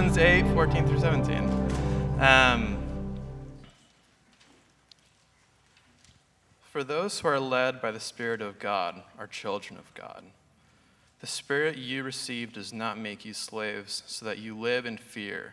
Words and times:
Romans 0.00 0.16
8, 0.16 0.54
14 0.54 0.86
through 0.86 1.00
17. 1.00 2.20
Um, 2.20 2.78
For 6.62 6.82
those 6.82 7.20
who 7.20 7.28
are 7.28 7.38
led 7.38 7.82
by 7.82 7.90
the 7.90 8.00
Spirit 8.00 8.40
of 8.40 8.58
God 8.58 9.02
are 9.18 9.26
children 9.26 9.78
of 9.78 9.92
God. 9.92 10.24
The 11.20 11.26
Spirit 11.26 11.76
you 11.76 12.02
received 12.02 12.54
does 12.54 12.72
not 12.72 12.96
make 12.96 13.26
you 13.26 13.34
slaves 13.34 14.02
so 14.06 14.24
that 14.24 14.38
you 14.38 14.58
live 14.58 14.86
in 14.86 14.96
fear. 14.96 15.52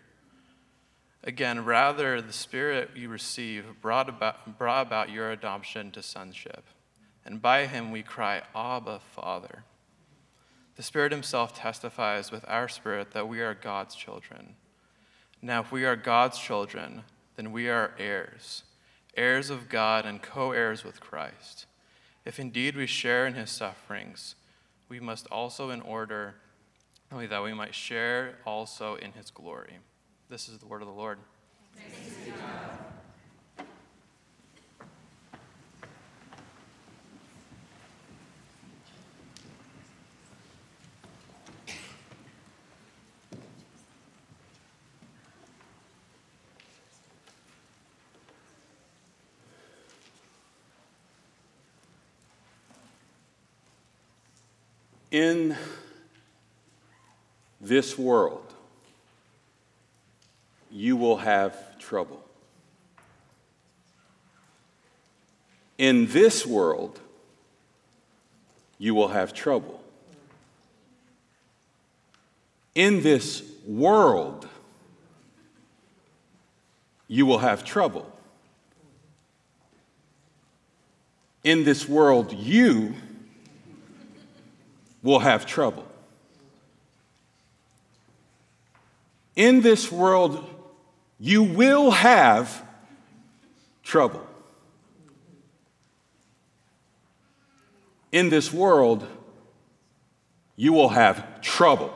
Again, 1.25 1.65
rather, 1.65 2.21
the 2.21 2.32
Spirit 2.32 2.91
you 2.95 3.09
receive 3.09 3.65
brought 3.82 4.07
about, 4.07 4.57
brought 4.57 4.87
about 4.87 5.09
your 5.09 5.29
adoption 5.29 5.91
to 5.91 6.01
sonship. 6.01 6.64
And 7.25 7.41
by 7.41 7.65
him 7.65 7.91
we 7.91 8.01
cry, 8.01 8.43
Abba, 8.55 9.01
Father. 9.14 9.65
The 10.77 10.83
Spirit 10.83 11.11
Himself 11.11 11.55
testifies 11.55 12.31
with 12.31 12.45
our 12.47 12.67
spirit 12.67 13.11
that 13.11 13.27
we 13.27 13.41
are 13.41 13.55
God's 13.55 13.95
children. 13.95 14.55
Now, 15.41 15.61
if 15.61 15.71
we 15.71 15.85
are 15.85 15.95
God's 15.95 16.37
children, 16.37 17.01
then 17.35 17.51
we 17.51 17.68
are 17.68 17.95
heirs, 17.97 18.63
heirs 19.15 19.49
of 19.49 19.69
God 19.69 20.05
and 20.05 20.21
co 20.21 20.51
heirs 20.51 20.83
with 20.83 20.99
Christ. 20.99 21.65
If 22.25 22.39
indeed 22.39 22.75
we 22.75 22.85
share 22.85 23.25
in 23.25 23.33
His 23.33 23.49
sufferings, 23.49 24.35
we 24.87 24.99
must 24.99 25.25
also, 25.32 25.71
in 25.71 25.82
order 25.82 26.35
that 27.09 27.43
we 27.43 27.55
might 27.55 27.73
share 27.73 28.35
also 28.46 28.96
in 28.96 29.13
His 29.13 29.32
glory. 29.32 29.79
This 30.29 30.47
is 30.47 30.59
the 30.59 30.68
word 30.68 30.83
of 30.83 30.87
the 30.87 30.93
Lord. 30.93 31.18
In 55.11 55.55
this 57.61 57.97
world, 57.97 58.53
you 60.69 60.97
will 60.97 61.17
have 61.17 61.80
trouble. 61.80 62.23
In 65.77 66.08
this 66.08 66.45
world, 66.45 66.99
you 68.77 68.94
will 68.94 69.08
have 69.08 69.33
trouble. 69.33 69.80
In 72.75 73.02
this 73.02 73.44
world, 73.66 74.47
you 77.08 77.25
will 77.25 77.39
have 77.39 77.64
trouble. 77.64 78.11
In 81.44 81.64
this 81.64 81.88
world, 81.88 82.33
you 82.33 82.94
will 85.08 85.19
have 85.19 85.45
trouble. 85.45 85.88
In 89.38 89.61
this 89.61 89.89
world, 89.89 90.45
you 91.17 91.44
will 91.44 91.91
have 91.91 92.61
trouble. 93.83 94.27
In 98.11 98.27
this 98.27 98.52
world, 98.52 99.08
you 100.58 100.73
will 100.73 100.89
have 100.89 101.39
trouble. 101.39 101.93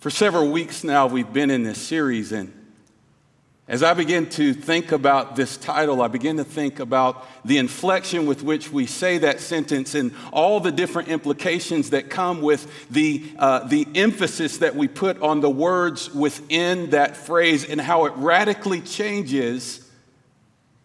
For 0.00 0.10
several 0.10 0.50
weeks 0.50 0.82
now, 0.82 1.06
we've 1.06 1.32
been 1.32 1.52
in 1.52 1.62
this 1.62 1.80
series, 1.80 2.32
and 2.32 2.59
as 3.70 3.84
I 3.84 3.94
begin 3.94 4.28
to 4.30 4.52
think 4.52 4.90
about 4.90 5.36
this 5.36 5.56
title, 5.56 6.02
I 6.02 6.08
begin 6.08 6.38
to 6.38 6.44
think 6.44 6.80
about 6.80 7.24
the 7.44 7.56
inflection 7.58 8.26
with 8.26 8.42
which 8.42 8.72
we 8.72 8.84
say 8.84 9.18
that 9.18 9.38
sentence 9.38 9.94
and 9.94 10.12
all 10.32 10.58
the 10.58 10.72
different 10.72 11.06
implications 11.06 11.90
that 11.90 12.10
come 12.10 12.42
with 12.42 12.90
the, 12.90 13.24
uh, 13.38 13.68
the 13.68 13.86
emphasis 13.94 14.58
that 14.58 14.74
we 14.74 14.88
put 14.88 15.22
on 15.22 15.40
the 15.40 15.48
words 15.48 16.12
within 16.12 16.90
that 16.90 17.16
phrase 17.16 17.64
and 17.64 17.80
how 17.80 18.06
it 18.06 18.12
radically 18.16 18.80
changes 18.80 19.88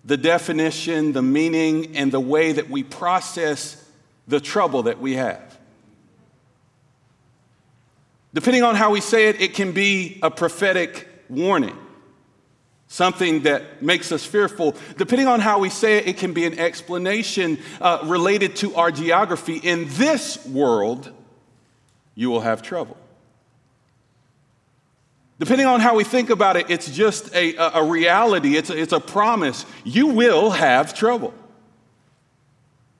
the 0.03 0.15
definition, 0.15 1.11
the 1.11 1.23
meaning, 1.23 1.97
and 1.97 2.11
the 2.11 2.19
way 2.19 2.51
that 2.51 2.69
we 2.69 2.83
process 2.83 3.83
the 4.27 4.39
trouble 4.39 4.83
that 4.83 5.01
we 5.01 5.13
have. 5.13 5.57
Depending 8.35 8.61
on 8.61 8.75
how 8.75 8.91
we 8.91 9.01
say 9.01 9.29
it, 9.29 9.41
it 9.41 9.55
can 9.55 9.71
be 9.71 10.19
a 10.21 10.29
prophetic 10.29 11.07
warning 11.29 11.75
something 12.95 13.41
that 13.41 13.81
makes 13.83 14.13
us 14.13 14.25
fearful. 14.25 14.73
Depending 14.97 15.27
on 15.27 15.41
how 15.41 15.59
we 15.59 15.69
say 15.69 15.97
it, 15.97 16.07
it 16.07 16.17
can 16.17 16.31
be 16.31 16.45
an 16.45 16.57
explanation 16.57 17.59
uh, 17.81 17.99
related 18.05 18.55
to 18.55 18.73
our 18.75 18.89
geography. 18.89 19.57
In 19.57 19.85
this 19.89 20.45
world, 20.45 21.11
you 22.15 22.29
will 22.29 22.39
have 22.39 22.61
trouble. 22.61 22.95
Depending 25.39 25.67
on 25.67 25.81
how 25.81 25.95
we 25.95 26.05
think 26.05 26.29
about 26.29 26.55
it, 26.55 26.69
it's 26.69 26.89
just 26.89 27.35
a, 27.35 27.55
a 27.57 27.83
reality, 27.83 28.55
it's 28.55 28.69
a, 28.69 28.81
it's 28.81 28.93
a 28.93 29.01
promise. 29.01 29.65
You 29.83 30.07
will 30.07 30.51
have 30.51 30.93
trouble. 30.93 31.33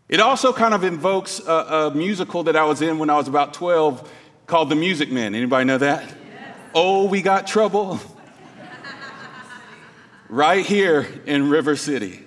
It 0.09 0.19
also 0.19 0.51
kind 0.51 0.73
of 0.73 0.83
invokes 0.83 1.39
a, 1.39 1.51
a, 1.51 1.95
musical 1.95 2.43
that 2.43 2.57
I 2.57 2.65
was 2.65 2.81
in 2.81 2.99
when 2.99 3.09
I 3.09 3.15
was 3.15 3.29
about 3.29 3.53
12 3.53 4.11
called 4.45 4.67
The 4.67 4.75
Music 4.75 5.09
Man. 5.09 5.33
Anybody 5.33 5.63
know 5.63 5.77
that? 5.77 6.03
Yes. 6.03 6.57
Oh, 6.73 7.07
we 7.07 7.21
got 7.21 7.47
trouble 7.47 8.01
right 10.29 10.65
here 10.65 11.07
in 11.25 11.49
River 11.49 11.75
City 11.75 12.21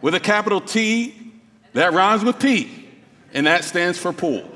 with 0.00 0.14
a 0.14 0.20
capital 0.20 0.60
T 0.60 1.32
that 1.72 1.92
rhymes 1.92 2.24
with 2.24 2.38
P, 2.38 2.88
and 3.34 3.46
that 3.46 3.64
stands 3.64 3.98
for 3.98 4.12
pool. 4.12 4.50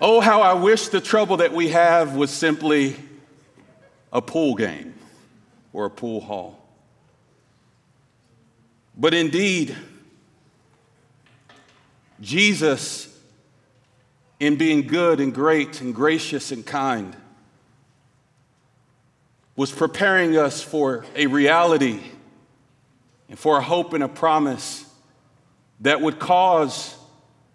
Oh, 0.00 0.20
how 0.20 0.40
I 0.40 0.54
wish 0.54 0.88
the 0.88 1.00
trouble 1.00 1.38
that 1.38 1.52
we 1.52 1.68
have 1.68 2.16
was 2.16 2.30
simply 2.30 2.96
a 4.12 4.22
pool 4.22 4.54
game 4.54 4.94
or 5.72 5.84
a 5.84 5.90
pool 5.90 6.20
hall. 6.20 6.56
But 8.96 9.12
indeed, 9.12 9.76
Jesus, 12.20 13.14
in 14.38 14.56
being 14.56 14.86
good 14.86 15.20
and 15.20 15.34
great 15.34 15.80
and 15.80 15.94
gracious 15.94 16.50
and 16.50 16.64
kind, 16.64 17.14
was 19.60 19.70
preparing 19.70 20.38
us 20.38 20.62
for 20.62 21.04
a 21.14 21.26
reality 21.26 22.00
and 23.28 23.38
for 23.38 23.58
a 23.58 23.60
hope 23.60 23.92
and 23.92 24.02
a 24.02 24.08
promise 24.08 24.86
that 25.80 26.00
would 26.00 26.18
cause 26.18 26.96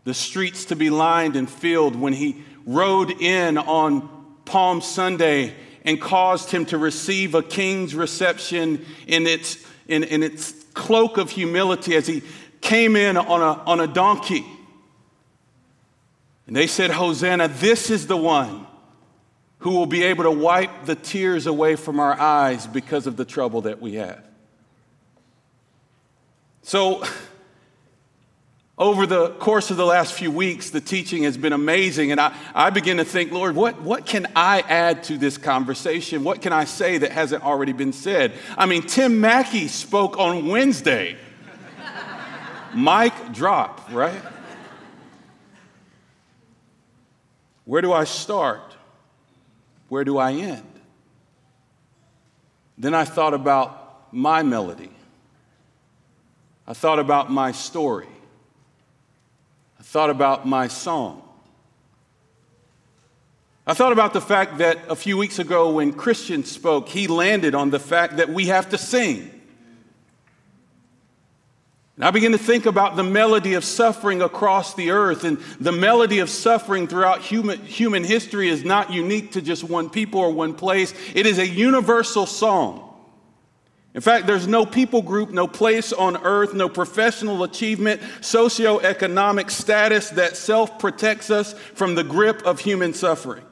the 0.03 0.13
streets 0.13 0.65
to 0.65 0.75
be 0.75 0.91
lined 0.91 1.35
and 1.35 1.49
filled 1.49 1.95
when 1.95 2.13
he 2.13 2.43
rode 2.63 3.09
in 3.09 3.57
on 3.57 4.07
Palm 4.45 4.81
Sunday 4.81 5.55
and 5.83 5.99
caused 5.99 6.51
him 6.51 6.63
to 6.67 6.77
receive 6.77 7.33
a 7.33 7.41
king's 7.41 7.95
reception 7.95 8.85
in 9.07 9.25
its, 9.25 9.65
in, 9.87 10.03
in 10.03 10.21
its 10.21 10.51
cloak 10.75 11.17
of 11.17 11.31
humility 11.31 11.95
as 11.95 12.05
he 12.05 12.21
came 12.61 12.95
in 12.95 13.17
on 13.17 13.41
a, 13.41 13.63
on 13.63 13.79
a 13.79 13.87
donkey. 13.87 14.45
And 16.45 16.55
they 16.55 16.67
said, 16.67 16.91
Hosanna, 16.91 17.47
this 17.47 17.89
is 17.89 18.05
the 18.05 18.15
one 18.15 18.67
who 19.65 19.71
will 19.71 19.87
be 19.87 20.03
able 20.03 20.23
to 20.25 20.29
wipe 20.29 20.85
the 20.85 20.93
tears 20.93 21.47
away 21.47 21.75
from 21.75 21.99
our 21.99 22.13
eyes 22.13 22.67
because 22.67 23.07
of 23.07 23.17
the 23.17 23.25
trouble 23.25 23.61
that 23.61 23.81
we 23.81 23.95
have. 23.95 24.23
So, 26.61 27.03
over 28.77 29.07
the 29.07 29.29
course 29.29 29.71
of 29.71 29.77
the 29.77 29.85
last 29.85 30.13
few 30.13 30.29
weeks, 30.29 30.69
the 30.69 30.81
teaching 30.81 31.23
has 31.23 31.35
been 31.35 31.51
amazing, 31.51 32.11
and 32.11 32.21
I, 32.21 32.35
I 32.53 32.69
begin 32.69 32.97
to 32.97 33.03
think, 33.03 33.31
Lord, 33.31 33.55
what, 33.55 33.81
what 33.81 34.05
can 34.05 34.27
I 34.35 34.59
add 34.59 35.01
to 35.05 35.17
this 35.17 35.35
conversation? 35.35 36.23
What 36.23 36.43
can 36.43 36.53
I 36.53 36.65
say 36.65 36.99
that 36.99 37.11
hasn't 37.11 37.43
already 37.43 37.73
been 37.73 37.91
said? 37.91 38.33
I 38.55 38.67
mean, 38.67 38.83
Tim 38.83 39.19
Mackie 39.19 39.67
spoke 39.67 40.19
on 40.19 40.47
Wednesday. 40.47 41.17
Mic 42.75 43.13
drop, 43.31 43.91
right? 43.91 44.21
Where 47.63 47.81
do 47.81 47.91
I 47.91 48.03
start? 48.03 48.74
Where 49.89 50.03
do 50.03 50.17
I 50.17 50.33
end? 50.33 50.79
Then 52.77 52.93
I 52.93 53.05
thought 53.05 53.33
about 53.33 54.13
my 54.13 54.43
melody. 54.43 54.91
I 56.67 56.73
thought 56.73 56.99
about 56.99 57.31
my 57.31 57.51
story. 57.51 58.07
I 59.79 59.83
thought 59.83 60.09
about 60.09 60.47
my 60.47 60.67
song. 60.67 61.21
I 63.67 63.73
thought 63.73 63.91
about 63.91 64.13
the 64.13 64.21
fact 64.21 64.59
that 64.59 64.79
a 64.89 64.95
few 64.95 65.17
weeks 65.17 65.39
ago 65.39 65.71
when 65.71 65.91
Christian 65.93 66.43
spoke, 66.43 66.89
he 66.89 67.07
landed 67.07 67.55
on 67.55 67.71
the 67.71 67.79
fact 67.79 68.17
that 68.17 68.29
we 68.29 68.45
have 68.47 68.69
to 68.69 68.77
sing. 68.77 69.34
And 71.95 72.03
I 72.03 72.11
begin 72.11 72.33
to 72.33 72.37
think 72.37 72.65
about 72.65 72.97
the 72.97 73.03
melody 73.03 73.53
of 73.53 73.63
suffering 73.63 74.21
across 74.21 74.73
the 74.73 74.91
earth. 74.91 75.23
And 75.23 75.37
the 75.59 75.71
melody 75.71 76.19
of 76.19 76.29
suffering 76.29 76.87
throughout 76.87 77.21
human, 77.21 77.59
human 77.61 78.03
history 78.03 78.49
is 78.49 78.65
not 78.65 78.91
unique 78.91 79.31
to 79.31 79.41
just 79.41 79.63
one 79.63 79.89
people 79.89 80.19
or 80.19 80.31
one 80.31 80.53
place, 80.53 80.93
it 81.13 81.25
is 81.25 81.39
a 81.39 81.47
universal 81.47 82.25
song. 82.25 82.81
In 83.93 84.01
fact, 84.01 84.27
there's 84.27 84.45
no 84.45 84.65
people 84.65 85.01
group, 85.01 85.29
no 85.29 85.47
place 85.47 85.93
on 85.93 86.17
earth, 86.17 86.53
no 86.53 86.67
professional 86.67 87.43
achievement, 87.43 88.01
socioeconomic 88.19 89.49
status 89.49 90.09
that 90.11 90.35
self 90.35 90.77
protects 90.79 91.31
us 91.31 91.53
from 91.53 91.95
the 91.95 92.03
grip 92.03 92.43
of 92.43 92.59
human 92.59 92.93
suffering. 92.93 93.45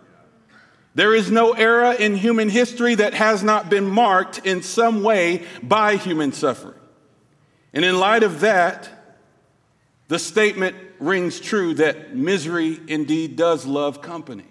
There 0.95 1.16
is 1.16 1.31
no 1.31 1.54
era 1.54 1.94
in 1.94 2.18
human 2.18 2.50
history 2.50 2.95
that 2.95 3.13
has 3.13 3.42
not 3.42 3.69
been 3.69 3.88
marked 3.88 4.45
in 4.45 4.62
some 4.62 5.01
way 5.01 5.45
by 5.63 5.95
human 5.95 6.34
suffering. 6.34 6.75
And 7.73 7.83
in 7.83 7.99
light 7.99 8.23
of 8.23 8.41
that, 8.41 8.89
the 10.07 10.19
statement 10.19 10.75
rings 10.99 11.39
true 11.39 11.73
that 11.75 12.15
misery 12.15 12.79
indeed 12.87 13.35
does 13.35 13.65
love 13.65 14.01
company. 14.01 14.45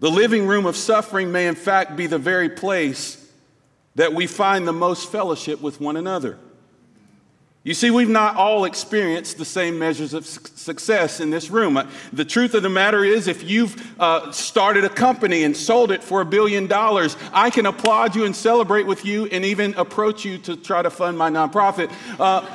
The 0.00 0.10
living 0.10 0.46
room 0.46 0.66
of 0.66 0.76
suffering 0.76 1.30
may, 1.30 1.46
in 1.46 1.54
fact, 1.54 1.96
be 1.96 2.06
the 2.06 2.18
very 2.18 2.50
place 2.50 3.20
that 3.94 4.12
we 4.12 4.26
find 4.26 4.66
the 4.66 4.72
most 4.72 5.10
fellowship 5.10 5.60
with 5.60 5.80
one 5.80 5.96
another. 5.96 6.38
You 7.64 7.72
see, 7.72 7.90
we've 7.90 8.10
not 8.10 8.36
all 8.36 8.66
experienced 8.66 9.38
the 9.38 9.46
same 9.46 9.78
measures 9.78 10.12
of 10.12 10.26
success 10.26 11.18
in 11.18 11.30
this 11.30 11.48
room. 11.48 11.78
Uh, 11.78 11.88
the 12.12 12.24
truth 12.24 12.52
of 12.52 12.62
the 12.62 12.68
matter 12.68 13.02
is, 13.04 13.26
if 13.26 13.42
you've 13.42 13.98
uh, 13.98 14.30
started 14.32 14.84
a 14.84 14.90
company 14.90 15.44
and 15.44 15.56
sold 15.56 15.90
it 15.90 16.04
for 16.04 16.20
a 16.20 16.26
billion 16.26 16.66
dollars, 16.66 17.16
I 17.32 17.48
can 17.48 17.64
applaud 17.64 18.14
you 18.14 18.26
and 18.26 18.36
celebrate 18.36 18.86
with 18.86 19.06
you 19.06 19.24
and 19.26 19.46
even 19.46 19.72
approach 19.76 20.26
you 20.26 20.36
to 20.38 20.56
try 20.56 20.82
to 20.82 20.90
fund 20.90 21.16
my 21.16 21.30
nonprofit. 21.30 21.90
Uh, 22.20 22.46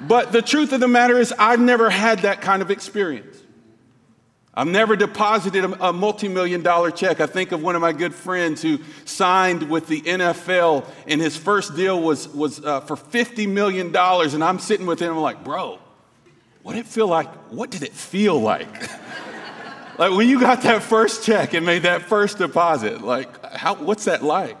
but 0.08 0.32
the 0.32 0.40
truth 0.40 0.72
of 0.72 0.80
the 0.80 0.88
matter 0.88 1.18
is, 1.18 1.34
I've 1.38 1.60
never 1.60 1.90
had 1.90 2.20
that 2.20 2.40
kind 2.40 2.62
of 2.62 2.70
experience. 2.70 3.29
I've 4.52 4.66
never 4.66 4.96
deposited 4.96 5.64
a, 5.64 5.92
multi 5.92 6.28
million 6.28 6.62
dollar 6.62 6.90
check. 6.90 7.20
I 7.20 7.26
think 7.26 7.52
of 7.52 7.62
one 7.62 7.76
of 7.76 7.80
my 7.80 7.92
good 7.92 8.12
friends 8.12 8.60
who 8.60 8.80
signed 9.04 9.70
with 9.70 9.86
the 9.86 10.00
NFL, 10.02 10.86
and 11.06 11.20
his 11.20 11.36
first 11.36 11.76
deal 11.76 12.00
was, 12.02 12.28
was 12.28 12.64
uh, 12.64 12.80
for 12.80 12.96
$50 12.96 13.48
million. 13.48 13.94
And 13.94 14.44
I'm 14.44 14.58
sitting 14.58 14.86
with 14.86 15.00
him, 15.00 15.12
I'm 15.12 15.20
like, 15.20 15.44
bro, 15.44 15.78
what 16.62 16.72
did 16.72 16.80
it 16.80 16.88
feel 16.88 17.06
like? 17.06 17.32
What 17.50 17.70
did 17.70 17.84
it 17.84 17.92
feel 17.92 18.40
like? 18.40 18.68
like 19.98 20.12
when 20.12 20.28
you 20.28 20.40
got 20.40 20.62
that 20.62 20.82
first 20.82 21.24
check 21.24 21.54
and 21.54 21.64
made 21.64 21.84
that 21.84 22.02
first 22.02 22.38
deposit, 22.38 23.02
like, 23.02 23.52
how, 23.52 23.76
what's 23.76 24.06
that 24.06 24.24
like? 24.24 24.56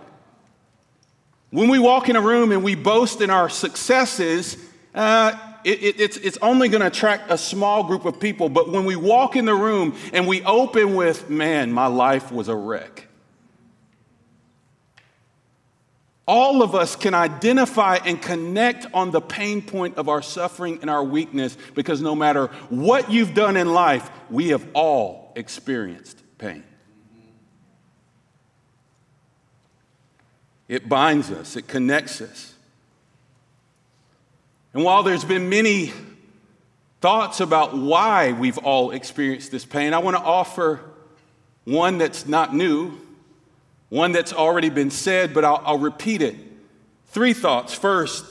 When 1.50 1.68
we 1.68 1.80
walk 1.80 2.08
in 2.08 2.14
a 2.14 2.20
room 2.20 2.52
and 2.52 2.62
we 2.62 2.76
boast 2.76 3.20
in 3.20 3.28
our 3.28 3.48
successes, 3.48 4.56
uh, 4.94 5.49
it, 5.64 5.82
it, 5.82 6.00
it's, 6.00 6.16
it's 6.16 6.38
only 6.42 6.68
going 6.68 6.80
to 6.80 6.86
attract 6.86 7.30
a 7.30 7.38
small 7.38 7.84
group 7.84 8.04
of 8.04 8.18
people. 8.18 8.48
But 8.48 8.70
when 8.70 8.84
we 8.84 8.96
walk 8.96 9.36
in 9.36 9.44
the 9.44 9.54
room 9.54 9.96
and 10.12 10.26
we 10.26 10.42
open 10.44 10.94
with, 10.94 11.30
man, 11.30 11.72
my 11.72 11.86
life 11.86 12.32
was 12.32 12.48
a 12.48 12.56
wreck. 12.56 13.08
All 16.26 16.62
of 16.62 16.76
us 16.76 16.94
can 16.94 17.12
identify 17.12 17.98
and 18.04 18.22
connect 18.22 18.86
on 18.94 19.10
the 19.10 19.20
pain 19.20 19.62
point 19.62 19.96
of 19.96 20.08
our 20.08 20.22
suffering 20.22 20.78
and 20.80 20.88
our 20.88 21.02
weakness 21.02 21.56
because 21.74 22.00
no 22.00 22.14
matter 22.14 22.46
what 22.68 23.10
you've 23.10 23.34
done 23.34 23.56
in 23.56 23.72
life, 23.72 24.08
we 24.30 24.50
have 24.50 24.64
all 24.72 25.32
experienced 25.34 26.22
pain. 26.38 26.62
It 30.68 30.88
binds 30.88 31.32
us, 31.32 31.56
it 31.56 31.66
connects 31.66 32.20
us. 32.20 32.54
And 34.72 34.84
while 34.84 35.02
there's 35.02 35.24
been 35.24 35.48
many 35.48 35.92
thoughts 37.00 37.40
about 37.40 37.76
why 37.76 38.32
we've 38.32 38.58
all 38.58 38.92
experienced 38.92 39.50
this 39.50 39.64
pain, 39.64 39.94
I 39.94 39.98
want 39.98 40.16
to 40.16 40.22
offer 40.22 40.80
one 41.64 41.98
that's 41.98 42.26
not 42.26 42.54
new, 42.54 42.98
one 43.88 44.12
that's 44.12 44.32
already 44.32 44.70
been 44.70 44.90
said, 44.90 45.34
but 45.34 45.44
I'll, 45.44 45.62
I'll 45.64 45.78
repeat 45.78 46.22
it. 46.22 46.36
Three 47.08 47.32
thoughts. 47.32 47.74
First, 47.74 48.24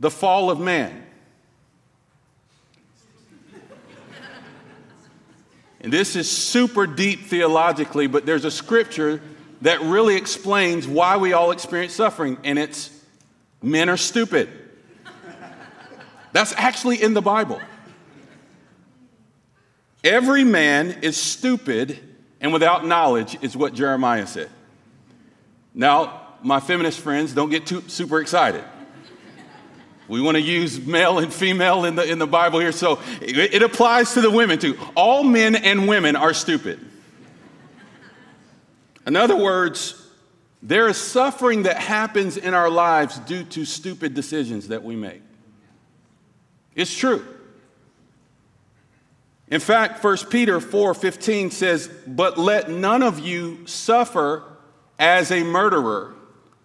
the 0.00 0.10
fall 0.10 0.50
of 0.50 0.58
man. 0.58 1.06
And 5.82 5.92
this 5.92 6.14
is 6.14 6.30
super 6.30 6.86
deep 6.86 7.26
theologically, 7.26 8.06
but 8.06 8.24
there's 8.24 8.44
a 8.44 8.50
scripture 8.52 9.20
that 9.62 9.80
really 9.80 10.14
explains 10.16 10.86
why 10.86 11.16
we 11.16 11.32
all 11.32 11.50
experience 11.50 11.92
suffering, 11.92 12.38
and 12.44 12.58
it's 12.58 12.90
men 13.62 13.88
are 13.88 13.96
stupid. 13.96 14.48
That's 16.32 16.52
actually 16.56 17.02
in 17.02 17.14
the 17.14 17.22
Bible. 17.22 17.60
Every 20.02 20.44
man 20.44 20.98
is 21.02 21.16
stupid 21.16 21.98
and 22.42 22.52
without 22.52 22.84
knowledge, 22.84 23.38
is 23.40 23.56
what 23.56 23.72
Jeremiah 23.72 24.26
said. 24.26 24.50
Now, 25.72 26.22
my 26.42 26.58
feminist 26.58 26.98
friends, 26.98 27.32
don't 27.32 27.50
get 27.50 27.66
too 27.66 27.84
super 27.86 28.20
excited. 28.20 28.64
We 30.08 30.20
want 30.20 30.34
to 30.34 30.42
use 30.42 30.84
male 30.84 31.20
and 31.20 31.32
female 31.32 31.84
in 31.84 31.94
the, 31.94 32.02
in 32.02 32.18
the 32.18 32.26
Bible 32.26 32.58
here, 32.58 32.72
so 32.72 33.00
it, 33.20 33.54
it 33.54 33.62
applies 33.62 34.12
to 34.14 34.20
the 34.20 34.30
women 34.30 34.58
too. 34.58 34.76
All 34.96 35.22
men 35.22 35.54
and 35.54 35.86
women 35.86 36.16
are 36.16 36.34
stupid. 36.34 36.80
In 39.06 39.14
other 39.14 39.36
words, 39.36 39.94
there 40.60 40.88
is 40.88 40.96
suffering 40.96 41.62
that 41.62 41.76
happens 41.76 42.36
in 42.36 42.54
our 42.54 42.68
lives 42.68 43.20
due 43.20 43.44
to 43.44 43.64
stupid 43.64 44.14
decisions 44.14 44.68
that 44.68 44.82
we 44.82 44.96
make. 44.96 45.22
It's 46.74 46.94
true. 46.94 47.24
In 49.48 49.60
fact, 49.60 50.02
1 50.02 50.30
Peter 50.30 50.60
4:15 50.60 51.50
says, 51.50 51.90
"But 52.06 52.38
let 52.38 52.70
none 52.70 53.02
of 53.02 53.18
you 53.18 53.58
suffer 53.66 54.44
as 54.98 55.30
a 55.30 55.42
murderer, 55.42 56.14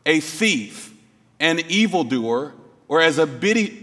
a 0.06 0.22
thief, 0.22 0.94
an 1.40 1.60
evildoer, 1.68 2.54
or 2.88 3.02
as 3.02 3.20
a, 3.20 3.28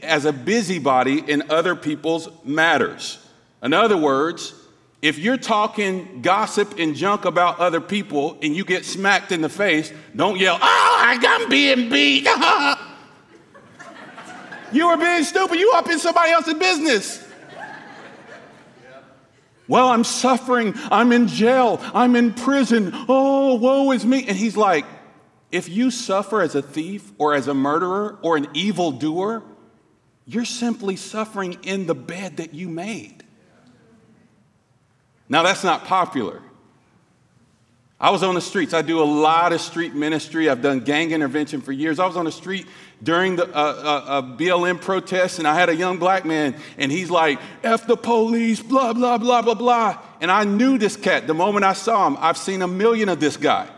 as 0.03 0.25
a 0.25 0.33
busybody 0.33 1.19
in 1.19 1.43
other 1.51 1.77
people's 1.77 2.31
matters." 2.45 3.19
In 3.63 3.75
other 3.75 3.99
words, 3.99 4.55
if 5.03 5.19
you're 5.19 5.37
talking 5.37 6.21
gossip 6.23 6.79
and 6.79 6.97
junk 6.97 7.27
about 7.27 7.59
other 7.59 7.83
people 7.83 8.39
and 8.41 8.57
you 8.57 8.65
get 8.65 8.87
smacked 8.87 9.33
in 9.33 9.43
the 9.43 9.51
face, 9.51 9.93
don't 10.17 10.39
yell, 10.39 10.59
"Oh, 10.63 10.99
I'm 11.03 11.49
being 11.51 11.91
beat." 11.91 12.27
You 14.75 14.89
are 14.89 14.97
being 14.97 15.23
stupid. 15.23 15.59
You 15.59 15.73
up 15.77 15.89
in 15.89 15.99
somebody 16.01 16.33
else's 16.33 16.55
business. 16.55 17.25
Well, 19.69 19.89
I'm 19.89 20.05
suffering. 20.05 20.75
I'm 20.91 21.13
in 21.13 21.29
jail. 21.29 21.81
I'm 21.95 22.17
in 22.17 22.35
prison. 22.35 22.91
Oh, 23.09 23.55
woe 23.55 23.93
is 23.93 24.05
me. 24.05 24.27
And 24.27 24.37
he's 24.37 24.57
like, 24.57 24.85
if 25.53 25.69
you 25.69 25.91
suffer 25.91 26.43
as 26.43 26.55
a 26.57 26.61
thief 26.61 27.13
or 27.19 27.35
as 27.35 27.47
a 27.47 27.55
murderer 27.55 28.19
or 28.21 28.37
an 28.37 28.49
evildoer, 28.53 29.43
you're 30.27 30.45
simply 30.45 30.97
suffering 30.97 31.57
in 31.63 31.87
the 31.87 31.95
bed 31.95 32.39
that 32.39 32.53
you 32.53 32.69
made. 32.69 33.23
Now, 35.29 35.45
that's 35.45 35.65
not 35.65 35.85
popular. 35.85 36.43
I 38.05 38.11
was 38.11 38.23
on 38.23 38.35
the 38.35 38.41
streets. 38.43 38.75
I 38.75 38.83
do 38.83 39.03
a 39.03 39.03
lot 39.03 39.55
of 39.55 39.63
street 39.63 39.95
ministry. 39.95 40.51
I've 40.51 40.61
done 40.61 40.81
gang 40.81 41.13
intervention 41.13 41.63
for 41.63 41.73
years. 41.73 41.99
I 41.99 42.07
was 42.07 42.19
on 42.19 42.27
the 42.27 42.33
street 42.33 42.67
during 43.03 43.37
the 43.37 43.47
uh, 43.47 43.49
uh, 43.49 44.05
uh, 44.07 44.23
BLM 44.37 44.79
protests, 44.79 45.39
and 45.39 45.49
I 45.49 45.55
had 45.55 45.71
a 45.71 45.75
young 45.75 45.97
black 45.97 46.27
man, 46.27 46.55
and 46.77 46.93
he's 46.93 47.11
like, 47.11 47.41
F 47.63 47.87
the 47.87 47.97
police, 47.97 48.61
blah, 48.61 48.93
blah, 48.93 49.17
blah, 49.17 49.41
blah, 49.41 49.55
blah. 49.55 49.99
And 50.21 50.31
I 50.31 50.45
knew 50.45 50.77
this 50.77 50.97
cat 50.97 51.27
the 51.27 51.33
moment 51.33 51.65
I 51.65 51.73
saw 51.73 52.07
him. 52.07 52.19
I've 52.21 52.37
seen 52.37 52.61
a 52.61 52.69
million 52.69 53.09
of 53.09 53.21
this 53.21 53.39
guy. 53.39 53.71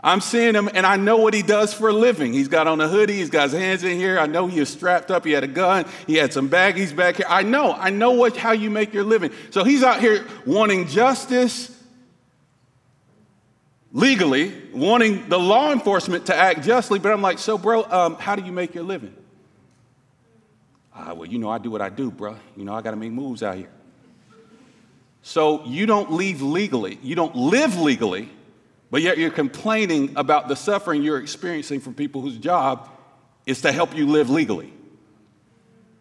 I'm 0.00 0.20
seeing 0.20 0.56
him, 0.56 0.68
and 0.74 0.84
I 0.84 0.96
know 0.96 1.18
what 1.18 1.32
he 1.32 1.42
does 1.42 1.72
for 1.72 1.90
a 1.90 1.92
living. 1.92 2.32
He's 2.32 2.48
got 2.48 2.66
on 2.66 2.80
a 2.80 2.88
hoodie, 2.88 3.18
he's 3.18 3.30
got 3.30 3.50
his 3.50 3.60
hands 3.60 3.84
in 3.84 3.96
here. 3.96 4.18
I 4.18 4.26
know 4.26 4.48
he 4.48 4.58
is 4.58 4.68
strapped 4.68 5.12
up, 5.12 5.24
he 5.24 5.30
had 5.30 5.44
a 5.44 5.48
gun, 5.48 5.86
he 6.08 6.16
had 6.16 6.32
some 6.32 6.48
baggies 6.48 6.96
back 6.96 7.18
here. 7.18 7.26
I 7.28 7.44
know, 7.44 7.74
I 7.74 7.90
know 7.90 8.10
what, 8.10 8.36
how 8.36 8.50
you 8.50 8.70
make 8.70 8.92
your 8.92 9.04
living. 9.04 9.30
So 9.50 9.62
he's 9.62 9.84
out 9.84 10.00
here 10.00 10.26
wanting 10.44 10.88
justice 10.88 11.77
legally, 13.92 14.52
wanting 14.72 15.28
the 15.28 15.38
law 15.38 15.72
enforcement 15.72 16.26
to 16.26 16.34
act 16.34 16.62
justly, 16.62 16.98
but 16.98 17.12
I'm 17.12 17.22
like, 17.22 17.38
so, 17.38 17.58
bro, 17.58 17.84
um, 17.84 18.16
how 18.16 18.36
do 18.36 18.42
you 18.44 18.52
make 18.52 18.74
your 18.74 18.84
living? 18.84 19.14
Ah, 20.94 21.14
well, 21.14 21.26
you 21.26 21.38
know, 21.38 21.48
I 21.48 21.58
do 21.58 21.70
what 21.70 21.80
I 21.80 21.88
do, 21.88 22.10
bro. 22.10 22.36
You 22.56 22.64
know, 22.64 22.74
I 22.74 22.82
got 22.82 22.90
to 22.90 22.96
make 22.96 23.12
moves 23.12 23.42
out 23.42 23.56
here. 23.56 23.70
So 25.22 25.64
you 25.64 25.86
don't 25.86 26.12
leave 26.12 26.42
legally, 26.42 26.98
you 27.02 27.14
don't 27.14 27.34
live 27.34 27.78
legally, 27.78 28.28
but 28.90 29.02
yet 29.02 29.18
you're 29.18 29.30
complaining 29.30 30.12
about 30.16 30.48
the 30.48 30.56
suffering 30.56 31.02
you're 31.02 31.18
experiencing 31.18 31.80
from 31.80 31.94
people 31.94 32.20
whose 32.20 32.38
job 32.38 32.88
is 33.44 33.60
to 33.62 33.72
help 33.72 33.96
you 33.96 34.06
live 34.06 34.30
legally. 34.30 34.72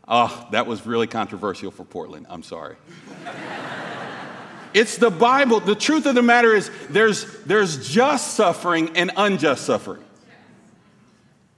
Ah, 0.08 0.46
oh, 0.46 0.52
that 0.52 0.66
was 0.66 0.86
really 0.86 1.08
controversial 1.08 1.72
for 1.72 1.84
Portland. 1.84 2.28
I'm 2.30 2.44
sorry. 2.44 2.78
It's 4.74 4.98
the 4.98 5.10
Bible. 5.10 5.60
The 5.60 5.76
truth 5.76 6.06
of 6.06 6.16
the 6.16 6.22
matter 6.22 6.54
is 6.54 6.70
there's, 6.90 7.26
there's 7.44 7.90
just 7.90 8.36
suffering 8.36 8.96
and 8.96 9.12
unjust 9.18 9.66
suffering. 9.66 10.04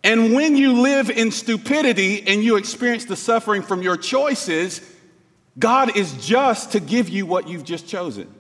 And 0.04 0.34
when 0.34 0.56
you 0.56 0.82
live 0.82 1.10
in 1.10 1.32
stupidity 1.32 2.26
and 2.26 2.44
you 2.44 2.56
experience 2.56 3.06
the 3.06 3.18
suffering 3.18 3.62
from 3.62 3.82
your 3.82 3.98
choices, 3.98 4.82
God 5.58 5.98
is 5.98 6.26
just 6.26 6.72
to 6.72 6.80
give 6.80 7.10
you 7.10 7.26
what 7.26 7.50
you've 7.50 7.66
just 7.66 7.88
chosen. 7.88 8.34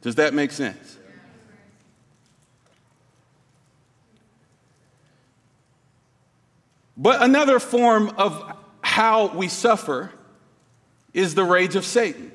Does 0.00 0.16
that 0.16 0.34
make 0.34 0.50
sense? 0.50 0.98
But 6.96 7.22
another 7.22 7.60
form 7.60 8.10
of 8.18 8.56
how 8.80 9.28
we 9.28 9.48
suffer 9.48 10.10
is 11.14 11.34
the 11.34 11.44
rage 11.44 11.76
of 11.76 11.84
Satan. 11.84 12.31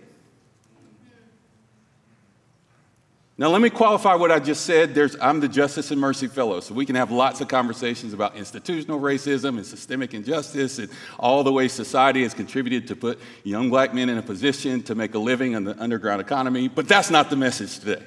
Now, 3.40 3.50
let 3.50 3.62
me 3.62 3.70
qualify 3.70 4.16
what 4.16 4.32
I 4.32 4.40
just 4.40 4.66
said. 4.66 4.96
There's, 4.96 5.16
I'm 5.22 5.40
the 5.40 5.48
Justice 5.48 5.92
and 5.92 6.02
Mercy 6.02 6.26
Fellow, 6.26 6.60
so 6.60 6.74
we 6.74 6.88
can 6.88 6.96
have 6.96 7.12
lots 7.12 7.40
of 7.40 7.48
conversations 7.48 8.12
about 8.12 8.36
institutional 8.36 9.00
racism 9.00 9.58
and 9.58 9.66
systemic 9.66 10.16
injustice 10.16 10.80
and 10.80 10.90
all 11.20 11.44
the 11.44 11.54
ways 11.54 11.72
society 11.72 12.24
has 12.24 12.34
contributed 12.34 12.88
to 12.88 12.96
put 12.96 13.20
young 13.44 13.70
black 13.70 13.94
men 13.94 14.10
in 14.10 14.18
a 14.18 14.24
position 14.24 14.82
to 14.84 14.96
make 14.96 15.14
a 15.14 15.20
living 15.20 15.52
in 15.52 15.66
the 15.66 15.80
underground 15.80 16.20
economy, 16.20 16.68
but 16.68 16.88
that's 16.88 17.12
not 17.12 17.30
the 17.30 17.36
message 17.36 17.78
today. 17.78 18.04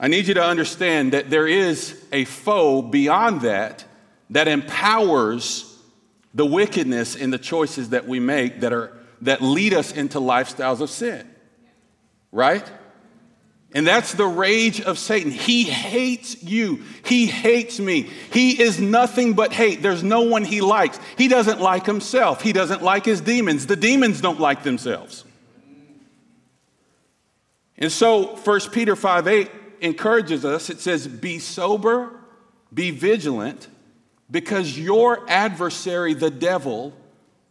I 0.00 0.08
need 0.08 0.26
you 0.26 0.34
to 0.34 0.44
understand 0.44 1.12
that 1.12 1.30
there 1.30 1.46
is 1.46 2.04
a 2.10 2.24
foe 2.24 2.82
beyond 2.82 3.42
that 3.42 3.84
that 4.30 4.48
empowers 4.48 5.72
the 6.34 6.44
wickedness 6.44 7.14
in 7.14 7.30
the 7.30 7.38
choices 7.38 7.90
that 7.90 8.08
we 8.08 8.18
make 8.18 8.62
that, 8.62 8.72
are, 8.72 8.92
that 9.20 9.40
lead 9.40 9.72
us 9.72 9.92
into 9.92 10.18
lifestyles 10.18 10.80
of 10.80 10.90
sin, 10.90 11.30
right? 12.32 12.68
And 13.74 13.84
that's 13.84 14.14
the 14.14 14.26
rage 14.26 14.80
of 14.80 15.00
Satan. 15.00 15.32
He 15.32 15.64
hates 15.64 16.40
you. 16.44 16.82
He 17.04 17.26
hates 17.26 17.80
me. 17.80 18.02
He 18.32 18.62
is 18.62 18.80
nothing 18.80 19.34
but 19.34 19.52
hate. 19.52 19.82
There's 19.82 20.04
no 20.04 20.22
one 20.22 20.44
he 20.44 20.60
likes. 20.60 21.00
He 21.18 21.26
doesn't 21.26 21.60
like 21.60 21.84
himself. 21.84 22.40
He 22.40 22.52
doesn't 22.52 22.82
like 22.82 23.04
his 23.04 23.20
demons. 23.20 23.66
The 23.66 23.74
demons 23.74 24.20
don't 24.20 24.38
like 24.38 24.62
themselves. 24.62 25.24
And 27.76 27.90
so 27.90 28.36
1 28.36 28.60
Peter 28.70 28.94
5 28.94 29.26
8 29.26 29.50
encourages 29.80 30.44
us. 30.44 30.70
It 30.70 30.78
says, 30.78 31.08
Be 31.08 31.40
sober, 31.40 32.12
be 32.72 32.92
vigilant, 32.92 33.66
because 34.30 34.78
your 34.78 35.28
adversary, 35.28 36.14
the 36.14 36.30
devil, 36.30 36.94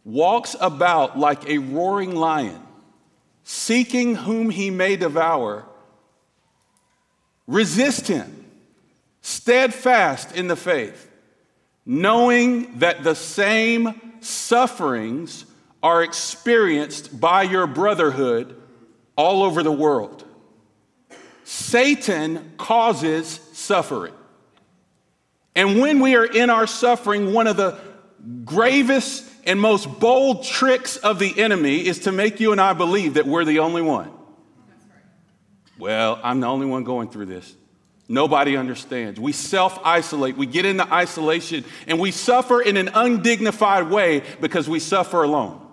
walks 0.04 0.56
about 0.58 1.18
like 1.18 1.46
a 1.50 1.58
roaring 1.58 2.14
lion, 2.14 2.62
seeking 3.42 4.14
whom 4.14 4.48
he 4.48 4.70
may 4.70 4.96
devour. 4.96 5.66
Resist 7.46 8.08
him, 8.08 8.46
steadfast 9.20 10.34
in 10.34 10.48
the 10.48 10.56
faith, 10.56 11.10
knowing 11.84 12.78
that 12.78 13.04
the 13.04 13.14
same 13.14 14.00
sufferings 14.20 15.44
are 15.82 16.02
experienced 16.02 17.20
by 17.20 17.42
your 17.42 17.66
brotherhood 17.66 18.60
all 19.16 19.42
over 19.42 19.62
the 19.62 19.72
world. 19.72 20.24
Satan 21.44 22.52
causes 22.56 23.38
suffering. 23.52 24.14
And 25.54 25.80
when 25.80 26.00
we 26.00 26.16
are 26.16 26.24
in 26.24 26.48
our 26.48 26.66
suffering, 26.66 27.32
one 27.32 27.46
of 27.46 27.56
the 27.56 27.78
gravest 28.44 29.30
and 29.44 29.60
most 29.60 30.00
bold 30.00 30.44
tricks 30.44 30.96
of 30.96 31.18
the 31.18 31.38
enemy 31.38 31.86
is 31.86 32.00
to 32.00 32.12
make 32.12 32.40
you 32.40 32.52
and 32.52 32.60
I 32.60 32.72
believe 32.72 33.14
that 33.14 33.26
we're 33.26 33.44
the 33.44 33.58
only 33.58 33.82
one. 33.82 34.10
Well, 35.78 36.20
I'm 36.22 36.40
the 36.40 36.46
only 36.46 36.66
one 36.66 36.84
going 36.84 37.08
through 37.08 37.26
this. 37.26 37.54
Nobody 38.08 38.56
understands. 38.56 39.18
We 39.18 39.32
self 39.32 39.78
isolate, 39.84 40.36
we 40.36 40.46
get 40.46 40.66
into 40.66 40.90
isolation, 40.92 41.64
and 41.86 41.98
we 41.98 42.10
suffer 42.10 42.60
in 42.60 42.76
an 42.76 42.90
undignified 42.92 43.90
way 43.90 44.22
because 44.40 44.68
we 44.68 44.78
suffer 44.78 45.22
alone. 45.22 45.63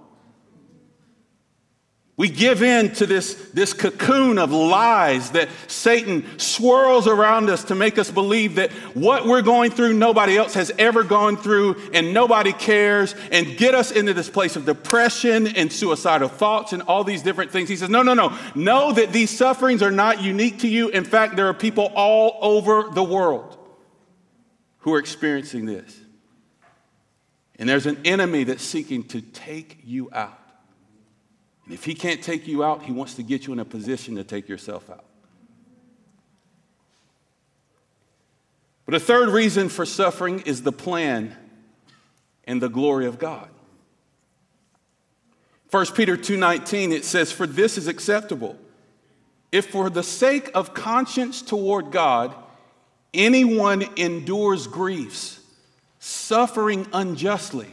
We 2.21 2.29
give 2.29 2.61
in 2.61 2.93
to 2.97 3.07
this, 3.07 3.33
this 3.51 3.73
cocoon 3.73 4.37
of 4.37 4.51
lies 4.51 5.31
that 5.31 5.49
Satan 5.65 6.23
swirls 6.37 7.07
around 7.07 7.49
us 7.49 7.63
to 7.63 7.73
make 7.73 7.97
us 7.97 8.11
believe 8.11 8.57
that 8.57 8.71
what 8.93 9.25
we're 9.25 9.41
going 9.41 9.71
through, 9.71 9.93
nobody 9.93 10.37
else 10.37 10.53
has 10.53 10.71
ever 10.77 11.03
gone 11.03 11.35
through, 11.35 11.77
and 11.95 12.13
nobody 12.13 12.53
cares, 12.53 13.15
and 13.31 13.57
get 13.57 13.73
us 13.73 13.89
into 13.89 14.13
this 14.13 14.29
place 14.29 14.55
of 14.55 14.67
depression 14.67 15.47
and 15.47 15.73
suicidal 15.73 16.29
thoughts 16.29 16.73
and 16.73 16.83
all 16.83 17.03
these 17.03 17.23
different 17.23 17.49
things. 17.49 17.67
He 17.67 17.75
says, 17.75 17.89
No, 17.89 18.03
no, 18.03 18.13
no. 18.13 18.37
Know 18.53 18.91
that 18.93 19.11
these 19.11 19.35
sufferings 19.35 19.81
are 19.81 19.89
not 19.89 20.21
unique 20.21 20.59
to 20.59 20.67
you. 20.67 20.89
In 20.89 21.05
fact, 21.05 21.35
there 21.35 21.47
are 21.47 21.55
people 21.55 21.91
all 21.95 22.37
over 22.43 22.91
the 22.93 23.03
world 23.03 23.57
who 24.81 24.93
are 24.93 24.99
experiencing 24.99 25.65
this. 25.65 25.99
And 27.57 27.67
there's 27.67 27.87
an 27.87 27.97
enemy 28.05 28.43
that's 28.43 28.63
seeking 28.63 29.05
to 29.05 29.21
take 29.21 29.79
you 29.83 30.11
out. 30.13 30.37
If 31.71 31.85
he 31.85 31.95
can't 31.95 32.21
take 32.21 32.47
you 32.47 32.63
out, 32.63 32.83
he 32.83 32.91
wants 32.91 33.13
to 33.15 33.23
get 33.23 33.47
you 33.47 33.53
in 33.53 33.59
a 33.59 33.65
position 33.65 34.15
to 34.15 34.23
take 34.25 34.49
yourself 34.49 34.89
out. 34.89 35.05
But 38.85 38.95
a 38.95 38.99
third 38.99 39.29
reason 39.29 39.69
for 39.69 39.85
suffering 39.85 40.41
is 40.41 40.63
the 40.63 40.73
plan 40.73 41.35
and 42.43 42.61
the 42.61 42.67
glory 42.67 43.05
of 43.05 43.19
God. 43.19 43.47
1 45.69 45.95
Peter 45.95 46.17
2:19 46.17 46.91
it 46.91 47.05
says 47.05 47.31
for 47.31 47.47
this 47.47 47.77
is 47.77 47.87
acceptable 47.87 48.57
if 49.53 49.67
for 49.67 49.89
the 49.89 50.03
sake 50.03 50.51
of 50.53 50.73
conscience 50.73 51.41
toward 51.41 51.91
God 51.91 52.35
anyone 53.13 53.85
endures 53.95 54.67
griefs 54.67 55.39
suffering 55.99 56.85
unjustly 56.91 57.69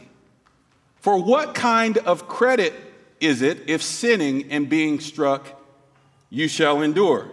for 1.01 1.21
what 1.21 1.53
kind 1.53 1.97
of 1.97 2.29
credit 2.29 2.88
is 3.19 3.41
it 3.41 3.63
if 3.67 3.81
sinning 3.81 4.51
and 4.51 4.69
being 4.69 4.99
struck 4.99 5.59
you 6.29 6.47
shall 6.47 6.81
endure? 6.81 7.29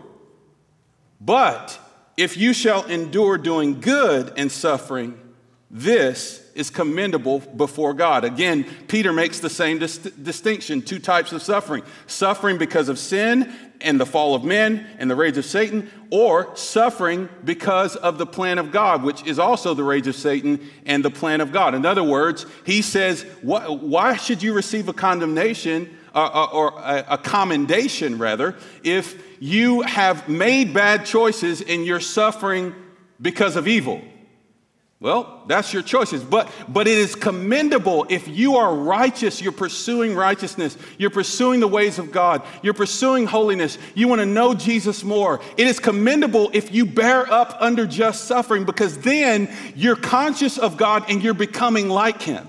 But 1.20 1.78
if 2.16 2.36
you 2.36 2.52
shall 2.52 2.84
endure 2.84 3.38
doing 3.38 3.80
good 3.80 4.32
and 4.36 4.50
suffering, 4.50 5.18
this 5.70 6.45
is 6.56 6.70
commendable 6.70 7.40
before 7.40 7.94
God. 7.94 8.24
Again, 8.24 8.64
Peter 8.88 9.12
makes 9.12 9.38
the 9.40 9.50
same 9.50 9.78
dis- 9.78 9.98
distinction 9.98 10.82
two 10.82 10.98
types 10.98 11.32
of 11.32 11.42
suffering 11.42 11.82
suffering 12.06 12.58
because 12.58 12.88
of 12.88 12.98
sin 12.98 13.54
and 13.80 14.00
the 14.00 14.06
fall 14.06 14.34
of 14.34 14.42
men 14.42 14.86
and 14.98 15.10
the 15.10 15.14
rage 15.14 15.36
of 15.36 15.44
Satan, 15.44 15.90
or 16.10 16.54
suffering 16.56 17.28
because 17.44 17.96
of 17.96 18.18
the 18.18 18.26
plan 18.26 18.58
of 18.58 18.72
God, 18.72 19.02
which 19.02 19.24
is 19.26 19.38
also 19.38 19.74
the 19.74 19.84
rage 19.84 20.06
of 20.06 20.14
Satan 20.14 20.68
and 20.86 21.04
the 21.04 21.10
plan 21.10 21.40
of 21.40 21.52
God. 21.52 21.74
In 21.74 21.84
other 21.84 22.02
words, 22.02 22.46
he 22.64 22.82
says, 22.82 23.22
Why 23.42 24.16
should 24.16 24.42
you 24.42 24.54
receive 24.54 24.88
a 24.88 24.92
condemnation 24.92 25.96
uh, 26.14 26.30
uh, 26.32 26.48
or 26.52 26.72
a 26.82 27.18
commendation, 27.18 28.18
rather, 28.18 28.56
if 28.82 29.22
you 29.40 29.82
have 29.82 30.28
made 30.28 30.72
bad 30.72 31.04
choices 31.04 31.60
and 31.60 31.84
you're 31.84 32.00
suffering 32.00 32.74
because 33.20 33.56
of 33.56 33.68
evil? 33.68 34.00
Well, 34.98 35.42
that's 35.46 35.74
your 35.74 35.82
choices. 35.82 36.24
But, 36.24 36.50
but 36.68 36.88
it 36.88 36.96
is 36.96 37.14
commendable 37.14 38.06
if 38.08 38.26
you 38.28 38.56
are 38.56 38.74
righteous, 38.74 39.42
you're 39.42 39.52
pursuing 39.52 40.14
righteousness, 40.14 40.78
you're 40.96 41.10
pursuing 41.10 41.60
the 41.60 41.68
ways 41.68 41.98
of 41.98 42.10
God, 42.10 42.42
you're 42.62 42.72
pursuing 42.72 43.26
holiness, 43.26 43.76
you 43.94 44.08
want 44.08 44.20
to 44.20 44.26
know 44.26 44.54
Jesus 44.54 45.04
more. 45.04 45.40
It 45.58 45.66
is 45.66 45.78
commendable 45.78 46.50
if 46.54 46.74
you 46.74 46.86
bear 46.86 47.30
up 47.30 47.58
under 47.60 47.86
just 47.86 48.24
suffering 48.24 48.64
because 48.64 48.96
then 48.98 49.54
you're 49.74 49.96
conscious 49.96 50.56
of 50.56 50.78
God 50.78 51.04
and 51.10 51.22
you're 51.22 51.34
becoming 51.34 51.90
like 51.90 52.22
Him. 52.22 52.48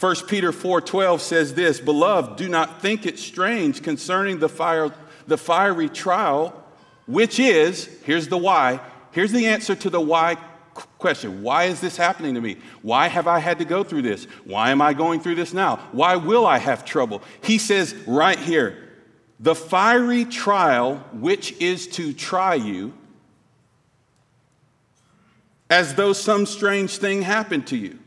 1 0.00 0.26
Peter 0.26 0.50
4:12 0.50 1.20
says 1.20 1.54
this, 1.54 1.78
"Beloved, 1.78 2.36
do 2.36 2.48
not 2.48 2.82
think 2.82 3.06
it 3.06 3.20
strange 3.20 3.82
concerning 3.82 4.40
the 4.40 4.48
fire 4.48 4.92
the 5.28 5.38
fiery 5.38 5.88
trial 5.88 6.60
which 7.06 7.38
is, 7.38 7.88
here's 8.04 8.28
the 8.28 8.38
why, 8.38 8.80
Here's 9.14 9.30
the 9.30 9.46
answer 9.46 9.76
to 9.76 9.90
the 9.90 10.00
why 10.00 10.36
question 10.98 11.42
Why 11.42 11.64
is 11.64 11.80
this 11.80 11.96
happening 11.96 12.34
to 12.34 12.40
me? 12.40 12.58
Why 12.82 13.06
have 13.06 13.28
I 13.28 13.38
had 13.38 13.58
to 13.60 13.64
go 13.64 13.84
through 13.84 14.02
this? 14.02 14.24
Why 14.44 14.70
am 14.70 14.82
I 14.82 14.92
going 14.92 15.20
through 15.20 15.36
this 15.36 15.54
now? 15.54 15.76
Why 15.92 16.16
will 16.16 16.44
I 16.44 16.58
have 16.58 16.84
trouble? 16.84 17.22
He 17.40 17.58
says 17.58 17.94
right 18.08 18.38
here 18.38 18.76
the 19.38 19.54
fiery 19.54 20.24
trial 20.24 20.96
which 21.12 21.52
is 21.60 21.86
to 21.88 22.12
try 22.12 22.54
you 22.54 22.92
as 25.70 25.94
though 25.94 26.12
some 26.12 26.44
strange 26.44 26.98
thing 26.98 27.22
happened 27.22 27.68
to 27.68 27.76
you. 27.76 28.00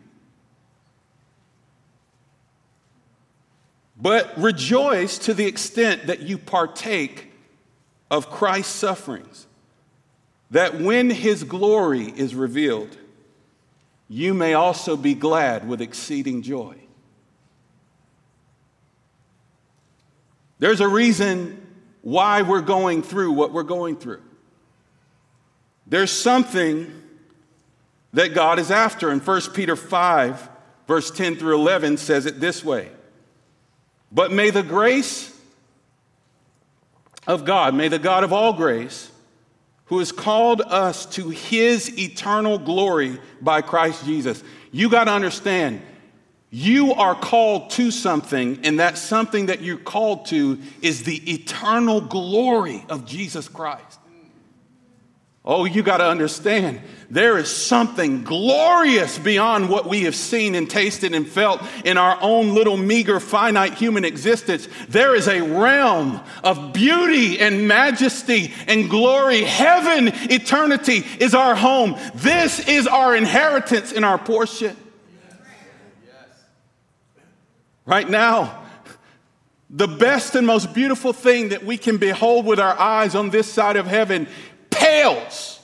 But 3.99 4.37
rejoice 4.37 5.17
to 5.19 5.33
the 5.33 5.45
extent 5.45 6.07
that 6.07 6.19
you 6.19 6.37
partake 6.37 7.31
of 8.11 8.29
Christ's 8.29 8.75
sufferings 8.75 9.47
that 10.51 10.79
when 10.79 11.09
his 11.09 11.43
glory 11.43 12.13
is 12.15 12.33
revealed, 12.33 12.97
you 14.07 14.33
may 14.33 14.53
also 14.53 14.95
be 14.95 15.13
glad 15.13 15.67
with 15.67 15.81
exceeding 15.81 16.41
joy. 16.41 16.75
There's 20.59 20.81
a 20.81 20.87
reason 20.87 21.65
why 22.01 22.41
we're 22.41 22.61
going 22.61 23.03
through 23.03 23.33
what 23.33 23.51
we're 23.51 23.63
going 23.63 23.97
through. 23.97 24.21
there's 25.85 26.11
something 26.11 26.91
that 28.13 28.33
God 28.33 28.59
is 28.59 28.71
after. 28.71 29.09
And 29.09 29.25
1 29.25 29.41
Peter 29.53 29.75
5, 29.75 30.49
verse 30.87 31.11
10 31.11 31.35
through 31.35 31.55
11 31.55 31.97
says 31.97 32.25
it 32.25 32.39
this 32.39 32.63
way 32.63 32.89
But 34.11 34.31
may 34.31 34.49
the 34.49 34.63
grace 34.63 35.37
of 37.27 37.45
God, 37.45 37.75
may 37.75 37.89
the 37.89 37.99
God 37.99 38.23
of 38.23 38.31
all 38.33 38.53
grace, 38.53 39.11
who 39.87 39.99
has 39.99 40.11
called 40.11 40.61
us 40.61 41.05
to 41.05 41.29
his 41.29 41.97
eternal 41.97 42.57
glory 42.57 43.19
by 43.41 43.61
Christ 43.61 44.05
Jesus. 44.05 44.43
You 44.71 44.89
got 44.89 45.05
to 45.05 45.11
understand, 45.11 45.81
you 46.49 46.93
are 46.93 47.15
called 47.15 47.71
to 47.71 47.91
something, 47.91 48.59
and 48.63 48.79
that 48.79 48.97
something 48.97 49.47
that 49.47 49.61
you're 49.61 49.77
called 49.77 50.25
to 50.27 50.59
is 50.81 51.03
the 51.03 51.33
eternal 51.33 52.01
glory 52.01 52.85
of 52.89 53.05
Jesus 53.05 53.47
Christ. 53.47 53.99
Oh, 55.49 55.63
you 55.63 55.81
got 55.81 55.97
to 55.97 56.05
understand, 56.05 56.81
there 57.09 57.37
is 57.37 57.49
something 57.49 58.25
glorious 58.25 59.17
beyond 59.17 59.69
what 59.69 59.87
we 59.87 60.03
have 60.03 60.13
seen 60.13 60.55
and 60.55 60.69
tasted 60.69 61.15
and 61.15 61.25
felt 61.25 61.63
in 61.85 61.97
our 61.97 62.17
own 62.19 62.53
little 62.53 62.75
meager, 62.75 63.21
finite 63.21 63.73
human 63.75 64.03
existence. 64.03 64.67
There 64.89 65.15
is 65.15 65.29
a 65.29 65.39
realm 65.39 66.19
of 66.43 66.73
beauty 66.73 67.39
and 67.39 67.65
majesty 67.65 68.53
and 68.67 68.89
glory. 68.89 69.43
Heaven, 69.43 70.09
eternity 70.29 71.05
is 71.17 71.33
our 71.33 71.55
home. 71.55 71.95
This 72.13 72.67
is 72.67 72.85
our 72.85 73.15
inheritance 73.15 73.93
and 73.93 74.03
our 74.03 74.17
portion. 74.17 74.75
Right 77.85 78.09
now, 78.09 78.65
the 79.69 79.87
best 79.87 80.35
and 80.35 80.45
most 80.45 80.73
beautiful 80.73 81.13
thing 81.13 81.49
that 81.49 81.63
we 81.63 81.77
can 81.77 81.95
behold 81.95 82.45
with 82.45 82.59
our 82.59 82.77
eyes 82.77 83.15
on 83.15 83.29
this 83.29 83.49
side 83.49 83.77
of 83.77 83.87
heaven 83.87 84.27
pales 84.79 85.59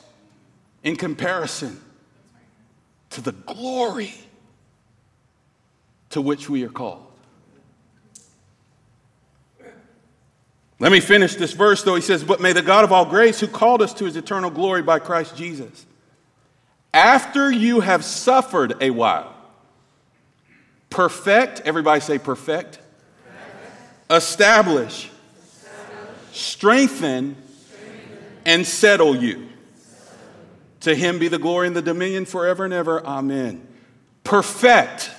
in 0.84 0.96
comparison 0.96 1.79
to 3.12 3.22
the 3.22 3.32
glory 3.32 4.13
to 6.10 6.22
which 6.22 6.50
we 6.50 6.63
are 6.63 6.70
called. 6.70 7.05
Let 10.79 10.91
me 10.91 11.00
finish 11.00 11.36
this 11.36 11.53
verse 11.53 11.84
though. 11.84 11.96
He 11.96 12.01
says, 12.01 12.24
But 12.24 12.41
may 12.41 12.53
the 12.53 12.62
God 12.62 12.84
of 12.84 12.91
all 12.91 13.05
grace, 13.05 13.39
who 13.39 13.48
called 13.48 13.82
us 13.82 13.93
to 13.96 14.05
his 14.05 14.15
eternal 14.15 14.50
glory 14.50 14.82
by 14.82 15.00
Christ 15.00 15.38
Jesus, 15.38 15.86
after 16.93 17.51
you 17.51 17.79
have 17.79 18.03
suffered 18.03 18.75
a 18.82 18.89
while, 18.89 19.34
perfect, 20.89 21.62
everybody 21.62 22.01
say 22.01 22.20
perfect, 22.20 22.79
establish, 24.10 25.10
strengthen, 26.32 27.36
and 28.45 28.65
settle 28.65 29.15
you. 29.15 29.50
To 30.81 30.93
him 30.93 31.19
be 31.19 31.27
the 31.27 31.39
glory 31.39 31.67
and 31.67 31.75
the 31.75 31.81
dominion 31.81 32.25
forever 32.25 32.65
and 32.65 32.73
ever. 32.73 33.05
Amen. 33.05 33.65
Perfect. 34.23 35.12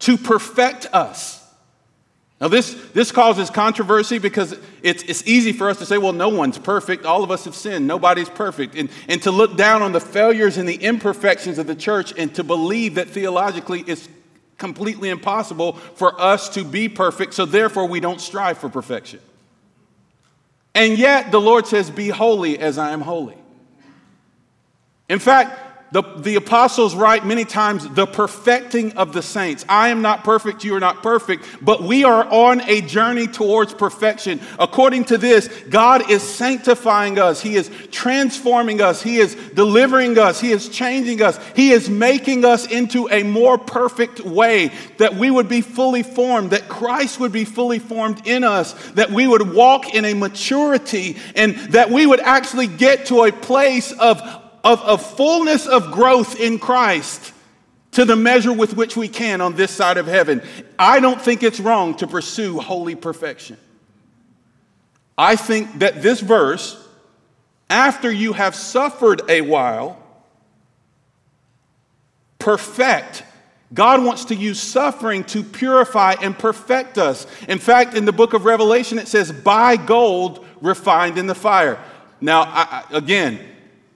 To 0.00 0.18
perfect 0.18 0.86
us. 0.92 1.40
Now, 2.40 2.48
this, 2.48 2.74
this 2.92 3.10
causes 3.10 3.48
controversy 3.48 4.18
because 4.18 4.58
it's, 4.82 5.02
it's 5.04 5.26
easy 5.26 5.52
for 5.52 5.70
us 5.70 5.78
to 5.78 5.86
say, 5.86 5.96
well, 5.96 6.12
no 6.12 6.28
one's 6.28 6.58
perfect. 6.58 7.06
All 7.06 7.24
of 7.24 7.30
us 7.30 7.44
have 7.46 7.54
sinned. 7.54 7.86
Nobody's 7.86 8.28
perfect. 8.28 8.74
And, 8.74 8.90
and 9.08 9.22
to 9.22 9.30
look 9.30 9.56
down 9.56 9.80
on 9.80 9.92
the 9.92 10.00
failures 10.00 10.58
and 10.58 10.68
the 10.68 10.74
imperfections 10.74 11.58
of 11.58 11.66
the 11.66 11.76
church 11.76 12.12
and 12.18 12.34
to 12.34 12.44
believe 12.44 12.96
that 12.96 13.08
theologically 13.08 13.84
it's 13.86 14.08
completely 14.58 15.08
impossible 15.08 15.72
for 15.72 16.20
us 16.20 16.48
to 16.50 16.64
be 16.64 16.88
perfect, 16.88 17.34
so 17.34 17.44
therefore 17.44 17.86
we 17.86 18.00
don't 18.00 18.20
strive 18.20 18.58
for 18.58 18.68
perfection. 18.68 19.20
And 20.74 20.98
yet 20.98 21.30
the 21.30 21.40
Lord 21.40 21.66
says, 21.66 21.90
Be 21.90 22.08
holy 22.08 22.58
as 22.58 22.78
I 22.78 22.90
am 22.90 23.00
holy. 23.00 23.36
In 25.08 25.18
fact, 25.18 25.60
the, 25.94 26.02
the 26.16 26.34
apostles 26.34 26.96
write 26.96 27.24
many 27.24 27.44
times 27.44 27.88
the 27.90 28.04
perfecting 28.04 28.96
of 28.96 29.12
the 29.12 29.22
saints. 29.22 29.64
I 29.68 29.90
am 29.90 30.02
not 30.02 30.24
perfect, 30.24 30.64
you 30.64 30.74
are 30.74 30.80
not 30.80 31.04
perfect, 31.04 31.44
but 31.62 31.84
we 31.84 32.02
are 32.02 32.24
on 32.24 32.62
a 32.62 32.80
journey 32.80 33.28
towards 33.28 33.72
perfection. 33.72 34.40
According 34.58 35.04
to 35.04 35.18
this, 35.18 35.46
God 35.70 36.10
is 36.10 36.20
sanctifying 36.20 37.20
us, 37.20 37.40
He 37.40 37.54
is 37.54 37.70
transforming 37.92 38.80
us, 38.80 39.02
He 39.02 39.18
is 39.18 39.36
delivering 39.54 40.18
us, 40.18 40.40
He 40.40 40.50
is 40.50 40.68
changing 40.68 41.22
us, 41.22 41.38
He 41.54 41.70
is 41.70 41.88
making 41.88 42.44
us 42.44 42.66
into 42.66 43.08
a 43.08 43.22
more 43.22 43.56
perfect 43.56 44.18
way 44.18 44.72
that 44.98 45.14
we 45.14 45.30
would 45.30 45.48
be 45.48 45.60
fully 45.60 46.02
formed, 46.02 46.50
that 46.50 46.68
Christ 46.68 47.20
would 47.20 47.30
be 47.30 47.44
fully 47.44 47.78
formed 47.78 48.26
in 48.26 48.42
us, 48.42 48.72
that 48.94 49.12
we 49.12 49.28
would 49.28 49.54
walk 49.54 49.94
in 49.94 50.04
a 50.04 50.14
maturity, 50.14 51.18
and 51.36 51.54
that 51.70 51.88
we 51.88 52.04
would 52.04 52.18
actually 52.18 52.66
get 52.66 53.06
to 53.06 53.22
a 53.22 53.30
place 53.30 53.92
of 53.92 54.43
of, 54.64 54.82
a 54.84 54.98
fullness 54.98 55.66
of 55.66 55.92
growth 55.92 56.40
in 56.40 56.58
Christ 56.58 57.32
to 57.92 58.04
the 58.04 58.16
measure 58.16 58.52
with 58.52 58.74
which 58.74 58.96
we 58.96 59.06
can 59.06 59.40
on 59.40 59.54
this 59.54 59.70
side 59.70 59.98
of 59.98 60.06
heaven. 60.06 60.42
I 60.78 60.98
don't 60.98 61.20
think 61.20 61.42
it's 61.42 61.60
wrong 61.60 61.94
to 61.96 62.06
pursue 62.06 62.58
holy 62.58 62.96
perfection. 62.96 63.56
I 65.16 65.36
think 65.36 65.78
that 65.78 66.02
this 66.02 66.20
verse, 66.20 66.82
after 67.70 68.10
you 68.10 68.32
have 68.32 68.56
suffered 68.56 69.22
a 69.28 69.42
while, 69.42 70.02
perfect. 72.40 73.22
God 73.72 74.04
wants 74.04 74.26
to 74.26 74.34
use 74.34 74.60
suffering 74.60 75.22
to 75.24 75.42
purify 75.44 76.14
and 76.20 76.36
perfect 76.36 76.98
us. 76.98 77.26
In 77.48 77.58
fact, 77.58 77.94
in 77.94 78.04
the 78.04 78.12
book 78.12 78.32
of 78.32 78.44
Revelation, 78.44 78.98
it 78.98 79.08
says, 79.08 79.30
by 79.30 79.76
gold 79.76 80.44
refined 80.60 81.16
in 81.16 81.26
the 81.26 81.34
fire. 81.34 81.78
Now, 82.20 82.42
I, 82.42 82.84
again, 82.90 83.38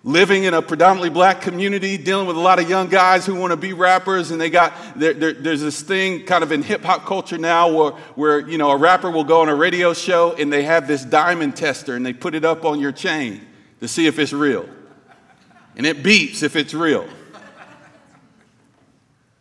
living 0.09 0.45
in 0.45 0.55
a 0.55 0.63
predominantly 0.63 1.11
black 1.11 1.43
community, 1.43 1.99
dealing 1.99 2.27
with 2.27 2.35
a 2.35 2.41
lot 2.41 2.59
of 2.59 2.67
young 2.67 2.89
guys 2.89 3.27
who 3.27 3.35
want 3.35 3.51
to 3.51 3.59
be 3.59 3.75
rappers, 3.75 4.31
and 4.31 4.41
they 4.41 4.49
got 4.49 4.73
there, 4.97 5.13
there, 5.13 5.35
there's 5.35 5.61
this 5.61 5.83
thing 5.83 6.25
kind 6.25 6.43
of 6.43 6.51
in 6.51 6.63
hip 6.63 6.83
hop 6.83 7.05
culture 7.05 7.37
now 7.37 7.71
where, 7.71 7.91
where 8.15 8.49
you 8.49 8.57
know 8.57 8.71
a 8.71 8.77
rapper 8.77 9.11
will 9.11 9.23
go 9.23 9.43
on 9.43 9.51
a 9.51 9.55
radio 9.55 9.93
show 9.93 10.33
and 10.33 10.51
they 10.51 10.63
have 10.63 10.89
this 10.89 11.05
diamond 11.05 11.55
tester 11.55 11.95
and 11.95 12.07
they 12.07 12.15
put 12.15 12.35
it 12.35 12.43
up 12.43 12.65
on 12.65 12.81
your 12.81 12.91
chain 12.91 13.47
to 13.81 13.87
see 13.87 14.07
if 14.07 14.19
it's 14.19 14.33
real, 14.33 14.67
and 15.77 15.85
it 15.85 16.03
beeps 16.03 16.43
if 16.43 16.57
it's 16.57 16.73
real. 16.73 17.07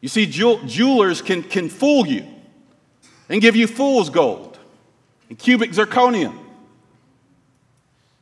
You 0.01 0.09
see, 0.09 0.25
jewel, 0.25 0.59
jewelers 0.65 1.21
can, 1.21 1.43
can 1.43 1.69
fool 1.69 2.05
you 2.05 2.27
and 3.29 3.41
give 3.41 3.55
you 3.55 3.67
fool's 3.67 4.09
gold 4.09 4.59
and 5.29 5.39
cubic 5.39 5.71
zirconium. 5.71 6.37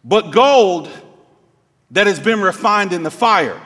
But 0.04 0.30
gold 0.30 0.92
that 1.96 2.08
has 2.08 2.20
been 2.20 2.42
refined 2.42 2.92
in 2.92 3.04
the 3.04 3.10
fire. 3.10 3.60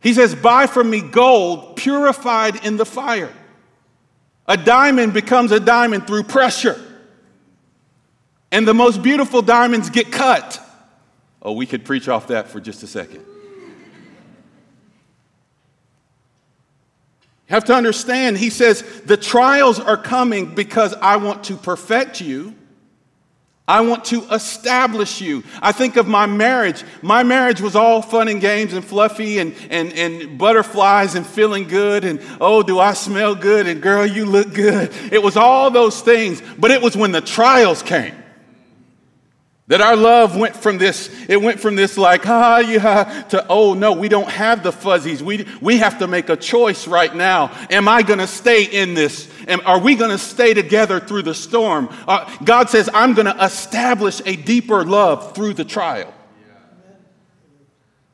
He 0.00 0.12
says, 0.12 0.34
Buy 0.34 0.66
from 0.66 0.90
me 0.90 1.00
gold 1.00 1.76
purified 1.76 2.66
in 2.66 2.76
the 2.76 2.84
fire. 2.84 3.32
A 4.48 4.56
diamond 4.56 5.14
becomes 5.14 5.52
a 5.52 5.60
diamond 5.60 6.08
through 6.08 6.24
pressure. 6.24 6.80
And 8.50 8.66
the 8.66 8.74
most 8.74 9.04
beautiful 9.04 9.40
diamonds 9.40 9.88
get 9.88 10.10
cut. 10.10 10.60
Oh, 11.40 11.52
we 11.52 11.64
could 11.64 11.84
preach 11.84 12.08
off 12.08 12.26
that 12.26 12.48
for 12.48 12.60
just 12.60 12.82
a 12.82 12.88
second. 12.88 13.24
You 17.48 17.54
have 17.54 17.64
to 17.66 17.74
understand, 17.74 18.36
he 18.36 18.50
says, 18.50 18.82
the 19.02 19.16
trials 19.16 19.78
are 19.78 19.96
coming 19.96 20.56
because 20.56 20.92
I 20.94 21.18
want 21.18 21.44
to 21.44 21.56
perfect 21.56 22.20
you. 22.20 22.56
I 23.72 23.80
want 23.80 24.04
to 24.06 24.22
establish 24.24 25.22
you. 25.22 25.44
I 25.62 25.72
think 25.72 25.96
of 25.96 26.06
my 26.06 26.26
marriage. 26.26 26.84
My 27.00 27.22
marriage 27.22 27.62
was 27.62 27.74
all 27.74 28.02
fun 28.02 28.28
and 28.28 28.38
games 28.38 28.74
and 28.74 28.84
fluffy 28.84 29.38
and, 29.38 29.54
and, 29.70 29.94
and 29.94 30.36
butterflies 30.36 31.14
and 31.14 31.26
feeling 31.26 31.68
good 31.68 32.04
and, 32.04 32.20
oh, 32.38 32.62
do 32.62 32.78
I 32.78 32.92
smell 32.92 33.34
good? 33.34 33.66
And 33.66 33.80
girl, 33.80 34.04
you 34.04 34.26
look 34.26 34.52
good. 34.52 34.92
It 35.10 35.22
was 35.22 35.38
all 35.38 35.70
those 35.70 36.02
things. 36.02 36.42
But 36.58 36.70
it 36.70 36.82
was 36.82 36.98
when 36.98 37.12
the 37.12 37.22
trials 37.22 37.82
came 37.82 38.21
that 39.72 39.80
our 39.80 39.96
love 39.96 40.36
went 40.36 40.54
from 40.54 40.76
this, 40.76 41.08
it 41.30 41.40
went 41.40 41.58
from 41.58 41.76
this 41.76 41.96
like, 41.96 42.26
ah, 42.26 42.58
yeah, 42.58 43.22
to, 43.30 43.46
oh, 43.48 43.72
no, 43.72 43.94
we 43.94 44.06
don't 44.06 44.28
have 44.28 44.62
the 44.62 44.70
fuzzies. 44.70 45.22
We, 45.22 45.46
we 45.62 45.78
have 45.78 45.98
to 46.00 46.06
make 46.06 46.28
a 46.28 46.36
choice 46.36 46.86
right 46.86 47.14
now. 47.14 47.50
Am 47.70 47.88
I 47.88 48.02
going 48.02 48.18
to 48.18 48.26
stay 48.26 48.64
in 48.64 48.92
this? 48.92 49.30
Am, 49.48 49.62
are 49.64 49.78
we 49.78 49.94
going 49.94 50.10
to 50.10 50.18
stay 50.18 50.52
together 50.52 51.00
through 51.00 51.22
the 51.22 51.32
storm? 51.32 51.88
Uh, 52.06 52.30
God 52.44 52.68
says, 52.68 52.90
I'm 52.92 53.14
going 53.14 53.34
to 53.34 53.42
establish 53.42 54.20
a 54.26 54.36
deeper 54.36 54.84
love 54.84 55.34
through 55.34 55.54
the 55.54 55.64
trial. 55.64 56.12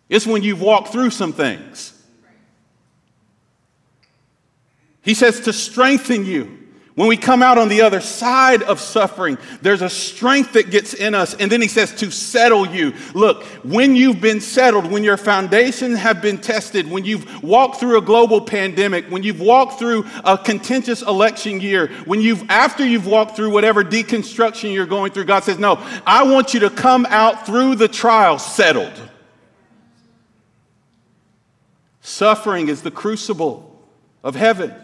It's 0.08 0.28
when 0.28 0.44
you've 0.44 0.60
walked 0.60 0.92
through 0.92 1.10
some 1.10 1.32
things. 1.32 1.92
He 5.02 5.14
says 5.14 5.40
to 5.40 5.52
strengthen 5.52 6.24
you 6.24 6.67
When 6.98 7.06
we 7.06 7.16
come 7.16 7.44
out 7.44 7.58
on 7.58 7.68
the 7.68 7.82
other 7.82 8.00
side 8.00 8.64
of 8.64 8.80
suffering, 8.80 9.38
there's 9.62 9.82
a 9.82 9.88
strength 9.88 10.54
that 10.54 10.72
gets 10.72 10.94
in 10.94 11.14
us. 11.14 11.32
And 11.32 11.48
then 11.48 11.62
he 11.62 11.68
says 11.68 11.94
to 12.00 12.10
settle 12.10 12.66
you. 12.66 12.92
Look, 13.14 13.44
when 13.62 13.94
you've 13.94 14.20
been 14.20 14.40
settled, 14.40 14.90
when 14.90 15.04
your 15.04 15.16
foundations 15.16 15.96
have 16.00 16.20
been 16.20 16.38
tested, 16.38 16.90
when 16.90 17.04
you've 17.04 17.40
walked 17.40 17.78
through 17.78 17.98
a 17.98 18.00
global 18.00 18.40
pandemic, 18.40 19.04
when 19.10 19.22
you've 19.22 19.40
walked 19.40 19.78
through 19.78 20.06
a 20.24 20.36
contentious 20.36 21.02
election 21.02 21.60
year, 21.60 21.86
when 22.04 22.20
you've, 22.20 22.44
after 22.50 22.84
you've 22.84 23.06
walked 23.06 23.36
through 23.36 23.52
whatever 23.52 23.84
deconstruction 23.84 24.74
you're 24.74 24.84
going 24.84 25.12
through, 25.12 25.26
God 25.26 25.44
says, 25.44 25.56
No, 25.56 25.78
I 26.04 26.24
want 26.24 26.52
you 26.52 26.58
to 26.58 26.70
come 26.70 27.06
out 27.10 27.46
through 27.46 27.76
the 27.76 27.86
trial 27.86 28.40
settled. 28.40 29.00
Suffering 32.00 32.66
is 32.66 32.82
the 32.82 32.90
crucible 32.90 33.88
of 34.24 34.34
heaven. 34.34 34.74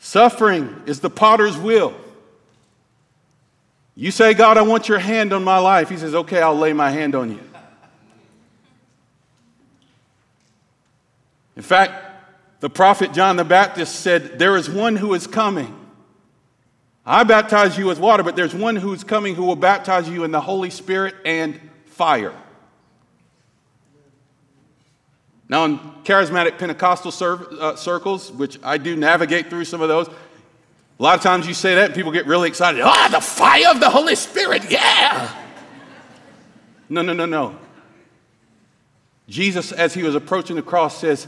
Suffering 0.00 0.82
is 0.86 1.00
the 1.00 1.10
potter's 1.10 1.56
will. 1.56 1.94
You 3.94 4.10
say, 4.10 4.32
God, 4.32 4.56
I 4.56 4.62
want 4.62 4.88
your 4.88 4.98
hand 4.98 5.32
on 5.32 5.44
my 5.44 5.58
life. 5.58 5.90
He 5.90 5.98
says, 5.98 6.14
okay, 6.14 6.40
I'll 6.40 6.56
lay 6.56 6.72
my 6.72 6.90
hand 6.90 7.14
on 7.14 7.30
you. 7.30 7.40
In 11.54 11.62
fact, 11.62 11.92
the 12.60 12.70
prophet 12.70 13.12
John 13.12 13.36
the 13.36 13.44
Baptist 13.44 13.96
said, 13.96 14.38
There 14.38 14.56
is 14.56 14.70
one 14.70 14.96
who 14.96 15.12
is 15.12 15.26
coming. 15.26 15.76
I 17.04 17.24
baptize 17.24 17.76
you 17.76 17.86
with 17.86 17.98
water, 17.98 18.22
but 18.22 18.36
there's 18.36 18.54
one 18.54 18.76
who's 18.76 19.04
coming 19.04 19.34
who 19.34 19.44
will 19.44 19.56
baptize 19.56 20.08
you 20.08 20.24
in 20.24 20.30
the 20.30 20.40
Holy 20.40 20.70
Spirit 20.70 21.14
and 21.26 21.60
fire. 21.84 22.34
Now, 25.50 25.64
in 25.64 25.78
charismatic 26.04 26.58
Pentecostal 26.58 27.12
uh, 27.60 27.74
circles, 27.74 28.30
which 28.30 28.60
I 28.62 28.78
do 28.78 28.94
navigate 28.94 29.50
through 29.50 29.64
some 29.64 29.80
of 29.80 29.88
those, 29.88 30.06
a 30.06 31.02
lot 31.02 31.16
of 31.16 31.24
times 31.24 31.48
you 31.48 31.54
say 31.54 31.74
that 31.74 31.86
and 31.86 31.94
people 31.94 32.12
get 32.12 32.26
really 32.26 32.46
excited. 32.46 32.80
Ah, 32.84 33.08
the 33.10 33.20
fire 33.20 33.68
of 33.68 33.80
the 33.80 33.90
Holy 33.90 34.14
Spirit, 34.14 34.70
yeah. 34.70 35.34
No, 36.88 37.02
no, 37.02 37.12
no, 37.12 37.26
no. 37.26 37.56
Jesus, 39.28 39.72
as 39.72 39.92
he 39.92 40.04
was 40.04 40.14
approaching 40.14 40.54
the 40.54 40.62
cross, 40.62 40.98
says, 40.98 41.26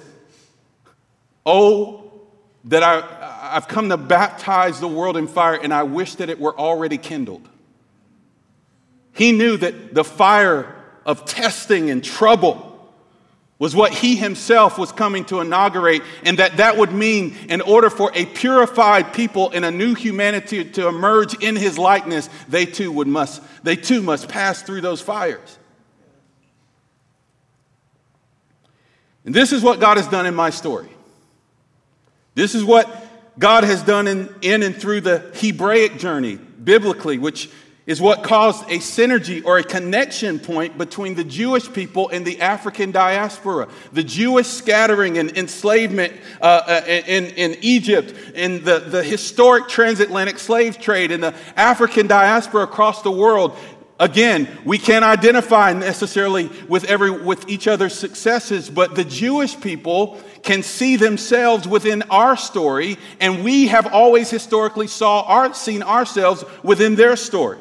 Oh, 1.45 2.13
that 2.67 2.85
I, 2.85 3.51
I've 3.57 3.67
come 3.67 3.89
to 3.89 3.97
baptize 3.97 4.79
the 4.79 4.87
world 4.87 5.17
in 5.17 5.27
fire, 5.27 5.59
and 5.61 5.75
I 5.75 5.83
wish 5.83 6.15
that 6.15 6.31
it 6.31 6.39
were 6.39 6.57
already 6.57 6.97
kindled. 6.97 7.49
He 9.15 9.33
knew 9.33 9.57
that 9.57 9.95
the 9.95 10.05
fire 10.05 10.77
of 11.05 11.25
testing 11.25 11.91
and 11.91 12.05
trouble 12.05 12.72
was 13.63 13.77
what 13.77 13.95
he 13.95 14.17
himself 14.17 14.77
was 14.77 14.91
coming 14.91 15.25
to 15.25 15.39
inaugurate, 15.39 16.03
and 16.25 16.41
that 16.41 16.57
that 16.57 16.77
would 16.77 16.91
mean, 16.91 17.37
in 17.49 17.61
order 17.61 17.89
for 17.89 18.11
a 18.13 18.27
purified 18.27 19.15
people 19.15 19.53
and 19.55 19.65
a 19.65 19.71
new 19.71 19.95
humanity 19.95 20.65
to 20.65 20.89
emerge 20.89 21.35
in 21.35 21.55
his 21.55 21.79
likeness, 21.79 22.29
they 22.49 22.67
too 22.67 22.91
would 22.91 23.07
must 23.07 23.41
they 23.63 23.77
too 23.77 24.03
must 24.03 24.29
pass 24.29 24.63
through 24.63 24.81
those 24.81 25.01
fires. 25.01 25.61
And 29.25 29.33
this 29.33 29.53
is 29.53 29.63
what 29.63 29.79
God 29.79 29.97
has 29.97 30.09
done 30.09 30.27
in 30.27 30.35
my 30.35 30.51
story. 30.51 30.89
This 32.35 32.57
is 32.57 32.65
what 32.65 32.93
God 33.39 33.63
has 33.63 33.81
done 33.85 34.09
in, 34.09 34.35
in 34.43 34.65
and 34.65 34.75
through 34.75 35.03
the 35.03 35.21
Hebraic 35.37 35.99
journey, 35.99 36.35
biblically, 36.35 37.19
which 37.19 37.49
is 37.87 38.01
what 38.01 38.23
caused 38.23 38.65
a 38.71 38.79
synergy 38.79 39.45
or 39.45 39.59
a 39.59 39.65
connection 39.65 40.39
point 40.39 40.79
between 40.79 41.15
the 41.15 41.25
Jewish 41.25 41.71
people 41.73 42.09
and 42.11 42.25
the 42.25 42.41
African 42.41 42.93
diaspora. 42.93 43.69
The 43.93 44.05
Jewish 44.05 44.47
scattering 44.47 45.19
and 45.19 45.37
enslavement 45.37 46.13
uh, 46.41 46.45
uh, 46.45 46.83
in, 46.87 47.27
in 47.27 47.57
Egypt, 47.61 48.15
in 48.35 48.63
the, 48.63 48.79
the 48.79 49.03
historic 49.03 49.69
transatlantic 49.69 50.39
slave 50.39 50.79
trade, 50.79 51.11
and 51.11 51.23
the 51.23 51.35
African 51.57 52.07
diaspora 52.07 52.63
across 52.63 53.03
the 53.03 53.11
world. 53.11 53.57
Again, 53.99 54.49
we 54.65 54.79
can't 54.79 55.05
identify 55.05 55.73
necessarily 55.73 56.51
with, 56.69 56.85
every, 56.85 57.11
with 57.11 57.49
each 57.49 57.69
other's 57.69 57.95
successes, 57.95 58.71
but 58.71 58.95
the 58.95 59.05
Jewish 59.05 59.61
people 59.61 60.21
can 60.43 60.63
see 60.63 60.97
themselves 60.97 61.69
within 61.69 62.03
our 62.11 62.37
story, 62.37 62.99
and 63.21 63.45
we 63.45 63.69
have 63.69 63.93
always 63.93 64.31
historically 64.31 64.89
saw 64.89 65.23
our, 65.23 65.55
seen 65.55 65.83
ourselves 65.83 66.45
within 66.63 66.95
their 66.95 67.17
story. 67.17 67.59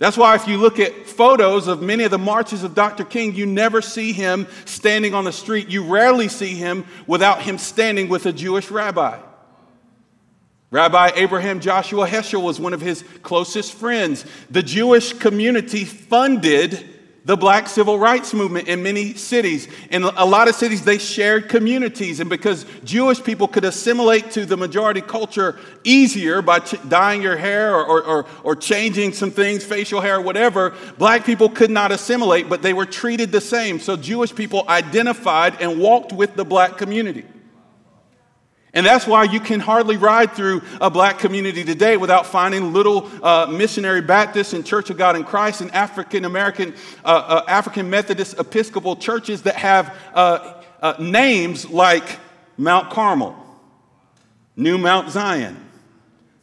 That's 0.00 0.16
why, 0.16 0.34
if 0.34 0.48
you 0.48 0.56
look 0.56 0.80
at 0.80 1.06
photos 1.06 1.68
of 1.68 1.82
many 1.82 2.04
of 2.04 2.10
the 2.10 2.16
marches 2.16 2.64
of 2.64 2.74
Dr. 2.74 3.04
King, 3.04 3.34
you 3.34 3.44
never 3.44 3.82
see 3.82 4.14
him 4.14 4.48
standing 4.64 5.12
on 5.12 5.24
the 5.24 5.32
street. 5.32 5.68
You 5.68 5.84
rarely 5.84 6.28
see 6.28 6.54
him 6.54 6.86
without 7.06 7.42
him 7.42 7.58
standing 7.58 8.08
with 8.08 8.24
a 8.24 8.32
Jewish 8.32 8.70
rabbi. 8.70 9.20
Rabbi 10.70 11.10
Abraham 11.16 11.60
Joshua 11.60 12.06
Heschel 12.06 12.42
was 12.42 12.58
one 12.58 12.72
of 12.72 12.80
his 12.80 13.04
closest 13.22 13.74
friends. 13.74 14.24
The 14.48 14.62
Jewish 14.62 15.12
community 15.12 15.84
funded 15.84 16.82
the 17.24 17.36
black 17.36 17.68
civil 17.68 17.98
rights 17.98 18.32
movement 18.32 18.68
in 18.68 18.82
many 18.82 19.14
cities. 19.14 19.68
In 19.90 20.04
a 20.04 20.24
lot 20.24 20.48
of 20.48 20.54
cities, 20.54 20.84
they 20.84 20.98
shared 20.98 21.48
communities. 21.48 22.18
And 22.20 22.30
because 22.30 22.64
Jewish 22.82 23.22
people 23.22 23.46
could 23.46 23.64
assimilate 23.64 24.30
to 24.32 24.46
the 24.46 24.56
majority 24.56 25.02
culture 25.02 25.58
easier 25.84 26.40
by 26.40 26.60
ch- 26.60 26.76
dyeing 26.88 27.20
your 27.20 27.36
hair 27.36 27.74
or, 27.74 27.84
or, 27.84 28.02
or, 28.02 28.26
or 28.42 28.56
changing 28.56 29.12
some 29.12 29.30
things, 29.30 29.64
facial 29.64 30.00
hair, 30.00 30.20
whatever, 30.20 30.74
black 30.96 31.26
people 31.26 31.48
could 31.48 31.70
not 31.70 31.92
assimilate, 31.92 32.48
but 32.48 32.62
they 32.62 32.72
were 32.72 32.86
treated 32.86 33.32
the 33.32 33.40
same. 33.40 33.80
So 33.80 33.96
Jewish 33.96 34.34
people 34.34 34.64
identified 34.68 35.60
and 35.60 35.78
walked 35.78 36.12
with 36.12 36.36
the 36.36 36.44
black 36.44 36.78
community. 36.78 37.26
And 38.72 38.86
that's 38.86 39.06
why 39.06 39.24
you 39.24 39.40
can 39.40 39.58
hardly 39.58 39.96
ride 39.96 40.32
through 40.32 40.62
a 40.80 40.90
black 40.90 41.18
community 41.18 41.64
today 41.64 41.96
without 41.96 42.26
finding 42.26 42.72
little 42.72 43.10
uh, 43.24 43.46
missionary 43.46 44.00
Baptist 44.00 44.52
and 44.52 44.64
Church 44.64 44.90
of 44.90 44.96
God 44.96 45.16
in 45.16 45.24
Christ 45.24 45.60
and 45.60 45.72
African 45.72 46.24
American, 46.24 46.74
uh, 47.04 47.08
uh, 47.08 47.44
African 47.48 47.90
Methodist 47.90 48.38
Episcopal 48.38 48.94
churches 48.94 49.42
that 49.42 49.56
have 49.56 49.96
uh, 50.14 50.62
uh, 50.80 50.94
names 51.00 51.68
like 51.68 52.18
Mount 52.56 52.90
Carmel, 52.90 53.36
New 54.54 54.78
Mount 54.78 55.10
Zion, 55.10 55.56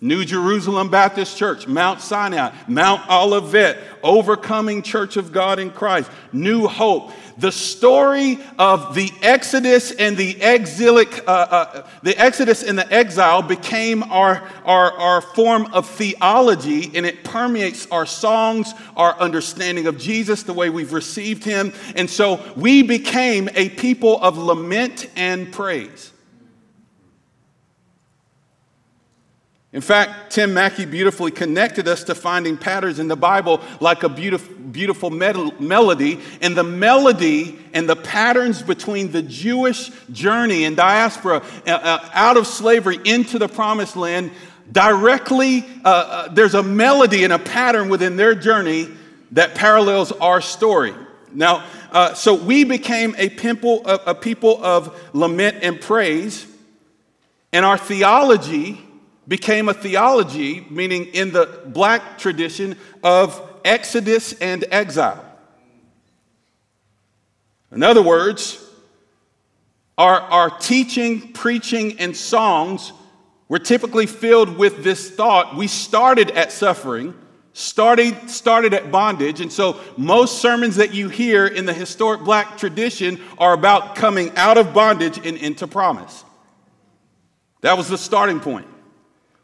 New 0.01 0.25
Jerusalem 0.25 0.89
Baptist 0.89 1.37
Church, 1.37 1.65
Mount 1.65 2.01
Sinai, 2.01 2.53
Mount 2.67 3.09
Olivet, 3.09 3.77
Overcoming 4.03 4.81
Church 4.81 5.15
of 5.15 5.31
God 5.31 5.59
in 5.59 5.71
Christ, 5.71 6.11
New 6.33 6.67
Hope. 6.67 7.11
The 7.37 7.51
story 7.51 8.39
of 8.57 8.95
the 8.95 9.11
Exodus 9.21 9.91
and 9.91 10.17
the 10.17 10.41
exilic, 10.41 11.27
uh, 11.27 11.31
uh, 11.31 11.87
the 12.01 12.17
Exodus 12.19 12.63
and 12.63 12.77
the 12.77 12.91
exile 12.91 13.43
became 13.43 14.01
our, 14.03 14.41
our, 14.65 14.91
our 14.93 15.21
form 15.21 15.67
of 15.67 15.87
theology, 15.87 16.91
and 16.95 17.05
it 17.05 17.23
permeates 17.23 17.87
our 17.91 18.07
songs, 18.07 18.73
our 18.95 19.19
understanding 19.19 19.85
of 19.85 19.99
Jesus, 19.99 20.43
the 20.43 20.53
way 20.53 20.71
we've 20.71 20.93
received 20.93 21.43
him. 21.43 21.73
And 21.95 22.09
so 22.09 22.41
we 22.55 22.81
became 22.81 23.49
a 23.53 23.69
people 23.69 24.19
of 24.21 24.37
lament 24.37 25.07
and 25.15 25.51
praise. 25.53 26.11
In 29.77 29.81
fact, 29.81 30.31
Tim 30.31 30.55
Mackie 30.55 30.85
beautifully 30.85 31.29
connected 31.29 31.87
us 31.87 32.03
to 32.05 32.15
finding 32.15 32.57
patterns 32.57 32.97
in 32.97 33.07
the 33.07 33.15
Bible 33.15 33.61
like 33.79 34.01
a 34.01 34.09
beautiful, 34.09 34.55
beautiful 34.55 35.11
melody. 35.11 36.19
And 36.41 36.57
the 36.57 36.63
melody 36.63 37.59
and 37.75 37.87
the 37.87 37.95
patterns 37.95 38.63
between 38.63 39.11
the 39.11 39.21
Jewish 39.21 39.91
journey 40.11 40.63
and 40.63 40.75
diaspora 40.75 41.43
uh, 41.67 41.69
uh, 41.69 42.09
out 42.11 42.37
of 42.37 42.47
slavery 42.47 42.97
into 43.05 43.37
the 43.37 43.47
promised 43.47 43.95
land 43.95 44.31
directly, 44.71 45.63
uh, 45.85 45.89
uh, 45.89 46.27
there's 46.29 46.55
a 46.55 46.63
melody 46.63 47.23
and 47.23 47.31
a 47.31 47.37
pattern 47.37 47.87
within 47.87 48.17
their 48.17 48.33
journey 48.33 48.89
that 49.33 49.53
parallels 49.53 50.11
our 50.13 50.41
story. 50.41 50.95
Now, 51.31 51.63
uh, 51.91 52.15
so 52.15 52.33
we 52.33 52.63
became 52.63 53.13
a 53.19 53.29
people, 53.29 53.83
a, 53.85 53.99
a 54.07 54.15
people 54.15 54.59
of 54.65 54.99
lament 55.13 55.57
and 55.61 55.79
praise, 55.79 56.47
and 57.53 57.63
our 57.63 57.77
theology 57.77 58.83
became 59.27 59.67
a 59.67 59.73
theology, 59.73 60.65
meaning 60.69 61.05
in 61.05 61.31
the 61.31 61.61
black 61.67 62.17
tradition 62.17 62.77
of 63.03 63.41
exodus 63.65 64.33
and 64.33 64.63
exile. 64.71 65.23
In 67.71 67.83
other 67.83 68.01
words, 68.01 68.63
our, 69.97 70.21
our 70.21 70.49
teaching, 70.49 71.33
preaching, 71.33 71.99
and 71.99 72.15
songs 72.15 72.93
were 73.49 73.59
typically 73.59 74.05
filled 74.05 74.57
with 74.57 74.83
this 74.83 75.09
thought. 75.11 75.55
We 75.55 75.67
started 75.67 76.31
at 76.31 76.51
suffering, 76.51 77.13
started, 77.53 78.29
started 78.29 78.73
at 78.73 78.91
bondage, 78.91 79.41
and 79.41 79.51
so 79.51 79.81
most 79.97 80.41
sermons 80.41 80.77
that 80.77 80.93
you 80.93 81.09
hear 81.09 81.47
in 81.47 81.65
the 81.65 81.73
historic 81.73 82.21
black 82.21 82.57
tradition 82.57 83.19
are 83.37 83.53
about 83.53 83.95
coming 83.95 84.35
out 84.37 84.57
of 84.57 84.73
bondage 84.73 85.17
and 85.25 85.35
into 85.37 85.67
promise. 85.67 86.23
That 87.61 87.77
was 87.77 87.89
the 87.89 87.97
starting 87.97 88.39
point. 88.39 88.67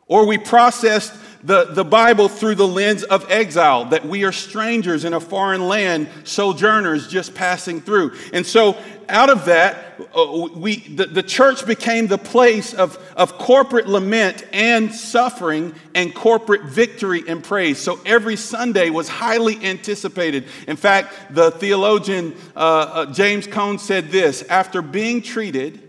Or 0.08 0.26
we 0.26 0.38
processed 0.38 1.14
the, 1.44 1.66
the 1.66 1.84
Bible 1.84 2.30
through 2.30 2.56
the 2.56 2.68
lens 2.68 3.04
of 3.04 3.30
exile, 3.30 3.86
that 3.86 4.06
we 4.06 4.24
are 4.24 4.32
strangers 4.32 5.04
in 5.04 5.14
a 5.14 5.20
foreign 5.20 5.68
land, 5.68 6.08
sojourners 6.24 7.08
just 7.08 7.36
passing 7.36 7.82
through. 7.82 8.16
And 8.32 8.46
so, 8.46 8.78
out 9.10 9.30
of 9.30 9.46
that, 9.46 10.00
uh, 10.16 10.48
we, 10.56 10.78
the, 10.78 11.06
the 11.06 11.22
church 11.22 11.66
became 11.68 12.08
the 12.08 12.18
place 12.18 12.74
of, 12.74 12.98
of 13.18 13.38
corporate 13.38 13.88
lament 13.88 14.46
and 14.54 14.94
suffering 14.96 15.76
and 15.94 16.16
corporate 16.16 16.64
victory 16.64 17.24
and 17.28 17.44
praise. 17.44 17.78
So, 17.78 18.00
every 18.06 18.38
Sunday 18.38 18.90
was 18.90 19.10
highly 19.10 19.62
anticipated. 19.66 20.46
In 20.68 20.78
fact, 20.78 21.14
the 21.36 21.52
theologian 21.52 22.36
uh, 22.56 22.60
uh, 22.60 23.14
James 23.14 23.48
Cone 23.48 23.80
said 23.80 24.10
this 24.10 24.44
after 24.44 24.82
being 24.82 25.22
treated 25.22 25.83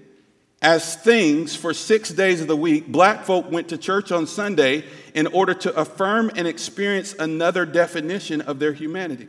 as 0.64 0.96
things 0.96 1.54
for 1.54 1.74
six 1.74 2.08
days 2.08 2.40
of 2.40 2.48
the 2.48 2.56
week, 2.56 2.86
black 2.88 3.26
folk 3.26 3.52
went 3.52 3.68
to 3.68 3.76
church 3.76 4.10
on 4.10 4.26
Sunday 4.26 4.82
in 5.12 5.26
order 5.26 5.52
to 5.52 5.76
affirm 5.78 6.30
and 6.36 6.48
experience 6.48 7.14
another 7.18 7.66
definition 7.66 8.40
of 8.40 8.58
their 8.58 8.72
humanity. 8.72 9.28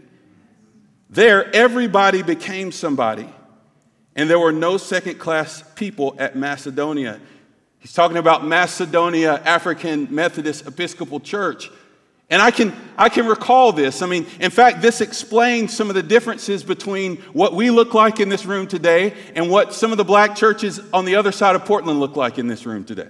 There, 1.10 1.54
everybody 1.54 2.24
became 2.24 2.72
somebody, 2.72 3.30
and 4.16 4.30
there 4.30 4.40
were 4.40 4.54
no 4.54 4.78
second 4.78 5.20
class 5.20 5.62
people 5.76 6.16
at 6.20 6.38
Macedonia. 6.38 7.20
He's 7.80 7.92
talking 7.92 8.18
about 8.18 8.46
Macedonia 8.46 9.42
African 9.44 10.08
Methodist 10.10 10.66
Episcopal 10.66 11.20
Church. 11.20 11.70
And 12.30 12.42
I 12.42 12.50
can, 12.50 12.74
I 12.98 13.10
can 13.10 13.28
recall 13.28 13.72
this. 13.72 14.02
I 14.02 14.08
mean, 14.08 14.26
in 14.40 14.50
fact, 14.50 14.82
this 14.82 15.00
explains 15.00 15.76
some 15.76 15.90
of 15.90 15.96
the 15.96 16.02
differences 16.02 16.64
between 16.64 17.18
what 17.34 17.54
we 17.54 17.70
look 17.70 17.94
like 17.94 18.20
in 18.20 18.30
this 18.30 18.46
room 18.46 18.68
today 18.68 19.14
and 19.36 19.50
what 19.50 19.74
some 19.74 19.92
of 19.92 19.98
the 19.98 20.04
black 20.04 20.36
churches 20.36 20.80
on 20.92 21.06
the 21.06 21.16
other 21.16 21.32
side 21.32 21.56
of 21.56 21.66
Portland 21.66 22.00
look 22.00 22.16
like 22.16 22.40
in 22.40 22.48
this 22.48 22.66
room 22.66 22.84
today. 22.84 23.10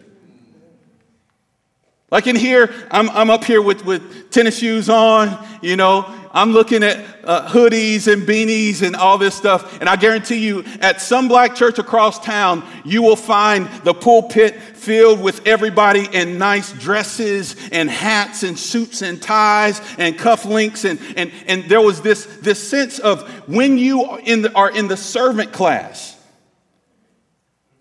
Like 2.15 2.27
in 2.27 2.37
here, 2.37 2.73
I'm, 2.91 3.09
I'm 3.09 3.29
up 3.29 3.43
here 3.43 3.61
with, 3.61 3.83
with 3.83 4.31
tennis 4.31 4.57
shoes 4.57 4.89
on, 4.89 5.37
you 5.61 5.75
know, 5.75 6.05
I'm 6.31 6.53
looking 6.53 6.81
at 6.81 7.03
uh, 7.25 7.45
hoodies 7.49 8.09
and 8.09 8.21
beanies 8.21 8.81
and 8.83 8.95
all 8.95 9.17
this 9.17 9.35
stuff. 9.35 9.81
And 9.81 9.89
I 9.89 9.97
guarantee 9.97 10.37
you, 10.37 10.63
at 10.79 11.01
some 11.01 11.27
black 11.27 11.55
church 11.55 11.77
across 11.77 12.17
town, 12.23 12.63
you 12.85 13.01
will 13.01 13.17
find 13.17 13.67
the 13.83 13.93
pulpit 13.93 14.55
filled 14.55 15.19
with 15.19 15.45
everybody 15.45 16.07
in 16.13 16.37
nice 16.37 16.71
dresses 16.71 17.57
and 17.73 17.89
hats 17.89 18.43
and 18.43 18.57
suits 18.57 19.01
and 19.01 19.21
ties 19.21 19.81
and 19.97 20.17
cufflinks. 20.17 20.89
And, 20.89 21.01
and, 21.17 21.33
and 21.47 21.65
there 21.65 21.81
was 21.81 22.01
this, 22.01 22.27
this 22.37 22.65
sense 22.65 22.97
of 22.97 23.27
when 23.49 23.77
you 23.77 24.19
in 24.19 24.41
the, 24.41 24.53
are 24.53 24.71
in 24.71 24.87
the 24.87 24.95
servant 24.95 25.51
class, 25.51 26.14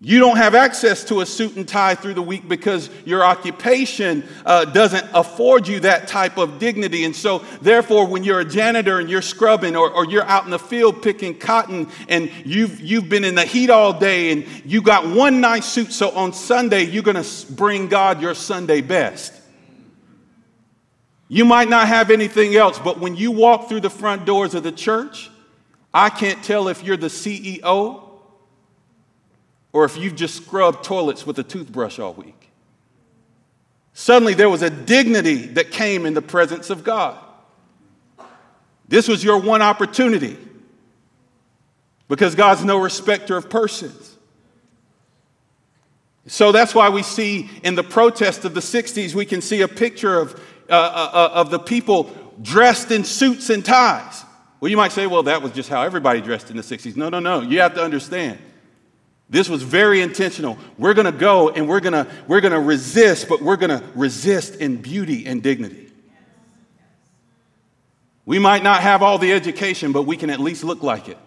you 0.05 0.19
don't 0.19 0.37
have 0.37 0.53
access 0.53 1.03
to 1.05 1.21
a 1.21 1.25
suit 1.25 1.55
and 1.55 1.67
tie 1.67 1.95
through 1.95 2.13
the 2.13 2.21
week 2.21 2.47
because 2.47 2.91
your 3.05 3.23
occupation 3.25 4.23
uh, 4.45 4.63
doesn't 4.63 5.03
afford 5.15 5.67
you 5.67 5.79
that 5.79 6.07
type 6.07 6.37
of 6.37 6.59
dignity. 6.59 7.05
And 7.05 7.15
so, 7.15 7.39
therefore, 7.59 8.05
when 8.05 8.23
you're 8.23 8.41
a 8.41 8.45
janitor 8.45 8.99
and 8.99 9.09
you're 9.09 9.23
scrubbing 9.23 9.75
or, 9.75 9.89
or 9.89 10.05
you're 10.05 10.25
out 10.25 10.45
in 10.45 10.51
the 10.51 10.59
field 10.59 11.01
picking 11.01 11.35
cotton 11.35 11.89
and 12.07 12.29
you've, 12.45 12.79
you've 12.81 13.09
been 13.09 13.23
in 13.23 13.33
the 13.33 13.45
heat 13.45 13.71
all 13.71 13.93
day 13.93 14.31
and 14.31 14.45
you 14.63 14.79
got 14.83 15.07
one 15.07 15.41
nice 15.41 15.65
suit, 15.65 15.91
so 15.91 16.11
on 16.11 16.33
Sunday, 16.33 16.83
you're 16.83 17.01
going 17.01 17.23
to 17.23 17.51
bring 17.53 17.87
God 17.87 18.21
your 18.21 18.35
Sunday 18.35 18.81
best. 18.81 19.33
You 21.29 21.45
might 21.45 21.67
not 21.67 21.87
have 21.87 22.11
anything 22.11 22.55
else, 22.55 22.77
but 22.77 22.99
when 22.99 23.15
you 23.15 23.31
walk 23.31 23.69
through 23.69 23.81
the 23.81 23.89
front 23.89 24.27
doors 24.27 24.53
of 24.53 24.61
the 24.61 24.71
church, 24.71 25.31
I 25.91 26.11
can't 26.11 26.43
tell 26.43 26.67
if 26.67 26.83
you're 26.83 26.95
the 26.95 27.07
CEO 27.07 28.04
or 29.75 29.83
if 29.83 29.97
you've 29.97 30.15
just 30.15 30.37
scrubbed 30.37 30.85
toilets 30.85 31.25
with 31.25 31.37
a 31.37 31.43
toothbrush 31.43 31.99
all 31.99 32.13
week. 32.13 32.49
Suddenly, 33.91 34.33
there 34.33 34.49
was 34.49 34.61
a 34.61 34.69
dignity 34.69 35.47
that 35.47 35.69
came 35.69 36.05
in 36.05 36.13
the 36.13 36.21
presence 36.21 36.69
of 36.69 36.85
God. 36.85 37.17
This 38.87 39.09
was 39.09 39.21
your 39.21 39.37
one 39.37 39.61
opportunity 39.61 40.37
because 42.07 42.35
God's 42.35 42.63
no 42.63 42.77
respecter 42.77 43.35
of 43.35 43.49
persons. 43.49 44.15
So 46.25 46.53
that's 46.53 46.73
why 46.73 46.87
we 46.87 47.03
see 47.03 47.49
in 47.61 47.75
the 47.75 47.83
protest 47.83 48.45
of 48.45 48.53
the 48.53 48.61
60s, 48.61 49.13
we 49.13 49.25
can 49.25 49.41
see 49.41 49.61
a 49.61 49.67
picture 49.67 50.17
of, 50.21 50.35
uh, 50.69 50.73
uh, 50.73 51.09
uh, 51.11 51.29
of 51.33 51.49
the 51.49 51.59
people 51.59 52.09
dressed 52.41 52.91
in 52.91 53.03
suits 53.03 53.49
and 53.49 53.65
ties. 53.65 54.23
Well, 54.61 54.71
you 54.71 54.77
might 54.77 54.93
say, 54.93 55.05
well, 55.05 55.23
that 55.23 55.41
was 55.41 55.51
just 55.51 55.67
how 55.67 55.81
everybody 55.81 56.21
dressed 56.21 56.49
in 56.49 56.55
the 56.55 56.63
60s. 56.63 56.95
No, 56.95 57.09
no, 57.09 57.19
no. 57.19 57.41
You 57.41 57.59
have 57.59 57.73
to 57.73 57.83
understand. 57.83 58.39
This 59.29 59.49
was 59.49 59.63
very 59.63 60.01
intentional. 60.01 60.57
We're 60.77 60.93
going 60.93 61.05
to 61.05 61.11
go 61.11 61.49
and 61.49 61.67
we're 61.67 61.79
going 61.79 61.93
to 61.93 62.07
we're 62.27 62.41
going 62.41 62.53
to 62.53 62.59
resist, 62.59 63.27
but 63.27 63.41
we're 63.41 63.57
going 63.57 63.71
to 63.71 63.83
resist 63.95 64.55
in 64.55 64.77
beauty 64.77 65.25
and 65.25 65.41
dignity. 65.41 65.85
We 68.25 68.39
might 68.39 68.63
not 68.63 68.81
have 68.81 69.03
all 69.03 69.17
the 69.17 69.31
education, 69.31 69.91
but 69.91 70.03
we 70.03 70.17
can 70.17 70.29
at 70.29 70.39
least 70.39 70.63
look 70.63 70.81
like 70.81 71.09
it. 71.09 71.17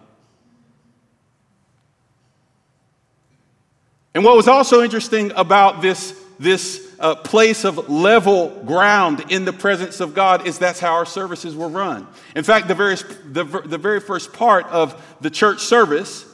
And 4.13 4.23
what 4.25 4.35
was 4.35 4.47
also 4.47 4.81
interesting 4.81 5.31
about 5.35 5.81
this, 5.81 6.19
this 6.39 6.93
uh, 6.99 7.15
place 7.15 7.63
of 7.63 7.89
level 7.89 8.49
ground 8.65 9.25
in 9.29 9.45
the 9.45 9.53
presence 9.53 10.01
of 10.01 10.13
God 10.13 10.45
is 10.45 10.57
that's 10.57 10.79
how 10.79 10.93
our 10.93 11.05
services 11.05 11.55
were 11.55 11.69
run. 11.69 12.07
In 12.35 12.43
fact, 12.43 12.67
the 12.67 12.75
very, 12.75 12.95
the, 12.95 13.43
the 13.43 13.77
very 13.77 14.01
first 14.01 14.33
part 14.33 14.65
of 14.65 15.01
the 15.21 15.29
church 15.29 15.61
service 15.61 16.25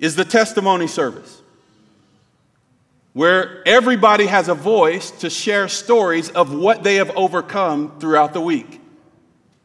is 0.00 0.16
the 0.16 0.24
testimony 0.24 0.86
service, 0.86 1.42
where 3.12 3.62
everybody 3.68 4.26
has 4.26 4.48
a 4.48 4.54
voice 4.54 5.10
to 5.10 5.30
share 5.30 5.68
stories 5.68 6.30
of 6.30 6.52
what 6.52 6.82
they 6.82 6.96
have 6.96 7.10
overcome 7.10 7.98
throughout 8.00 8.32
the 8.32 8.40
week. 8.40 8.80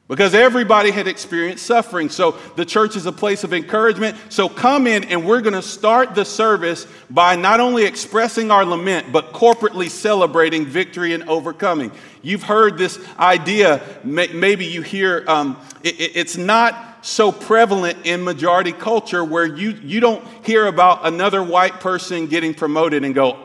Because 0.07 0.35
everybody 0.35 0.91
had 0.91 1.07
experienced 1.07 1.65
suffering. 1.65 2.09
So 2.09 2.37
the 2.55 2.65
church 2.65 2.95
is 2.95 3.07
a 3.07 3.11
place 3.11 3.43
of 3.43 3.53
encouragement. 3.53 4.15
So 4.29 4.47
come 4.47 4.85
in, 4.85 5.05
and 5.05 5.25
we're 5.25 5.41
going 5.41 5.55
to 5.55 5.63
start 5.63 6.13
the 6.13 6.23
service 6.23 6.85
by 7.09 7.35
not 7.35 7.59
only 7.59 7.85
expressing 7.85 8.51
our 8.51 8.63
lament, 8.63 9.11
but 9.11 9.33
corporately 9.33 9.89
celebrating 9.89 10.63
victory 10.63 11.13
and 11.13 11.27
overcoming. 11.27 11.91
You've 12.21 12.43
heard 12.43 12.77
this 12.77 12.99
idea, 13.17 13.81
maybe 14.03 14.65
you 14.65 14.83
hear 14.83 15.23
um, 15.27 15.59
it, 15.83 15.95
it's 16.15 16.37
not 16.37 16.94
so 17.05 17.31
prevalent 17.31 17.99
in 18.03 18.23
majority 18.23 18.71
culture 18.71 19.23
where 19.23 19.45
you, 19.45 19.71
you 19.83 19.99
don't 19.99 20.25
hear 20.43 20.65
about 20.65 21.05
another 21.05 21.43
white 21.43 21.79
person 21.79 22.25
getting 22.25 22.51
promoted 22.51 23.03
and 23.03 23.13
go, 23.13 23.37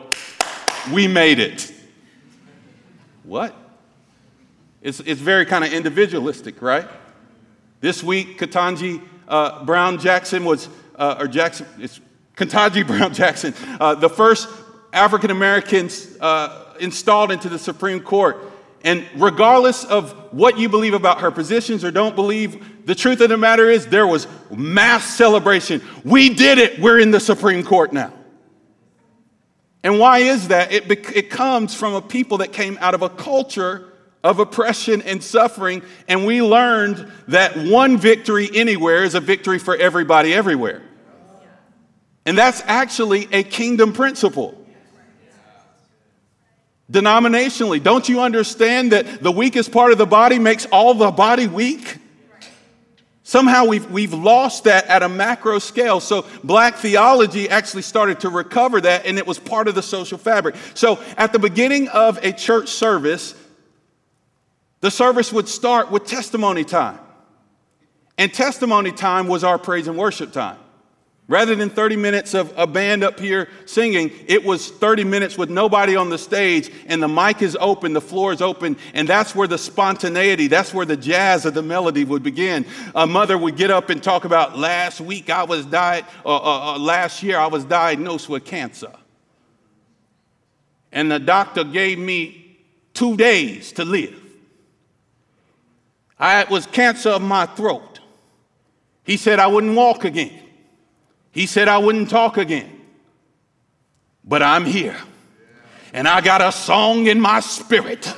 we 0.91 1.07
made 1.07 1.37
it. 1.37 1.71
What? 3.23 3.55
It's, 4.81 4.99
it's 5.01 5.21
very 5.21 5.45
kind 5.45 5.63
of 5.63 5.71
individualistic, 5.71 6.59
right? 6.59 6.87
This 7.81 8.01
week, 8.01 8.39
Ketanji 8.39 8.99
uh, 9.27 9.63
Brown 9.63 9.99
Jackson 9.99 10.43
was, 10.43 10.67
uh, 10.95 11.17
or 11.19 11.27
Jackson, 11.27 11.67
it's 11.77 12.01
Ketanji 12.35 12.85
Brown 12.87 13.13
Jackson, 13.13 13.53
uh, 13.79 13.93
the 13.93 14.09
first 14.09 14.49
African 14.91 15.29
Americans 15.29 16.17
uh, 16.19 16.73
installed 16.79 17.31
into 17.31 17.47
the 17.47 17.59
Supreme 17.59 17.99
Court. 17.99 18.50
And 18.83 19.05
regardless 19.15 19.83
of 19.83 20.11
what 20.33 20.57
you 20.57 20.69
believe 20.69 20.93
about 20.93 21.21
her 21.21 21.31
positions 21.31 21.83
or 21.83 21.91
don't 21.91 22.15
believe, 22.15 22.85
the 22.85 22.95
truth 22.95 23.21
of 23.21 23.29
the 23.29 23.37
matter 23.37 23.69
is 23.69 23.85
there 23.87 24.07
was 24.07 24.27
mass 24.49 25.05
celebration. 25.05 25.81
We 26.03 26.33
did 26.33 26.57
it. 26.57 26.79
We're 26.79 26.99
in 26.99 27.11
the 27.11 27.19
Supreme 27.19 27.63
Court 27.63 27.93
now. 27.93 28.13
And 29.83 29.99
why 29.99 30.19
is 30.19 30.49
that? 30.49 30.71
It, 30.71 30.89
it 31.15 31.29
comes 31.29 31.75
from 31.75 31.93
a 31.93 32.01
people 32.01 32.39
that 32.39 32.53
came 32.53 32.77
out 32.81 32.93
of 32.93 33.01
a 33.01 33.09
culture 33.09 33.87
of 34.23 34.39
oppression 34.39 35.01
and 35.01 35.23
suffering, 35.23 35.81
and 36.07 36.25
we 36.27 36.43
learned 36.43 37.11
that 37.27 37.57
one 37.57 37.97
victory 37.97 38.49
anywhere 38.53 39.03
is 39.03 39.15
a 39.15 39.19
victory 39.19 39.57
for 39.57 39.75
everybody 39.75 40.33
everywhere. 40.33 40.83
And 42.27 42.37
that's 42.37 42.61
actually 42.67 43.27
a 43.31 43.41
kingdom 43.41 43.93
principle 43.93 44.60
denominationally. 46.91 47.81
Don't 47.81 48.07
you 48.09 48.21
understand 48.21 48.91
that 48.91 49.23
the 49.23 49.31
weakest 49.31 49.71
part 49.71 49.91
of 49.91 49.97
the 49.97 50.05
body 50.05 50.37
makes 50.37 50.65
all 50.67 50.93
the 50.93 51.09
body 51.09 51.47
weak? 51.47 51.97
Somehow 53.23 53.65
we've, 53.65 53.89
we've 53.89 54.13
lost 54.13 54.65
that 54.65 54.87
at 54.87 55.03
a 55.03 55.07
macro 55.07 55.59
scale. 55.59 56.01
So, 56.01 56.25
black 56.43 56.75
theology 56.75 57.47
actually 57.47 57.83
started 57.83 58.19
to 58.21 58.29
recover 58.29 58.81
that, 58.81 59.05
and 59.05 59.17
it 59.17 59.25
was 59.25 59.39
part 59.39 59.69
of 59.69 59.75
the 59.75 59.81
social 59.81 60.17
fabric. 60.17 60.55
So, 60.73 61.01
at 61.15 61.31
the 61.31 61.39
beginning 61.39 61.87
of 61.87 62.17
a 62.25 62.33
church 62.33 62.67
service, 62.67 63.35
the 64.81 64.91
service 64.91 65.31
would 65.31 65.47
start 65.47 65.91
with 65.91 66.05
testimony 66.07 66.65
time. 66.65 66.99
And 68.17 68.33
testimony 68.33 68.91
time 68.91 69.27
was 69.27 69.45
our 69.45 69.57
praise 69.57 69.87
and 69.87 69.97
worship 69.97 70.33
time. 70.33 70.57
Rather 71.31 71.55
than 71.55 71.69
30 71.69 71.95
minutes 71.95 72.33
of 72.33 72.53
a 72.57 72.67
band 72.67 73.05
up 73.05 73.17
here 73.17 73.47
singing, 73.65 74.11
it 74.27 74.43
was 74.43 74.69
30 74.69 75.05
minutes 75.05 75.37
with 75.37 75.49
nobody 75.49 75.95
on 75.95 76.09
the 76.09 76.17
stage 76.17 76.69
and 76.87 77.01
the 77.01 77.07
mic 77.07 77.41
is 77.41 77.57
open, 77.61 77.93
the 77.93 78.01
floor 78.01 78.33
is 78.33 78.41
open, 78.41 78.75
and 78.93 79.07
that's 79.07 79.33
where 79.33 79.47
the 79.47 79.57
spontaneity, 79.57 80.47
that's 80.47 80.73
where 80.73 80.85
the 80.85 80.97
jazz 80.97 81.45
of 81.45 81.53
the 81.53 81.61
melody 81.61 82.03
would 82.03 82.21
begin. 82.21 82.65
A 82.95 83.07
mother 83.07 83.37
would 83.37 83.55
get 83.55 83.71
up 83.71 83.89
and 83.89 84.03
talk 84.03 84.25
about 84.25 84.59
last 84.59 84.99
week 84.99 85.29
I 85.29 85.45
was 85.45 85.65
died, 85.65 86.03
uh, 86.25 86.35
uh, 86.35 86.73
uh, 86.73 86.77
last 86.77 87.23
year 87.23 87.37
I 87.37 87.47
was 87.47 87.63
diagnosed 87.63 88.27
with 88.27 88.43
cancer. 88.43 88.91
And 90.91 91.09
the 91.09 91.19
doctor 91.19 91.63
gave 91.63 91.97
me 91.97 92.59
two 92.93 93.15
days 93.15 93.71
to 93.71 93.85
live. 93.85 94.21
I 96.19 96.43
was 96.49 96.65
cancer 96.65 97.11
of 97.11 97.21
my 97.21 97.45
throat. 97.45 98.01
He 99.05 99.15
said 99.15 99.39
I 99.39 99.47
wouldn't 99.47 99.77
walk 99.77 100.03
again. 100.03 100.40
He 101.31 101.45
said 101.45 101.67
I 101.67 101.77
wouldn't 101.77 102.09
talk 102.09 102.37
again. 102.37 102.81
But 104.23 104.43
I'm 104.43 104.65
here. 104.65 104.97
And 105.93 106.07
I 106.07 106.21
got 106.21 106.41
a 106.41 106.51
song 106.51 107.07
in 107.07 107.19
my 107.19 107.39
spirit. 107.39 108.13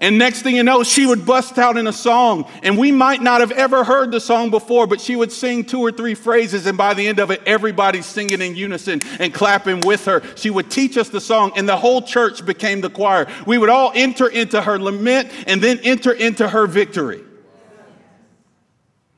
And 0.00 0.16
next 0.16 0.42
thing 0.42 0.54
you 0.54 0.62
know, 0.62 0.84
she 0.84 1.06
would 1.06 1.26
bust 1.26 1.58
out 1.58 1.76
in 1.76 1.88
a 1.88 1.92
song. 1.92 2.48
And 2.62 2.78
we 2.78 2.92
might 2.92 3.20
not 3.20 3.40
have 3.40 3.50
ever 3.50 3.82
heard 3.82 4.12
the 4.12 4.20
song 4.20 4.48
before, 4.48 4.86
but 4.86 5.00
she 5.00 5.16
would 5.16 5.32
sing 5.32 5.64
two 5.64 5.80
or 5.80 5.90
three 5.90 6.14
phrases. 6.14 6.66
And 6.66 6.78
by 6.78 6.94
the 6.94 7.08
end 7.08 7.18
of 7.18 7.32
it, 7.32 7.42
everybody's 7.44 8.06
singing 8.06 8.40
in 8.40 8.54
unison 8.54 9.00
and 9.18 9.34
clapping 9.34 9.80
with 9.80 10.04
her. 10.04 10.22
She 10.36 10.50
would 10.50 10.70
teach 10.70 10.96
us 10.96 11.08
the 11.08 11.20
song, 11.20 11.50
and 11.56 11.68
the 11.68 11.76
whole 11.76 12.00
church 12.00 12.46
became 12.46 12.80
the 12.80 12.90
choir. 12.90 13.26
We 13.44 13.58
would 13.58 13.70
all 13.70 13.90
enter 13.94 14.28
into 14.28 14.62
her 14.62 14.78
lament 14.78 15.30
and 15.48 15.60
then 15.60 15.80
enter 15.80 16.12
into 16.12 16.48
her 16.48 16.68
victory. 16.68 17.24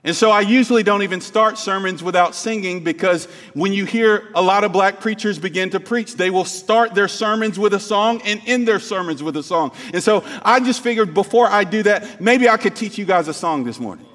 And 0.03 0.17
so 0.17 0.31
I 0.31 0.41
usually 0.41 0.83
don't 0.83 1.03
even 1.03 1.21
start 1.21 1.59
sermons 1.59 2.03
without 2.03 2.35
singing 2.35 2.83
because 2.83 3.27
when 3.53 3.75
you 3.75 3.85
hear 3.85 4.31
a 4.35 4.41
lot 4.41 4.65
of 4.65 4.73
black 4.73 4.99
preachers 4.99 5.39
begin 5.39 5.69
to 5.71 5.81
preach, 5.81 6.15
they 6.15 6.31
will 6.31 6.47
start 6.47 6.95
their 6.95 7.09
sermons 7.09 7.59
with 7.59 7.75
a 7.75 7.81
song 7.81 8.23
and 8.25 8.41
end 8.47 8.67
their 8.67 8.81
sermons 8.81 9.23
with 9.23 9.37
a 9.37 9.43
song. 9.43 9.73
And 9.93 10.03
so 10.03 10.25
I 10.43 10.61
just 10.61 10.83
figured 10.83 11.13
before 11.13 11.49
I 11.49 11.65
do 11.65 11.83
that, 11.83 12.19
maybe 12.19 12.49
I 12.49 12.57
could 12.57 12.75
teach 12.75 12.97
you 12.97 13.05
guys 13.05 13.29
a 13.29 13.35
song 13.35 13.65
this 13.65 13.79
morning. 13.79 14.07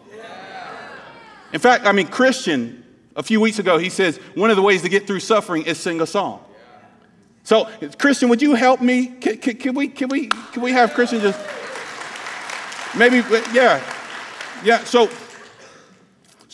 In 1.54 1.60
fact, 1.60 1.86
I 1.86 1.92
mean, 1.92 2.08
Christian, 2.08 2.84
a 3.16 3.22
few 3.22 3.40
weeks 3.40 3.60
ago, 3.60 3.78
he 3.78 3.90
says 3.90 4.18
one 4.34 4.50
of 4.50 4.56
the 4.56 4.64
ways 4.64 4.82
to 4.82 4.90
get 4.90 5.06
through 5.06 5.20
suffering 5.20 5.64
is 5.64 5.80
sing 5.80 6.02
a 6.02 6.08
song. 6.08 6.44
So, 7.44 7.70
Christian, 8.00 8.30
would 8.30 8.42
you 8.42 8.56
help 8.56 8.82
me? 8.82 9.06
Can, 9.06 9.38
can, 9.38 9.56
can 9.58 9.76
we, 9.76 9.88
can, 9.90 10.10
we, 10.10 10.30
can 10.30 10.64
we 10.64 10.72
have 10.72 10.96
Christian 10.96 11.22
just 11.22 11.40
maybe, 12.98 13.18
yeah, 13.54 13.84
yeah. 14.64 14.84
So, 14.84 15.12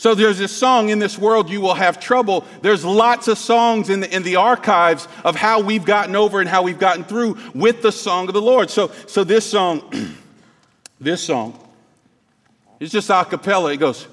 so 0.02 0.16
there's 0.16 0.38
this 0.38 0.50
song, 0.50 0.88
In 0.88 0.98
This 0.98 1.16
World 1.16 1.48
You 1.48 1.60
Will 1.60 1.74
Have 1.74 2.00
Trouble. 2.00 2.44
There's 2.60 2.84
lots 2.84 3.28
of 3.28 3.38
songs 3.38 3.88
in 3.88 4.00
the, 4.00 4.12
in 4.12 4.24
the 4.24 4.34
archives 4.34 5.06
of 5.24 5.36
how 5.36 5.60
we've 5.60 5.84
gotten 5.84 6.16
over 6.16 6.40
and 6.40 6.48
how 6.48 6.62
we've 6.62 6.80
gotten 6.80 7.04
through 7.04 7.38
with 7.54 7.82
the 7.82 7.92
song 7.92 8.26
of 8.26 8.34
the 8.34 8.42
Lord. 8.42 8.68
So, 8.68 8.90
so 9.06 9.22
this 9.22 9.48
song, 9.48 10.16
this 11.00 11.22
song, 11.22 11.56
it's 12.80 12.90
just 12.90 13.10
a 13.10 13.24
cappella. 13.24 13.74
It 13.74 13.76
goes, 13.76 14.08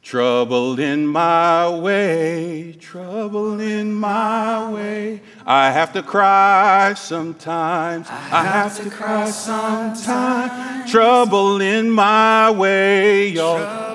Trouble 0.00 0.80
in 0.80 1.06
my 1.06 1.68
way, 1.68 2.74
trouble 2.80 3.60
in 3.60 3.92
my 3.92 4.72
way. 4.72 5.20
I 5.44 5.70
have 5.70 5.92
to 5.92 6.02
cry 6.02 6.94
sometimes. 6.94 8.08
I 8.08 8.44
have 8.44 8.82
to 8.82 8.88
cry 8.88 9.28
sometimes. 9.28 10.90
Trouble 10.90 11.60
in 11.60 11.90
my 11.90 12.50
way, 12.50 13.28
y'all. 13.28 13.58
Trouble 13.58 13.87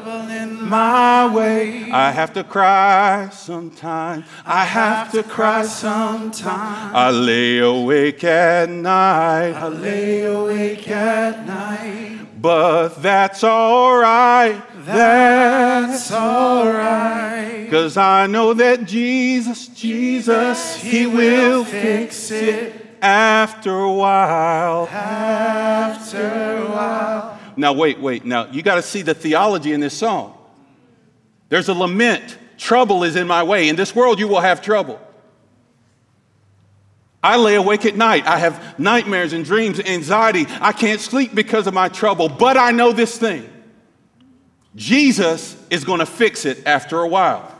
my 0.69 1.33
way. 1.33 1.91
I 1.91 2.11
have 2.11 2.33
to 2.33 2.43
cry 2.43 3.29
sometimes. 3.31 4.25
I 4.45 4.65
have 4.65 5.11
to 5.11 5.23
cry 5.23 5.63
sometimes. 5.65 6.95
I 6.95 7.09
lay 7.11 7.59
awake 7.59 8.23
at 8.23 8.69
night. 8.69 9.53
I 9.53 9.67
lay 9.67 10.23
awake 10.23 10.87
at 10.89 11.45
night. 11.45 12.27
But 12.41 13.01
that's 13.01 13.43
all 13.43 13.97
right. 13.97 14.61
That's 14.85 16.11
all 16.11 16.67
right. 16.67 17.67
Cause 17.71 17.95
I 17.95 18.27
know 18.27 18.53
that 18.53 18.85
Jesus, 18.85 19.67
Jesus, 19.67 20.75
He 20.75 21.05
will 21.05 21.63
fix 21.63 22.31
it 22.31 22.97
after 23.01 23.79
a 23.79 23.91
while. 23.91 24.87
After 24.87 26.57
a 26.57 26.65
while. 26.69 27.39
Now, 27.55 27.73
wait, 27.73 27.99
wait. 27.99 28.25
Now, 28.25 28.47
you 28.51 28.61
got 28.61 28.75
to 28.75 28.81
see 28.81 29.01
the 29.01 29.13
theology 29.13 29.73
in 29.73 29.79
this 29.79 29.97
song. 29.97 30.37
There's 31.53 31.69
a 31.69 31.73
lament. 31.75 32.39
Trouble 32.57 33.03
is 33.03 33.15
in 33.15 33.27
my 33.27 33.43
way. 33.43 33.69
In 33.69 33.75
this 33.75 33.93
world, 33.95 34.17
you 34.17 34.27
will 34.27 34.39
have 34.39 34.59
trouble. 34.59 34.99
I 37.21 37.37
lay 37.37 37.53
awake 37.53 37.85
at 37.85 37.95
night. 37.95 38.25
I 38.25 38.39
have 38.39 38.79
nightmares 38.79 39.33
and 39.33 39.45
dreams, 39.45 39.79
anxiety. 39.79 40.47
I 40.59 40.71
can't 40.71 40.99
sleep 40.99 41.35
because 41.35 41.67
of 41.67 41.75
my 41.75 41.89
trouble. 41.89 42.27
But 42.27 42.57
I 42.57 42.71
know 42.71 42.91
this 42.91 43.19
thing 43.19 43.47
Jesus 44.75 45.55
is 45.69 45.83
going 45.83 45.99
to 45.99 46.07
fix 46.07 46.45
it 46.45 46.65
after 46.65 47.01
a 47.01 47.07
while. 47.07 47.55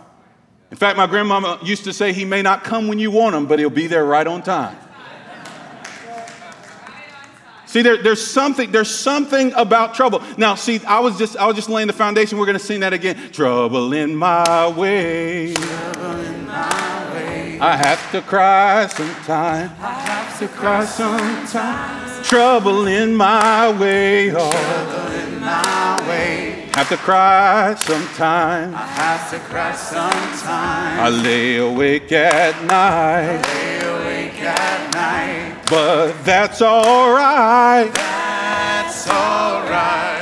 In 0.72 0.78
fact, 0.78 0.98
my 0.98 1.06
grandmama 1.06 1.60
used 1.62 1.84
to 1.84 1.94
say 1.94 2.14
he 2.14 2.26
may 2.26 2.42
not 2.42 2.64
come 2.64 2.88
when 2.88 2.98
you 2.98 3.12
want 3.12 3.36
him, 3.36 3.46
but 3.46 3.60
he'll 3.60 3.70
be 3.70 3.86
there 3.86 4.06
right 4.06 4.26
on 4.26 4.42
time. 4.42 4.76
See, 7.74 7.82
there, 7.82 7.98
there's 7.98 8.24
something, 8.24 8.70
there's 8.70 8.94
something 8.94 9.52
about 9.54 9.96
trouble. 9.96 10.22
Now, 10.38 10.54
see, 10.54 10.80
I 10.86 11.00
was 11.00 11.18
just 11.18 11.36
I 11.36 11.48
was 11.48 11.56
just 11.56 11.70
laying 11.70 11.88
the 11.88 11.94
foundation. 11.94 12.38
We're 12.38 12.46
gonna 12.46 12.60
sing 12.60 12.82
that 12.82 12.94
again. 12.94 13.32
Trouble 13.32 13.94
in 13.94 14.16
my 14.16 14.68
way. 14.68 15.56
Trouble 15.56 16.20
in 16.20 16.46
my 16.46 17.14
way. 17.16 17.60
I 17.60 17.76
have 17.76 18.12
to 18.12 18.22
cry 18.22 18.86
sometimes. 18.86 19.72
I 19.80 19.92
have 19.92 20.38
to 20.38 20.48
cry 20.50 20.86
sometimes. 20.86 22.28
Trouble 22.28 22.86
in 22.86 23.16
my 23.16 23.72
way. 23.72 24.30
Oh. 24.32 24.52
Trouble 24.52 25.12
in 25.16 25.40
my 25.40 26.08
way. 26.08 26.70
Have 26.74 26.90
to 26.90 26.98
cry 26.98 27.74
sometimes. 27.74 28.76
I 28.76 28.86
have 28.86 29.32
to 29.32 29.40
cry 29.40 29.74
sometimes. 29.74 30.46
I 30.46 31.10
lay 31.10 31.58
awake 31.58 32.12
at 32.12 32.54
night. 32.66 34.03
I 34.44 34.44
lay 34.44 34.44
awake 34.44 34.46
at 34.46 34.94
night. 34.94 35.66
But 35.70 36.14
that's 36.24 36.62
alright. 36.62 37.94
That's 37.94 39.08
alright. 39.10 40.22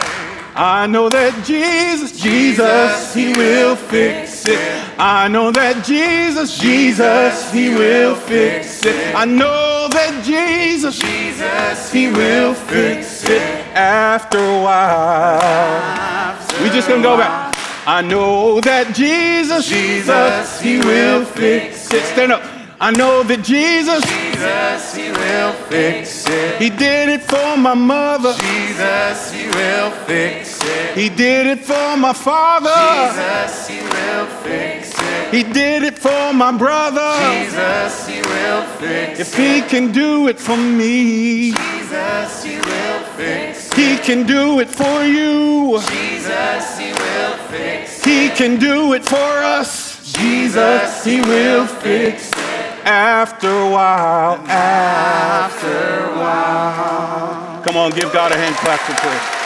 I 0.54 0.86
know 0.86 1.10
that 1.10 1.46
Jesus, 1.46 2.20
Jesus, 2.20 3.14
He 3.14 3.34
will 3.34 3.76
fix 3.76 4.46
it. 4.46 4.60
I 5.00 5.28
know 5.28 5.52
that 5.52 5.84
Jesus, 5.86 6.60
Jesus, 6.60 7.52
He 7.52 7.70
will 7.70 8.16
fix 8.16 8.86
it. 8.86 9.16
I 9.16 9.26
know 9.26 9.88
that 9.92 10.24
Jesus, 10.24 11.00
Jesus, 11.00 11.92
He 11.92 12.12
will 12.12 12.54
fix 12.54 13.24
it 13.24 13.42
after 13.76 14.38
a 14.38 14.62
while. 14.62 16.38
We 16.62 16.70
just 16.70 16.88
gonna 16.88 17.02
go 17.02 17.18
back. 17.18 17.56
I 17.88 18.02
know 18.02 18.62
that 18.62 18.94
Jesus, 18.94 19.68
Jesus, 19.68 20.62
He 20.62 20.78
will 20.80 21.26
fix 21.26 21.92
it. 21.92 22.04
Stand 22.04 22.34
up. 22.34 22.51
I 22.84 22.90
know 22.90 23.22
that 23.22 23.44
Jesus, 23.44 24.02
Jesus, 24.10 24.96
He 24.96 25.12
will 25.12 25.54
fix 25.70 26.26
it. 26.28 26.60
He 26.60 26.72
did 26.72 27.10
it 27.10 27.22
for 27.22 27.56
my 27.56 27.76
mother. 27.76 28.34
Jesus, 28.34 29.32
He 29.32 29.46
will 29.46 29.92
fix 30.10 30.60
it. 30.64 30.98
He 30.98 31.08
did 31.10 31.46
it 31.46 31.60
for 31.60 31.96
my 31.96 32.12
father. 32.12 32.74
Jesus, 32.74 33.68
He 33.68 33.82
will 33.82 34.26
fix 34.42 34.98
it. 34.98 35.32
He 35.32 35.44
did 35.44 35.84
it 35.84 36.00
for 36.00 36.34
my 36.34 36.52
brother. 36.52 37.06
Jesus, 37.22 38.08
He 38.08 38.20
will 38.20 38.64
fix 38.82 39.20
it. 39.20 39.28
If 39.28 39.38
He 39.38 39.62
can 39.62 39.92
do 39.92 40.28
it 40.28 40.40
for 40.40 40.58
me, 40.58 41.52
Jesus, 41.52 42.44
He 42.44 42.56
will 42.58 43.00
fix 43.16 43.68
it. 43.68 43.74
He 43.76 43.98
can 43.98 44.26
do 44.26 44.60
it 44.60 44.70
for 44.72 45.04
you. 45.04 45.80
Jesus, 45.86 46.80
He 46.80 46.90
will 46.94 47.38
fix 47.54 48.00
it. 48.00 48.06
He 48.10 48.30
can 48.30 48.58
do 48.58 48.94
it 48.94 49.06
for 49.06 49.32
us. 49.60 50.02
Jesus, 50.14 51.06
He 51.06 51.22
will 51.22 51.68
fix 51.68 52.32
it. 52.32 52.51
After 52.84 53.48
a 53.48 53.70
while, 53.70 54.38
after 54.48 55.68
a 55.68 56.18
while. 56.18 57.62
Come 57.64 57.78
on, 57.78 57.92
give 57.92 58.12
God 58.12 58.32
a 58.32 58.36
hand 58.36 58.56
clap 58.56 58.80
for 58.80 58.94
praise. 58.94 59.42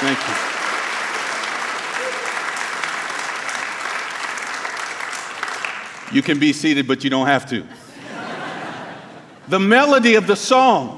Thank 0.00 0.18
you. 0.28 0.34
You 6.16 6.22
can 6.22 6.40
be 6.40 6.52
seated, 6.52 6.88
but 6.88 7.04
you 7.04 7.10
don't 7.10 7.26
have 7.28 7.48
to. 7.50 7.64
the 9.48 9.60
melody 9.60 10.16
of 10.16 10.26
the 10.26 10.36
song. 10.36 10.96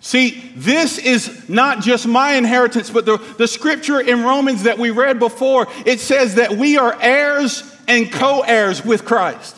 See, 0.00 0.52
this 0.56 0.98
is 0.98 1.48
not 1.48 1.80
just 1.80 2.06
my 2.06 2.34
inheritance, 2.34 2.90
but 2.90 3.06
the, 3.06 3.18
the 3.38 3.48
scripture 3.48 4.00
in 4.00 4.22
Romans 4.22 4.64
that 4.64 4.78
we 4.78 4.90
read 4.90 5.18
before, 5.18 5.68
it 5.86 6.00
says 6.00 6.34
that 6.36 6.52
we 6.52 6.76
are 6.76 6.96
heirs 7.00 7.71
and 7.88 8.10
co 8.12 8.40
heirs 8.40 8.84
with 8.84 9.04
Christ. 9.04 9.56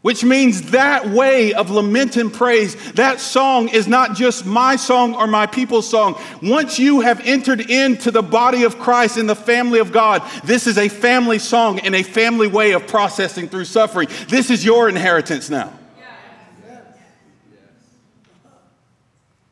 Which 0.00 0.22
means 0.22 0.70
that 0.70 1.08
way 1.08 1.52
of 1.52 1.70
lament 1.70 2.16
and 2.16 2.32
praise, 2.32 2.92
that 2.92 3.18
song 3.18 3.68
is 3.68 3.88
not 3.88 4.14
just 4.14 4.46
my 4.46 4.76
song 4.76 5.14
or 5.14 5.26
my 5.26 5.46
people's 5.46 5.90
song. 5.90 6.16
Once 6.40 6.78
you 6.78 7.00
have 7.00 7.20
entered 7.26 7.68
into 7.68 8.12
the 8.12 8.22
body 8.22 8.62
of 8.62 8.78
Christ 8.78 9.18
in 9.18 9.26
the 9.26 9.34
family 9.34 9.80
of 9.80 9.90
God, 9.90 10.22
this 10.44 10.68
is 10.68 10.78
a 10.78 10.88
family 10.88 11.40
song 11.40 11.80
and 11.80 11.96
a 11.96 12.04
family 12.04 12.46
way 12.46 12.72
of 12.72 12.86
processing 12.86 13.48
through 13.48 13.64
suffering. 13.64 14.08
This 14.28 14.50
is 14.50 14.64
your 14.64 14.88
inheritance 14.88 15.50
now. 15.50 15.77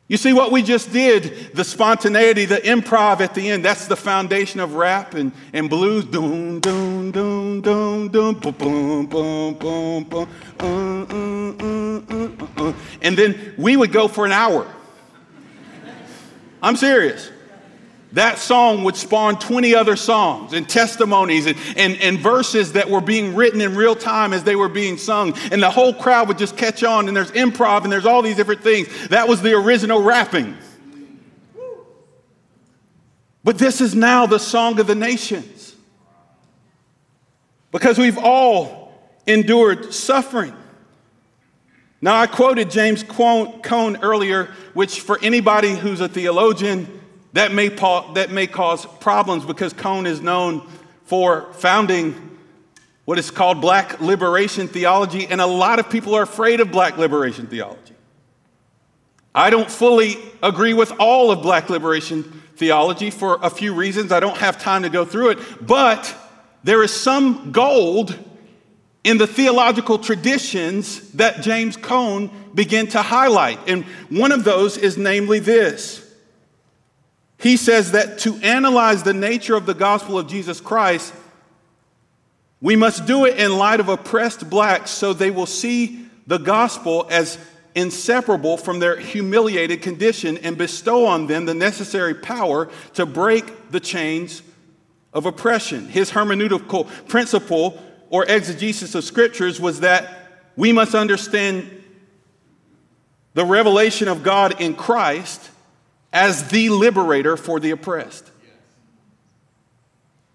You 0.09 0.15
see 0.15 0.31
what 0.31 0.53
we 0.53 0.63
just 0.63 0.93
did, 0.93 1.53
the 1.53 1.65
spontaneity, 1.65 2.45
the 2.45 2.57
improv 2.57 3.19
at 3.19 3.33
the 3.33 3.49
end, 3.49 3.65
that's 3.65 3.87
the 3.87 3.97
foundation 3.97 4.61
of 4.61 4.75
rap 4.75 5.15
and, 5.15 5.33
and 5.51 5.69
blues. 5.69 6.05
Doom, 6.05 6.61
doom, 6.61 7.11
doom, 7.11 7.59
doom, 7.59 8.07
doom, 8.07 8.33
boom, 8.39 8.53
boom, 8.53 9.05
boom, 9.05 9.53
boom, 9.55 10.03
boom, 10.05 10.29
uh, 10.61 11.03
uh, 12.61 12.69
uh. 12.69 12.73
and 13.01 13.17
then 13.17 13.53
we 13.57 13.75
would 13.75 13.91
go 13.91 14.07
for 14.07 14.25
an 14.25 14.31
hour. 14.31 14.65
I'm 16.63 16.77
serious. 16.77 17.29
That 18.13 18.39
song 18.39 18.83
would 18.83 18.95
spawn 18.95 19.37
20 19.37 19.75
other 19.75 19.97
songs 19.97 20.53
and 20.53 20.67
testimonies 20.67 21.45
and, 21.45 21.57
and, 21.75 21.97
and 22.01 22.19
verses 22.19 22.73
that 22.73 22.89
were 22.89 23.01
being 23.01 23.35
written 23.35 23.59
in 23.59 23.75
real 23.75 23.95
time 23.95 24.31
as 24.31 24.43
they 24.43 24.55
were 24.55 24.69
being 24.69 24.97
sung. 24.97 25.33
And 25.51 25.61
the 25.61 25.69
whole 25.69 25.93
crowd 25.93 26.29
would 26.29 26.37
just 26.37 26.55
catch 26.55 26.83
on, 26.83 27.07
and 27.09 27.17
there's 27.17 27.31
improv 27.31 27.83
and 27.83 27.91
there's 27.91 28.05
all 28.05 28.21
these 28.21 28.37
different 28.37 28.61
things. 28.61 28.87
That 29.09 29.27
was 29.27 29.41
the 29.41 29.53
original 29.53 30.01
rapping. 30.01 30.55
But 33.43 33.57
this 33.57 33.81
is 33.81 33.93
now 33.93 34.25
the 34.25 34.39
song 34.39 34.79
of 34.79 34.87
the 34.87 34.95
nations. 34.95 35.75
Because 37.71 37.97
we've 37.97 38.17
all 38.17 38.93
endured 39.25 39.93
suffering. 39.93 40.53
Now, 42.01 42.15
I 42.15 42.27
quoted 42.27 42.69
James 42.69 43.03
Cone 43.03 43.97
earlier, 44.01 44.53
which 44.73 45.01
for 45.01 45.19
anybody 45.21 45.75
who's 45.75 45.99
a 45.99 46.07
theologian, 46.07 47.01
that 47.33 47.51
may, 47.51 47.69
that 47.69 48.27
may 48.31 48.47
cause 48.47 48.85
problems 48.85 49.45
because 49.45 49.73
Cone 49.73 50.05
is 50.05 50.21
known 50.21 50.67
for 51.05 51.53
founding 51.53 52.37
what 53.05 53.17
is 53.17 53.31
called 53.31 53.61
black 53.61 54.01
liberation 54.01 54.67
theology, 54.67 55.27
and 55.27 55.39
a 55.39 55.45
lot 55.45 55.79
of 55.79 55.89
people 55.89 56.13
are 56.13 56.23
afraid 56.23 56.59
of 56.59 56.71
black 56.71 56.97
liberation 56.97 57.47
theology. 57.47 57.93
I 59.33 59.49
don't 59.49 59.69
fully 59.69 60.17
agree 60.43 60.73
with 60.73 60.91
all 60.99 61.31
of 61.31 61.41
black 61.41 61.69
liberation 61.69 62.23
theology 62.57 63.09
for 63.09 63.39
a 63.41 63.49
few 63.49 63.73
reasons. 63.73 64.11
I 64.11 64.19
don't 64.19 64.37
have 64.37 64.59
time 64.59 64.83
to 64.83 64.89
go 64.89 65.05
through 65.05 65.29
it, 65.29 65.39
but 65.65 66.13
there 66.63 66.83
is 66.83 66.91
some 66.91 67.51
gold 67.51 68.17
in 69.03 69.17
the 69.17 69.27
theological 69.27 69.99
traditions 69.99 71.11
that 71.13 71.41
James 71.41 71.77
Cone 71.77 72.29
began 72.53 72.87
to 72.87 73.01
highlight. 73.01 73.59
And 73.69 73.85
one 74.09 74.33
of 74.33 74.43
those 74.43 74.75
is 74.75 74.97
namely 74.97 75.39
this. 75.39 76.06
He 77.39 77.57
says 77.57 77.91
that 77.91 78.19
to 78.19 78.35
analyze 78.37 79.03
the 79.03 79.13
nature 79.13 79.55
of 79.55 79.65
the 79.65 79.73
gospel 79.73 80.17
of 80.17 80.27
Jesus 80.27 80.59
Christ, 80.59 81.13
we 82.59 82.75
must 82.75 83.05
do 83.05 83.25
it 83.25 83.37
in 83.37 83.57
light 83.57 83.79
of 83.79 83.89
oppressed 83.89 84.49
blacks 84.49 84.89
so 84.89 85.13
they 85.13 85.29
will 85.29 85.45
see 85.45 86.07
the 86.25 86.39
gospel 86.39 87.07
as 87.09 87.37
inseparable 87.75 88.57
from 88.57 88.79
their 88.79 88.99
humiliated 88.99 89.83
condition 89.83 90.37
and 90.39 90.57
bestow 90.57 91.05
on 91.05 91.27
them 91.27 91.45
the 91.45 91.53
necessary 91.53 92.15
power 92.15 92.69
to 92.95 93.05
break 93.05 93.69
the 93.69 93.79
chains 93.79 94.41
of 95.13 95.27
oppression. 95.27 95.87
His 95.87 96.11
hermeneutical 96.11 96.87
principle 97.07 97.81
or 98.09 98.25
exegesis 98.25 98.95
of 98.95 99.03
scriptures 99.03 99.61
was 99.61 99.81
that 99.81 100.41
we 100.55 100.71
must 100.71 100.95
understand 100.95 101.69
the 103.35 103.45
revelation 103.45 104.07
of 104.07 104.23
God 104.23 104.59
in 104.59 104.73
Christ 104.73 105.51
as 106.17 106.49
the 106.49 106.69
liberator 106.69 107.37
for 107.37 107.59
the 107.59 107.69
oppressed. 107.69 108.31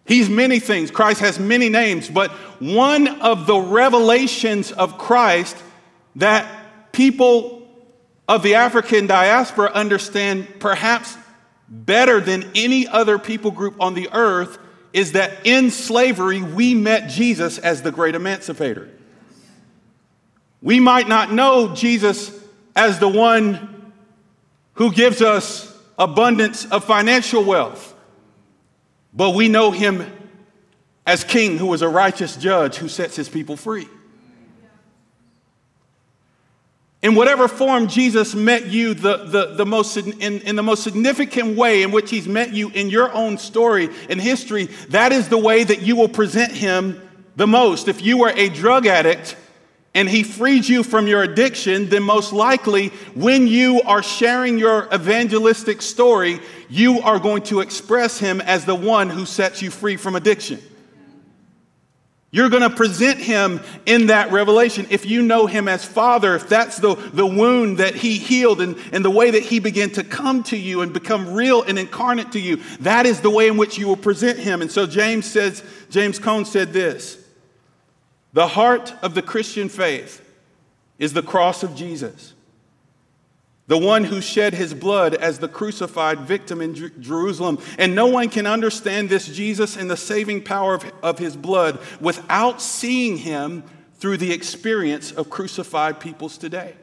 He's 0.07 0.29
many 0.29 0.61
things. 0.61 0.93
Christ 0.93 1.19
has 1.19 1.41
many 1.41 1.69
names, 1.69 2.09
but 2.09 2.31
one 2.61 3.21
of 3.21 3.49
the 3.49 3.59
revelations 3.59 4.71
of 4.71 4.97
Christ 4.97 5.57
that 6.15 6.47
people 6.93 7.67
of 8.29 8.45
the 8.45 8.55
African 8.55 9.09
diaspora 9.09 9.73
understand 9.75 10.47
perhaps 10.61 11.17
better 11.69 12.21
than 12.21 12.49
any 12.55 12.87
other 12.87 13.19
people 13.19 13.51
group 13.51 13.75
on 13.81 13.95
the 13.95 14.09
earth 14.13 14.59
is 14.93 15.13
that 15.13 15.45
in 15.45 15.73
slavery, 15.73 16.43
we 16.43 16.75
met 16.75 17.11
Jesus 17.11 17.59
as 17.59 17.83
the 17.83 17.91
great 17.91 18.15
emancipator. 18.15 18.89
We 20.61 20.79
might 20.79 21.09
not 21.09 21.33
know 21.33 21.75
Jesus 21.75 22.31
as 22.77 23.01
the 23.01 23.09
one 23.09 23.93
who 24.75 24.93
gives 24.93 25.21
us 25.21 25.72
abundance 25.99 26.65
of 26.67 26.85
financial 26.85 27.45
wealth, 27.45 27.95
but 29.13 29.35
we 29.35 29.49
know 29.49 29.71
him 29.71 30.05
as 31.07 31.25
king 31.25 31.59
who 31.59 31.73
is 31.75 31.83
a 31.83 31.89
righteous 31.89 32.37
judge 32.37 32.77
who 32.77 32.89
sets 32.89 33.17
his 33.17 33.29
people 33.29 33.57
free. 33.57 33.89
In 37.03 37.17
whatever 37.17 37.49
form 37.49 37.89
Jesus 37.89 38.33
met 38.33 38.67
you, 38.67 38.95
the, 38.95 39.25
the, 39.25 39.55
the 39.57 39.67
most, 39.67 39.97
in, 39.97 40.41
in 40.43 40.55
the 40.55 40.63
most 40.63 40.85
significant 40.85 41.57
way 41.57 41.83
in 41.83 41.91
which 41.91 42.11
he's 42.11 42.29
met 42.29 42.53
you 42.53 42.69
in 42.71 42.91
your 42.91 43.13
own 43.13 43.39
story 43.39 43.89
and 44.09 44.21
history, 44.21 44.67
that 44.91 45.11
is 45.11 45.29
the 45.29 45.39
way 45.39 45.65
that 45.65 45.83
you 45.83 45.97
will 45.97 46.09
present 46.09 46.53
him 46.53 47.01
the 47.35 47.47
most. 47.47 47.89
If 47.89 48.03
you 48.03 48.19
were 48.19 48.33
a 48.37 48.49
drug 48.49 48.87
addict 48.87 49.37
and 49.95 50.09
he 50.09 50.23
freed 50.23 50.67
you 50.67 50.83
from 50.83 51.07
your 51.07 51.23
addiction, 51.23 51.89
then 51.89 52.03
most 52.03 52.33
likely 52.33 52.89
when 53.15 53.47
you 53.47 53.83
are 53.83 54.03
sharing 54.03 54.59
your 54.59 54.89
evangelistic 54.93 55.83
story, 55.83 56.41
you 56.71 57.01
are 57.01 57.19
going 57.19 57.43
to 57.43 57.61
express 57.61 58.19
him 58.19 58.41
as 58.41 58.65
the 58.65 58.75
one 58.75 59.11
who 59.11 59.27
sets 59.27 59.61
you 59.61 59.71
free 59.71 59.97
from 59.97 60.17
addiction. 60.17 60.59
You're 62.35 62.49
going 62.49 62.63
to 62.63 62.75
present 62.75 63.19
him 63.19 63.61
in 63.85 64.07
that 64.07 64.33
revelation. 64.33 64.87
If 64.89 65.05
you 65.05 65.21
know 65.21 65.47
him 65.47 65.69
as 65.69 65.85
Father, 65.85 66.35
if 66.35 66.49
that's 66.49 66.79
the, 66.79 66.95
the 66.95 67.27
wound 67.27 67.77
that 67.77 67.95
he 67.95 68.17
healed 68.17 68.63
and, 68.63 68.79
and 68.91 69.05
the 69.05 69.11
way 69.11 69.33
that 69.33 69.43
he 69.43 69.59
began 69.59 69.91
to 69.91 70.03
come 70.03 70.43
to 70.45 70.57
you 70.57 70.81
and 70.81 70.95
become 70.95 71.35
real 71.35 71.63
and 71.63 71.79
incarnate 71.79 72.33
to 72.33 72.41
you, 72.41 72.57
that 72.81 73.05
is 73.05 73.21
the 73.21 73.29
way 73.29 73.49
in 73.49 73.59
which 73.59 73.77
you 73.77 73.87
will 73.87 73.99
present 73.99 74.39
him. 74.39 74.63
And 74.63 74.73
so 74.73 74.87
James 74.87 75.27
says, 75.27 75.63
James 75.91 76.19
Cone 76.19 76.47
said 76.47 76.73
this 76.73 77.22
The 78.33 78.49
heart 78.49 78.95
of 79.03 79.15
the 79.15 79.23
Christian 79.23 79.69
faith 79.69 80.27
is 80.99 81.13
the 81.13 81.23
cross 81.23 81.63
of 81.63 81.75
Jesus 81.75 82.35
the 83.73 83.79
one 83.79 84.05
who 84.05 84.21
shed 84.21 84.53
his 84.53 84.75
blood 84.75 85.15
as 85.15 85.39
the 85.39 85.49
crucified 85.49 86.21
victim 86.21 86.61
in 86.61 86.75
Jer- 86.75 86.93
Jerusalem. 87.01 87.59
And 87.79 87.95
no 87.95 88.07
one 88.07 88.29
can 88.29 88.47
understand 88.47 89.09
this 89.09 89.27
Jesus 89.27 89.77
and 89.79 89.91
the 89.91 89.97
saving 89.97 90.43
power 90.43 90.75
of, 90.75 90.93
of 91.03 91.19
his 91.19 91.37
blood 91.37 91.79
without 92.01 92.61
seeing 92.61 93.17
him 93.17 93.63
through 93.95 94.19
the 94.19 94.33
experience 94.33 95.13
of 95.13 95.31
crucified 95.31 96.01
peoples 96.01 96.37
today. 96.37 96.75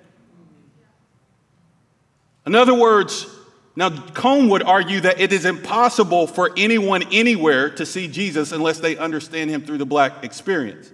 In 2.47 2.55
other 2.55 2.73
words, 2.73 3.27
now 3.75 3.89
Cone 4.13 4.49
would 4.49 4.63
argue 4.63 5.01
that 5.01 5.19
it 5.19 5.31
is 5.31 5.45
impossible 5.45 6.25
for 6.25 6.49
anyone 6.57 7.03
anywhere 7.11 7.69
to 7.71 7.85
see 7.85 8.07
Jesus 8.07 8.51
unless 8.51 8.79
they 8.79 8.97
understand 8.97 9.51
him 9.51 9.61
through 9.61 9.77
the 9.77 9.85
black 9.85 10.23
experience. 10.23 10.91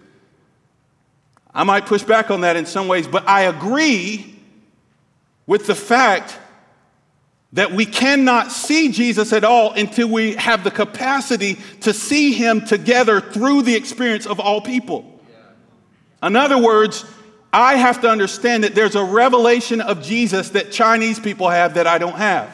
I 1.55 1.63
might 1.63 1.85
push 1.85 2.03
back 2.03 2.29
on 2.29 2.41
that 2.41 2.57
in 2.57 2.65
some 2.65 2.89
ways, 2.89 3.07
but 3.07 3.27
I 3.27 3.43
agree 3.43 4.37
with 5.47 5.65
the 5.65 5.75
fact 5.75 6.37
that 7.53 7.71
we 7.71 7.85
cannot 7.85 8.51
see 8.51 8.91
Jesus 8.91 9.31
at 9.31 9.45
all 9.45 9.71
until 9.71 10.09
we 10.09 10.35
have 10.35 10.65
the 10.65 10.71
capacity 10.71 11.57
to 11.81 11.93
see 11.93 12.33
him 12.33 12.65
together 12.65 13.21
through 13.21 13.61
the 13.61 13.75
experience 13.75 14.25
of 14.25 14.41
all 14.41 14.59
people. 14.59 15.09
In 16.21 16.35
other 16.35 16.61
words, 16.61 17.05
I 17.53 17.75
have 17.75 18.01
to 18.01 18.09
understand 18.09 18.65
that 18.65 18.75
there's 18.75 18.95
a 18.95 19.03
revelation 19.03 19.79
of 19.79 20.03
Jesus 20.03 20.49
that 20.49 20.73
Chinese 20.73 21.21
people 21.21 21.49
have 21.49 21.75
that 21.75 21.87
I 21.87 21.97
don't 21.97 22.17
have. 22.17 22.49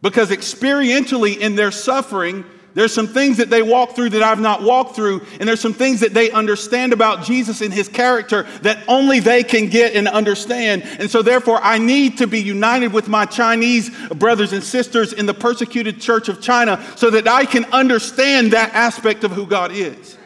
Because 0.00 0.30
experientially, 0.30 1.36
in 1.36 1.56
their 1.56 1.70
suffering, 1.70 2.46
there's 2.74 2.94
some 2.94 3.08
things 3.08 3.38
that 3.38 3.50
they 3.50 3.62
walk 3.62 3.96
through 3.96 4.10
that 4.10 4.22
I've 4.22 4.38
not 4.38 4.62
walked 4.62 4.94
through, 4.94 5.26
and 5.40 5.48
there's 5.48 5.60
some 5.60 5.74
things 5.74 6.00
that 6.00 6.14
they 6.14 6.30
understand 6.30 6.92
about 6.92 7.24
Jesus 7.24 7.60
and 7.62 7.74
his 7.74 7.88
character 7.88 8.44
that 8.62 8.84
only 8.86 9.18
they 9.18 9.42
can 9.42 9.68
get 9.68 9.96
and 9.96 10.06
understand. 10.06 10.84
And 10.84 11.10
so, 11.10 11.20
therefore, 11.20 11.58
I 11.62 11.78
need 11.78 12.18
to 12.18 12.28
be 12.28 12.40
united 12.40 12.92
with 12.92 13.08
my 13.08 13.26
Chinese 13.26 13.90
brothers 14.10 14.52
and 14.52 14.62
sisters 14.62 15.12
in 15.12 15.26
the 15.26 15.34
persecuted 15.34 16.00
church 16.00 16.28
of 16.28 16.40
China 16.40 16.84
so 16.96 17.10
that 17.10 17.26
I 17.26 17.44
can 17.44 17.64
understand 17.66 18.52
that 18.52 18.72
aspect 18.72 19.24
of 19.24 19.32
who 19.32 19.46
God 19.46 19.72
is. 19.72 20.16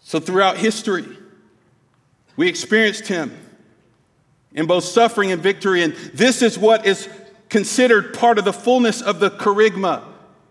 So, 0.00 0.20
throughout 0.20 0.58
history, 0.58 1.06
we 2.36 2.48
experienced 2.48 3.08
him 3.08 3.43
in 4.54 4.66
both 4.66 4.84
suffering 4.84 5.32
and 5.32 5.42
victory. 5.42 5.82
And 5.82 5.94
this 6.14 6.40
is 6.40 6.58
what 6.58 6.86
is 6.86 7.08
considered 7.48 8.14
part 8.14 8.38
of 8.38 8.44
the 8.44 8.52
fullness 8.52 9.02
of 9.02 9.20
the 9.20 9.30
kerygma. 9.30 10.02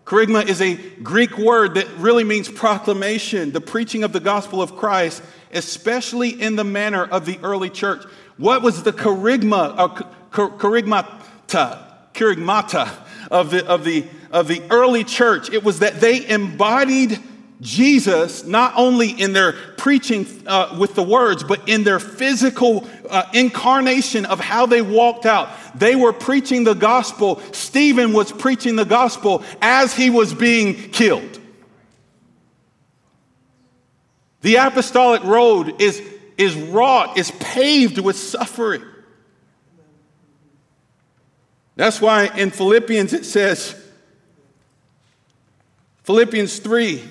Kerygma 0.04 0.46
is 0.46 0.60
a 0.60 0.74
Greek 1.02 1.38
word 1.38 1.74
that 1.74 1.88
really 1.96 2.24
means 2.24 2.48
proclamation, 2.48 3.52
the 3.52 3.60
preaching 3.60 4.04
of 4.04 4.12
the 4.12 4.20
gospel 4.20 4.60
of 4.60 4.76
Christ, 4.76 5.22
especially 5.52 6.28
in 6.28 6.56
the 6.56 6.64
manner 6.64 7.04
of 7.04 7.24
the 7.24 7.38
early 7.42 7.70
church. 7.70 8.04
What 8.36 8.62
was 8.62 8.82
the 8.82 8.92
kerygma, 8.92 9.78
uh, 9.78 10.02
or 10.36 10.50
kerygmata, 10.50 11.78
kerygmata 12.12 12.94
of 13.30 13.50
the, 13.50 13.66
of, 13.66 13.84
the, 13.84 14.04
of 14.30 14.48
the 14.48 14.62
early 14.70 15.04
church? 15.04 15.50
It 15.50 15.64
was 15.64 15.78
that 15.78 16.00
they 16.00 16.26
embodied 16.28 17.18
Jesus, 17.64 18.44
not 18.44 18.74
only 18.76 19.08
in 19.08 19.32
their 19.32 19.54
preaching 19.78 20.26
uh, 20.46 20.76
with 20.78 20.94
the 20.94 21.02
words, 21.02 21.42
but 21.42 21.66
in 21.66 21.82
their 21.82 21.98
physical 21.98 22.86
uh, 23.08 23.24
incarnation 23.32 24.26
of 24.26 24.38
how 24.38 24.66
they 24.66 24.82
walked 24.82 25.24
out. 25.24 25.48
They 25.74 25.96
were 25.96 26.12
preaching 26.12 26.64
the 26.64 26.74
gospel. 26.74 27.40
Stephen 27.52 28.12
was 28.12 28.30
preaching 28.30 28.76
the 28.76 28.84
gospel 28.84 29.42
as 29.62 29.96
he 29.96 30.10
was 30.10 30.34
being 30.34 30.74
killed. 30.90 31.40
The 34.42 34.56
apostolic 34.56 35.24
road 35.24 35.80
is, 35.80 36.02
is 36.36 36.54
wrought, 36.54 37.16
is 37.16 37.30
paved 37.40 37.98
with 37.98 38.16
suffering. 38.16 38.82
That's 41.76 41.98
why 41.98 42.26
in 42.26 42.50
Philippians 42.50 43.14
it 43.14 43.24
says, 43.24 43.74
Philippians 46.02 46.58
3, 46.58 47.02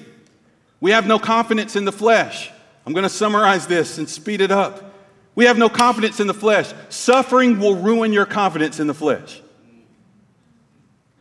we 0.83 0.91
have 0.91 1.07
no 1.07 1.17
confidence 1.17 1.77
in 1.77 1.85
the 1.85 1.93
flesh. 1.93 2.51
I'm 2.85 2.91
going 2.91 3.03
to 3.03 3.09
summarize 3.09 3.67
this 3.67 3.99
and 3.99 4.09
speed 4.09 4.41
it 4.41 4.51
up. 4.51 4.93
We 5.33 5.45
have 5.45 5.57
no 5.57 5.69
confidence 5.69 6.19
in 6.19 6.27
the 6.27 6.33
flesh. 6.33 6.73
Suffering 6.89 7.57
will 7.57 7.75
ruin 7.75 8.11
your 8.11 8.25
confidence 8.25 8.81
in 8.81 8.87
the 8.87 8.93
flesh. 8.93 9.41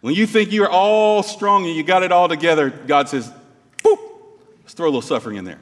When 0.01 0.15
you 0.15 0.27
think 0.27 0.51
you're 0.51 0.69
all 0.69 1.23
strong 1.23 1.65
and 1.65 1.77
you 1.77 1.85
got 1.85 2.03
it 2.03 2.11
all 2.11 2.29
together, 2.29 2.71
God 2.71 3.09
says, 3.09 3.31
boop, 3.85 4.01
let's 4.63 4.75
throw 4.75 4.87
a 4.87 4.89
little 4.89 5.01
suffering 5.01 5.37
in 5.37 5.45
there. 5.45 5.61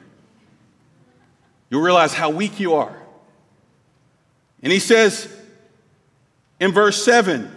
You'll 1.69 1.83
realize 1.83 2.11
how 2.11 2.31
weak 2.31 2.59
you 2.59 2.73
are. 2.73 2.99
And 4.63 4.73
he 4.73 4.79
says 4.79 5.31
in 6.59 6.71
verse 6.71 7.05
7, 7.05 7.55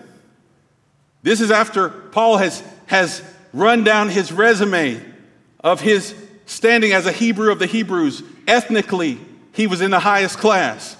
this 1.22 1.40
is 1.40 1.50
after 1.50 1.88
Paul 1.88 2.36
has, 2.36 2.62
has 2.84 3.22
run 3.54 3.82
down 3.82 4.10
his 4.10 4.30
resume 4.30 5.00
of 5.60 5.80
his 5.80 6.14
standing 6.46 6.92
as 6.92 7.06
a 7.06 7.12
Hebrew 7.12 7.50
of 7.50 7.58
the 7.58 7.66
Hebrews. 7.66 8.22
Ethnically, 8.46 9.18
he 9.52 9.66
was 9.66 9.80
in 9.80 9.90
the 9.90 10.00
highest 10.00 10.38
class. 10.38 10.96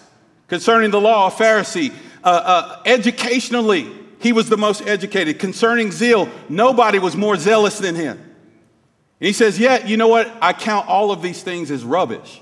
Concerning 0.49 0.91
the 0.91 1.01
law, 1.01 1.29
a 1.29 1.31
Pharisee. 1.31 1.93
Uh, 2.23 2.27
uh, 2.27 2.83
educationally, 2.87 3.91
he 4.21 4.33
was 4.33 4.49
the 4.49 4.57
most 4.57 4.87
educated. 4.87 5.39
Concerning 5.39 5.93
zeal, 5.93 6.29
nobody 6.49 6.99
was 6.99 7.17
more 7.17 7.37
zealous 7.37 7.79
than 7.79 7.95
him. 7.95 8.17
And 8.17 9.27
he 9.27 9.33
says, 9.33 9.59
Yet, 9.59 9.89
you 9.89 9.97
know 9.97 10.09
what? 10.09 10.33
I 10.41 10.53
count 10.53 10.89
all 10.89 11.11
of 11.11 11.23
these 11.23 11.43
things 11.43 11.71
as 11.71 11.85
rubbish. 11.85 12.41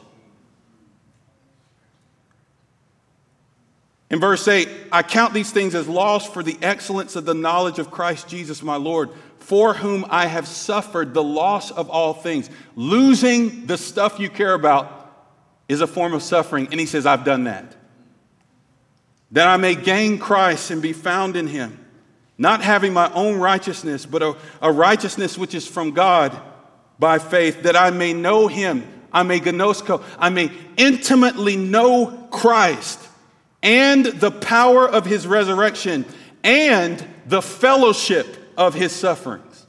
In 4.10 4.20
verse 4.20 4.46
8, 4.46 4.68
I 4.92 5.02
count 5.02 5.32
these 5.32 5.50
things 5.50 5.74
as 5.74 5.88
loss 5.88 6.28
for 6.28 6.42
the 6.42 6.58
excellence 6.60 7.16
of 7.16 7.24
the 7.24 7.32
knowledge 7.32 7.78
of 7.78 7.90
Christ 7.90 8.28
Jesus 8.28 8.62
my 8.62 8.76
Lord, 8.76 9.08
for 9.42 9.74
whom 9.74 10.06
I 10.08 10.26
have 10.26 10.46
suffered 10.46 11.14
the 11.14 11.22
loss 11.22 11.72
of 11.72 11.90
all 11.90 12.14
things. 12.14 12.48
Losing 12.76 13.66
the 13.66 13.76
stuff 13.76 14.20
you 14.20 14.30
care 14.30 14.54
about 14.54 15.12
is 15.68 15.80
a 15.80 15.86
form 15.86 16.14
of 16.14 16.22
suffering. 16.22 16.68
And 16.70 16.78
he 16.78 16.86
says, 16.86 17.06
I've 17.06 17.24
done 17.24 17.44
that. 17.44 17.74
That 19.32 19.48
I 19.48 19.56
may 19.56 19.74
gain 19.74 20.18
Christ 20.18 20.70
and 20.70 20.80
be 20.80 20.92
found 20.92 21.36
in 21.36 21.48
him, 21.48 21.84
not 22.38 22.62
having 22.62 22.92
my 22.92 23.12
own 23.12 23.38
righteousness, 23.38 24.06
but 24.06 24.22
a, 24.22 24.36
a 24.60 24.70
righteousness 24.70 25.36
which 25.36 25.54
is 25.54 25.66
from 25.66 25.90
God 25.90 26.40
by 26.98 27.18
faith, 27.18 27.64
that 27.64 27.74
I 27.74 27.90
may 27.90 28.12
know 28.12 28.46
him, 28.46 28.86
I 29.12 29.24
may 29.24 29.40
gnosko, 29.40 30.04
I 30.18 30.28
may 30.28 30.52
intimately 30.76 31.56
know 31.56 32.28
Christ 32.30 33.08
and 33.62 34.06
the 34.06 34.30
power 34.30 34.88
of 34.88 35.04
his 35.04 35.26
resurrection 35.26 36.04
and 36.44 37.04
the 37.26 37.42
fellowship 37.42 38.41
of 38.56 38.74
his 38.74 38.92
sufferings, 38.92 39.66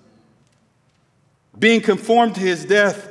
being 1.57 1.81
conformed 1.81 2.36
to 2.36 2.41
his 2.41 2.65
death 2.65 3.09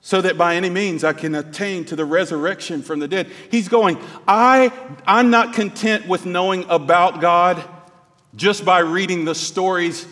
so 0.00 0.20
that 0.20 0.36
by 0.36 0.56
any 0.56 0.68
means 0.68 1.04
I 1.04 1.12
can 1.12 1.34
attain 1.34 1.84
to 1.86 1.96
the 1.96 2.04
resurrection 2.04 2.82
from 2.82 2.98
the 2.98 3.06
dead. 3.06 3.30
He's 3.50 3.68
going, 3.68 3.98
I, 4.26 4.72
I'm 5.06 5.30
not 5.30 5.54
content 5.54 6.08
with 6.08 6.26
knowing 6.26 6.64
about 6.68 7.20
God 7.20 7.62
just 8.34 8.64
by 8.64 8.80
reading 8.80 9.24
the 9.24 9.34
stories 9.34 10.06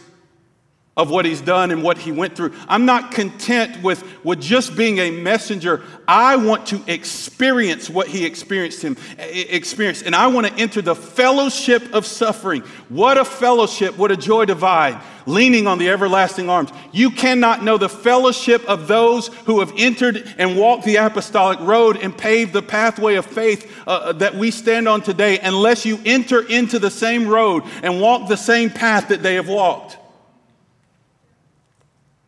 of 0.97 1.09
what 1.09 1.25
he's 1.25 1.41
done 1.41 1.71
and 1.71 1.83
what 1.83 1.97
he 1.97 2.11
went 2.11 2.37
through. 2.37 2.53
I'm 2.69 2.85
not 2.85 3.13
content 3.13 3.83
with, 3.83 4.05
with 4.25 4.41
just 4.41 4.77
being 4.77 4.99
a 4.99 5.11
messenger. 5.11 5.83
I 6.07 6.37
want 6.37 6.67
to 6.67 6.83
experience 6.89 7.89
what 7.89 8.09
he 8.09 8.27
experienced 8.27 8.83
him 8.83 8.97
experienced. 9.19 10.05
And 10.05 10.17
I 10.17 10.27
want 10.27 10.49
to 10.49 10.53
enter 10.55 10.83
the 10.83 10.97
fellowship 10.97 11.95
of 11.95 12.05
suffering. 12.05 12.63
What 12.89 13.19
a 13.19 13.25
fellowship, 13.25 13.97
what 13.97 14.11
a 14.11 14.17
joy 14.17 14.47
divide, 14.47 15.01
leaning 15.27 15.69
on 15.69 15.79
the 15.79 15.89
everlasting 15.89 16.51
arms. 16.51 16.71
You 16.93 17.11
cannot 17.11 17.63
know 17.63 17.79
the 17.79 17.89
fellowship 17.89 18.63
of 18.65 18.89
those 18.89 19.29
who 19.29 19.61
have 19.61 19.73
entered 19.77 20.35
and 20.39 20.59
walked 20.59 20.85
the 20.85 20.97
apostolic 20.97 21.61
road 21.61 21.99
and 21.99 22.17
paved 22.17 22.53
the 22.53 22.63
pathway 22.63 23.15
of 23.15 23.25
faith 23.25 23.73
uh, 23.87 23.91
uh 23.91 24.13
that 24.15 24.35
we 24.35 24.51
stand 24.51 24.89
on 24.89 25.01
today 25.03 25.39
unless 25.39 25.87
you 25.87 26.01
enter 26.05 26.47
into 26.47 26.81
the 26.81 26.91
same 26.91 27.29
road 27.29 27.63
and 27.85 28.01
walk 28.01 28.29
the 28.29 28.37
same 28.37 28.69
path 28.69 29.09
that 29.09 29.23
they 29.23 29.37
have 29.37 29.49
walked. 29.49 29.97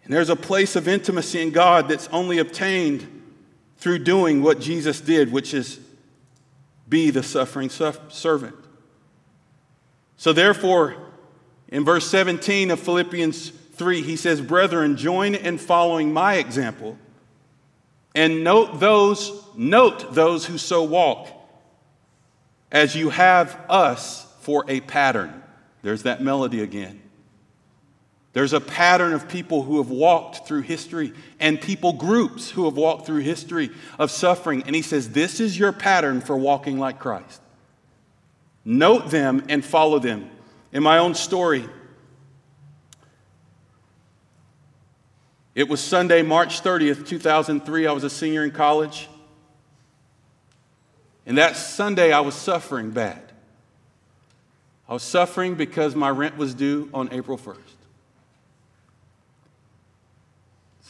And 0.05 0.13
there's 0.13 0.29
a 0.29 0.37
place 0.37 0.77
of 0.77 0.89
intimacy 0.89 1.41
in 1.41 1.51
God 1.51 1.89
that's 1.89 2.09
only 2.09 2.39
obtained 2.39 3.23
through 3.79 4.01
doing 4.01 4.43
what 4.43 4.61
Jesus 4.61 5.01
did, 5.01 5.33
which 5.33 5.55
is 5.55 5.81
be 6.89 7.11
the 7.11 7.23
suffering 7.23 7.71
servant. 7.71 8.57
So, 10.17 10.33
therefore, 10.33 10.97
in 11.69 11.85
verse 11.85 12.09
17 12.09 12.71
of 12.71 12.81
Philippians 12.81 13.51
3, 13.51 14.03
he 14.03 14.17
says, 14.17 14.41
Brethren, 14.41 14.97
join 14.97 15.35
in 15.35 15.59
following 15.59 16.13
my 16.13 16.35
example 16.35 16.99
and 18.15 18.45
note 18.45 18.79
those, 18.79 19.45
note 19.57 20.15
those 20.15 20.45
who 20.47 20.59
so 20.59 20.83
walk, 20.83 21.29
as 22.71 22.95
you 22.95 23.11
have 23.11 23.59
us 23.69 24.27
for 24.41 24.65
a 24.69 24.81
pattern. 24.81 25.43
There's 25.83 26.05
that 26.05 26.23
melody 26.23 26.61
again. 26.61 27.02
There's 28.33 28.55
a 28.55 28.61
pattern 28.61 29.13
of 29.13 29.29
people 29.29 29.63
who 29.63 29.77
have 29.79 29.91
walked 29.91 30.47
through 30.47 30.63
history 30.63 31.13
and 31.39 31.61
people 31.61 31.93
groups 31.93 32.51
who 32.51 32.65
have 32.65 32.77
walked 32.77 33.05
through 33.05 33.21
history 33.21 33.71
of 33.99 34.11
suffering. 34.11 34.63
And 34.67 34.75
he 34.75 34.81
says, 34.81 35.11
This 35.11 35.39
is 35.39 35.59
your 35.59 35.73
pattern 35.73 36.23
for 36.23 36.37
walking 36.37 36.79
like 36.79 36.99
Christ. 36.99 37.43
Note 38.65 39.11
them 39.11 39.45
and 39.49 39.65
follow 39.65 39.99
them. 39.99 40.31
In 40.73 40.83
my 40.83 40.99
own 40.99 41.15
story, 41.15 41.69
it 45.55 45.69
was 45.69 45.81
Sunday, 45.81 46.23
March 46.23 46.63
30th, 46.63 47.07
2003. 47.07 47.87
I 47.87 47.93
was 47.93 48.05
a 48.05 48.11
senior 48.11 48.45
in 48.45 48.51
college. 48.51 49.11
And 51.27 51.37
that 51.37 51.57
Sunday, 51.57 52.13
I 52.13 52.21
was 52.21 52.35
suffering 52.35 52.91
bad. 52.91 53.21
I 54.89 54.95
was 54.95 55.03
suffering 55.03 55.55
because 55.55 55.95
my 55.95 56.09
rent 56.09 56.39
was 56.39 56.55
due 56.55 56.89
on 56.95 57.13
April 57.13 57.37
1st. 57.37 57.72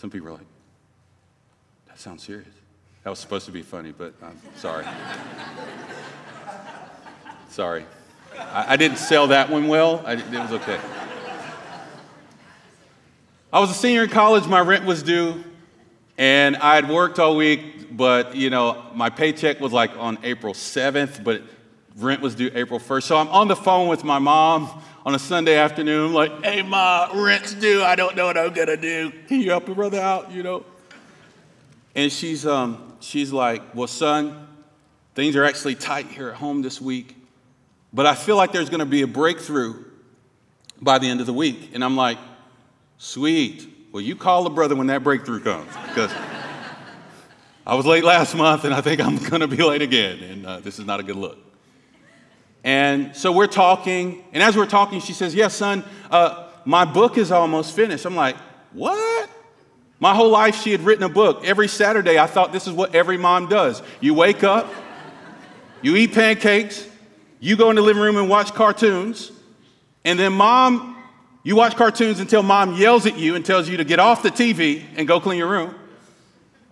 Some 0.03 0.11
people 0.11 0.30
are 0.30 0.32
like, 0.32 0.46
that 1.86 1.96
sounds 1.96 2.24
serious. 2.24 2.48
That 3.05 3.11
was 3.11 3.20
supposed 3.20 3.46
to 3.46 3.53
be 3.53 3.62
funny, 3.62 3.92
but 3.92 4.12
I'm 4.20 4.36
sorry. 4.57 4.84
sorry. 7.48 7.86
I, 8.36 8.72
I, 8.72 8.76
didn't 8.76 8.96
sell 8.96 9.28
that 9.28 9.48
one 9.48 9.68
well. 9.68 10.03
I, 10.05 10.14
it 10.14 10.28
was 10.28 10.50
okay. 10.55 10.80
I 13.53 13.61
was 13.61 13.70
a 13.70 13.74
senior 13.74 14.03
in 14.03 14.11
college. 14.11 14.44
My 14.48 14.59
rent 14.59 14.84
was 14.84 15.05
due, 15.05 15.44
and 16.18 16.57
I 16.57 16.74
had 16.74 16.88
worked 16.88 17.20
all 17.20 17.36
week, 17.36 17.96
but 17.96 18.34
you 18.34 18.50
know, 18.50 18.84
my 18.96 19.09
paycheck 19.09 19.61
was 19.61 19.72
like 19.72 19.96
on 19.96 20.18
April 20.24 20.53
7th, 20.53 21.22
but 21.22 21.42
rent 21.97 22.20
was 22.20 22.34
due 22.34 22.51
April 22.55 22.80
1st. 22.80 23.03
So 23.03 23.16
I'm 23.16 23.28
on 23.28 23.49
the 23.49 23.57
phone 23.57 23.88
with 23.88 24.05
my 24.05 24.18
mom 24.18 24.82
on 25.05 25.14
a 25.14 25.18
Sunday 25.18 25.57
afternoon, 25.57 26.12
like, 26.12 26.45
hey, 26.45 26.62
ma, 26.62 27.09
rent's 27.14 27.55
due. 27.55 27.82
I 27.82 27.97
don't 27.97 28.16
know 28.16 28.26
what 28.26 28.38
I'm 28.38 28.53
going 28.53 28.68
to 28.68 28.76
do. 28.76 29.12
Can 29.26 29.40
you 29.40 29.51
help 29.51 29.68
a 29.68 29.74
brother 29.74 30.01
out, 30.01 30.30
you 30.30 30.43
know? 30.43 30.64
And 31.95 32.11
she's, 32.11 32.47
um, 32.47 32.95
she's 33.01 33.32
like, 33.32 33.74
well, 33.74 33.88
son, 33.88 34.47
things 35.14 35.36
are 35.36 35.45
actually 35.45 35.74
tight 35.74 36.07
here 36.07 36.30
at 36.30 36.36
home 36.36 36.62
this 36.62 36.80
week, 36.80 37.16
but 37.93 38.07
I 38.07 38.14
feel 38.14 38.36
like 38.36 38.53
there's 38.53 38.70
going 38.70 38.80
to 38.80 38.86
be 38.86 39.03
a 39.03 39.07
breakthrough 39.07 39.84
by 40.80 40.99
the 40.99 41.09
end 41.09 41.20
of 41.20 41.26
the 41.26 41.32
week. 41.32 41.70
And 41.74 41.84
I'm 41.84 41.97
like, 41.97 42.18
sweet. 42.99 43.68
Well, 43.93 44.01
you 44.01 44.16
call 44.16 44.45
the 44.45 44.51
brother 44.51 44.74
when 44.74 44.86
that 44.86 45.05
breakthrough 45.05 45.40
comes, 45.40 45.68
because 45.88 46.11
I 47.66 47.74
was 47.74 47.84
late 47.84 48.05
last 48.05 48.34
month, 48.34 48.64
and 48.64 48.72
I 48.72 48.80
think 48.80 49.01
I'm 49.01 49.18
going 49.18 49.40
to 49.40 49.49
be 49.49 49.62
late 49.62 49.82
again, 49.82 50.20
and 50.20 50.47
uh, 50.47 50.61
this 50.61 50.78
is 50.78 50.86
not 50.86 51.01
a 51.01 51.03
good 51.03 51.16
look. 51.16 51.51
And 52.64 53.14
so 53.16 53.32
we're 53.32 53.48
talking, 53.48 54.24
and 54.32 54.42
as 54.42 54.56
we're 54.56 54.66
talking, 54.66 55.00
she 55.00 55.12
says, 55.12 55.34
Yes, 55.34 55.54
son, 55.54 55.84
uh, 56.10 56.48
my 56.64 56.84
book 56.84 57.18
is 57.18 57.32
almost 57.32 57.74
finished. 57.74 58.04
I'm 58.04 58.16
like, 58.16 58.36
What? 58.72 59.28
My 59.98 60.14
whole 60.14 60.30
life, 60.30 60.60
she 60.60 60.72
had 60.72 60.80
written 60.80 61.04
a 61.04 61.08
book. 61.08 61.44
Every 61.44 61.68
Saturday, 61.68 62.18
I 62.18 62.26
thought 62.26 62.52
this 62.52 62.66
is 62.66 62.72
what 62.72 62.94
every 62.94 63.16
mom 63.16 63.48
does. 63.48 63.82
You 64.00 64.14
wake 64.14 64.42
up, 64.42 64.68
you 65.80 65.94
eat 65.96 66.12
pancakes, 66.12 66.88
you 67.38 67.56
go 67.56 67.70
in 67.70 67.76
the 67.76 67.82
living 67.82 68.02
room 68.02 68.16
and 68.16 68.28
watch 68.28 68.52
cartoons, 68.52 69.30
and 70.04 70.18
then 70.18 70.32
mom, 70.32 71.00
you 71.44 71.56
watch 71.56 71.76
cartoons 71.76 72.20
until 72.20 72.42
mom 72.42 72.74
yells 72.74 73.06
at 73.06 73.16
you 73.16 73.34
and 73.36 73.44
tells 73.44 73.68
you 73.68 73.76
to 73.76 73.84
get 73.84 73.98
off 73.98 74.22
the 74.22 74.30
TV 74.30 74.84
and 74.96 75.06
go 75.06 75.20
clean 75.20 75.38
your 75.38 75.48
room. 75.48 75.74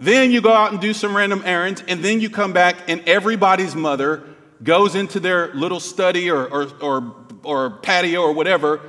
Then 0.01 0.30
you 0.30 0.41
go 0.41 0.53
out 0.53 0.72
and 0.72 0.80
do 0.80 0.95
some 0.95 1.16
random 1.16 1.43
errands, 1.45 1.82
and 1.86 2.03
then 2.03 2.20
you 2.20 2.30
come 2.30 2.53
back, 2.53 2.76
and 2.88 3.01
everybody's 3.09 3.74
mother 3.74 4.24
goes 4.63 4.95
into 4.95 5.21
their 5.21 5.53
little 5.55 5.81
study 5.81 6.31
or, 6.31 6.47
or, 6.47 6.69
or, 6.81 7.15
or 7.43 7.71
patio 7.71 8.23
or 8.23 8.33
whatever 8.33 8.81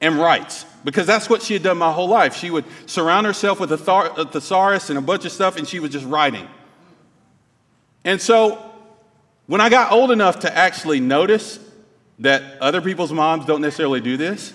and 0.00 0.16
writes 0.18 0.66
because 0.84 1.06
that's 1.06 1.30
what 1.30 1.42
she 1.42 1.54
had 1.54 1.62
done 1.62 1.78
my 1.78 1.90
whole 1.90 2.08
life. 2.08 2.36
She 2.36 2.50
would 2.50 2.64
surround 2.86 3.26
herself 3.26 3.58
with 3.58 3.72
a, 3.72 4.28
thesaurus 4.30 4.90
and 4.90 4.98
a 4.98 5.02
bunch 5.02 5.24
of 5.24 5.32
stuff, 5.32 5.56
and 5.56 5.66
she 5.66 5.80
was 5.80 5.90
just 5.90 6.04
writing. 6.04 6.46
And 8.04 8.20
so 8.20 8.70
when 9.46 9.60
I 9.60 9.70
got 9.70 9.92
old 9.92 10.10
enough 10.10 10.40
to 10.40 10.54
actually 10.54 11.00
notice 11.00 11.58
that 12.18 12.60
other 12.60 12.82
people's 12.82 13.12
moms 13.12 13.46
don't 13.46 13.62
necessarily 13.62 14.00
do 14.00 14.16
this, 14.16 14.52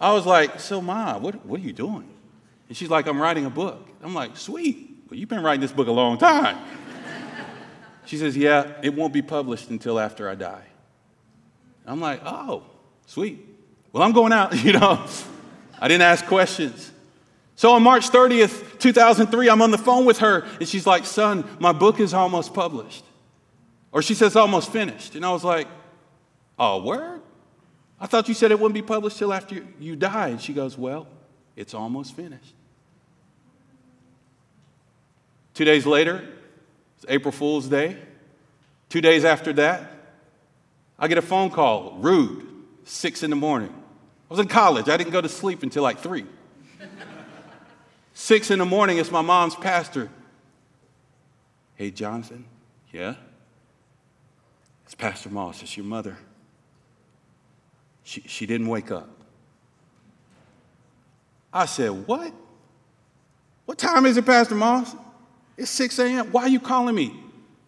I 0.00 0.12
was 0.12 0.26
like, 0.26 0.58
So, 0.58 0.80
Ma, 0.80 1.18
what, 1.18 1.44
what 1.46 1.60
are 1.60 1.62
you 1.62 1.72
doing? 1.72 2.08
And 2.68 2.76
she's 2.76 2.90
like, 2.90 3.06
I'm 3.06 3.20
writing 3.20 3.44
a 3.44 3.50
book. 3.50 3.88
I'm 4.02 4.14
like, 4.14 4.36
Sweet. 4.36 4.88
Well, 5.08 5.20
you've 5.20 5.28
been 5.28 5.42
writing 5.42 5.60
this 5.60 5.72
book 5.72 5.88
a 5.88 5.92
long 5.92 6.16
time. 6.16 6.58
She 8.04 8.16
says, 8.16 8.36
Yeah, 8.36 8.72
it 8.82 8.94
won't 8.94 9.12
be 9.12 9.22
published 9.22 9.70
until 9.70 9.98
after 9.98 10.28
I 10.28 10.34
die. 10.34 10.64
I'm 11.86 12.00
like, 12.00 12.20
Oh, 12.24 12.64
sweet. 13.06 13.46
Well, 13.92 14.02
I'm 14.02 14.12
going 14.12 14.32
out, 14.32 14.56
you 14.64 14.72
know. 14.72 15.04
I 15.78 15.88
didn't 15.88 16.02
ask 16.02 16.24
questions. 16.26 16.90
So 17.56 17.72
on 17.72 17.82
March 17.82 18.10
30th, 18.10 18.78
2003, 18.78 19.48
I'm 19.48 19.62
on 19.62 19.70
the 19.70 19.78
phone 19.78 20.04
with 20.04 20.18
her, 20.18 20.46
and 20.58 20.68
she's 20.68 20.86
like, 20.86 21.04
Son, 21.04 21.48
my 21.58 21.72
book 21.72 22.00
is 22.00 22.14
almost 22.14 22.54
published. 22.54 23.04
Or 23.92 24.00
she 24.00 24.14
says, 24.14 24.36
almost 24.36 24.72
finished. 24.72 25.14
And 25.14 25.24
I 25.24 25.30
was 25.32 25.44
like, 25.44 25.68
Oh, 26.58 26.82
word? 26.82 27.20
I 28.00 28.06
thought 28.06 28.28
you 28.28 28.34
said 28.34 28.50
it 28.50 28.58
wouldn't 28.58 28.74
be 28.74 28.82
published 28.82 29.18
till 29.18 29.32
after 29.32 29.64
you 29.78 29.96
die. 29.96 30.28
And 30.28 30.40
she 30.40 30.52
goes, 30.52 30.76
Well, 30.76 31.06
it's 31.56 31.74
almost 31.74 32.14
finished. 32.14 32.54
Two 35.54 35.64
days 35.64 35.84
later, 35.84 36.26
it's 37.02 37.10
April 37.10 37.32
Fool's 37.32 37.66
Day. 37.66 37.96
Two 38.88 39.00
days 39.00 39.24
after 39.24 39.52
that, 39.54 39.90
I 40.96 41.08
get 41.08 41.18
a 41.18 41.22
phone 41.22 41.50
call, 41.50 41.96
rude, 41.98 42.46
six 42.84 43.24
in 43.24 43.30
the 43.30 43.36
morning. 43.36 43.70
I 43.70 44.34
was 44.34 44.38
in 44.38 44.46
college. 44.46 44.88
I 44.88 44.96
didn't 44.96 45.12
go 45.12 45.20
to 45.20 45.28
sleep 45.28 45.64
until 45.64 45.82
like 45.82 45.98
three. 45.98 46.26
six 48.14 48.52
in 48.52 48.60
the 48.60 48.64
morning, 48.64 48.98
it's 48.98 49.10
my 49.10 49.20
mom's 49.20 49.56
pastor. 49.56 50.10
Hey, 51.74 51.90
Jonathan. 51.90 52.44
Yeah? 52.92 53.16
It's 54.84 54.94
Pastor 54.94 55.30
Moss. 55.30 55.60
It's 55.62 55.76
your 55.76 55.86
mother. 55.86 56.16
She, 58.04 58.20
she 58.26 58.46
didn't 58.46 58.68
wake 58.68 58.92
up. 58.92 59.08
I 61.52 61.66
said, 61.66 62.06
What? 62.06 62.32
What 63.64 63.78
time 63.78 64.06
is 64.06 64.16
it, 64.16 64.24
Pastor 64.24 64.54
Moss? 64.54 64.94
It's 65.56 65.70
6 65.70 65.98
a.m. 65.98 66.32
Why 66.32 66.42
are 66.42 66.48
you 66.48 66.60
calling 66.60 66.94
me? 66.94 67.14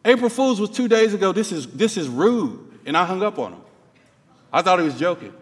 April 0.05 0.31
Fool's 0.31 0.61
was 0.61 0.71
two 0.71 0.89
days 0.89 1.15
ago. 1.15 1.33
This 1.33 1.53
is, 1.53 1.67
this 1.69 1.97
is 1.97 2.09
rude. 2.09 2.61
And 2.87 2.97
I 2.97 3.05
hung 3.05 3.23
up 3.23 3.39
on 3.39 3.55
him. 3.55 3.61
I 4.53 4.63
thought 4.63 4.79
he 4.79 4.85
was 4.85 4.99
joking. 4.99 5.33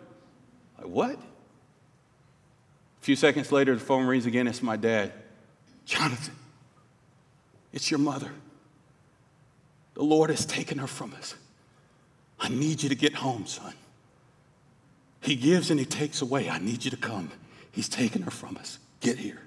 Like, 0.79 0.87
what? 0.87 1.15
A 1.15 3.05
few 3.05 3.17
seconds 3.17 3.51
later, 3.51 3.75
the 3.75 3.81
phone 3.81 4.07
rings 4.07 4.27
again. 4.27 4.47
It's 4.47 4.63
my 4.63 4.77
dad. 4.77 5.13
Jonathan, 5.85 6.37
it's 7.73 7.91
your 7.91 7.99
mother. 7.99 8.31
The 9.95 10.03
Lord 10.03 10.31
has 10.31 10.47
taken 10.47 10.79
her 10.79 10.87
from 10.87 11.13
us. 11.15 11.35
I 12.39 12.49
need 12.49 12.83
you 12.83 12.89
to 12.89 12.95
get 12.95 13.15
home, 13.15 13.47
son. 13.47 13.75
He 15.21 15.37
gives 15.37 15.71
and 15.71 15.79
he 15.79 15.87
takes 15.87 16.23
away. 16.23 16.49
I 16.49 16.59
need 16.59 16.85
you 16.85 16.91
to 16.91 16.97
come. 16.97 17.31
He's 17.71 17.89
taken 17.89 18.23
her 18.23 18.31
from 18.31 18.57
us. 18.57 18.79
Get 19.01 19.19
here. 19.19 19.42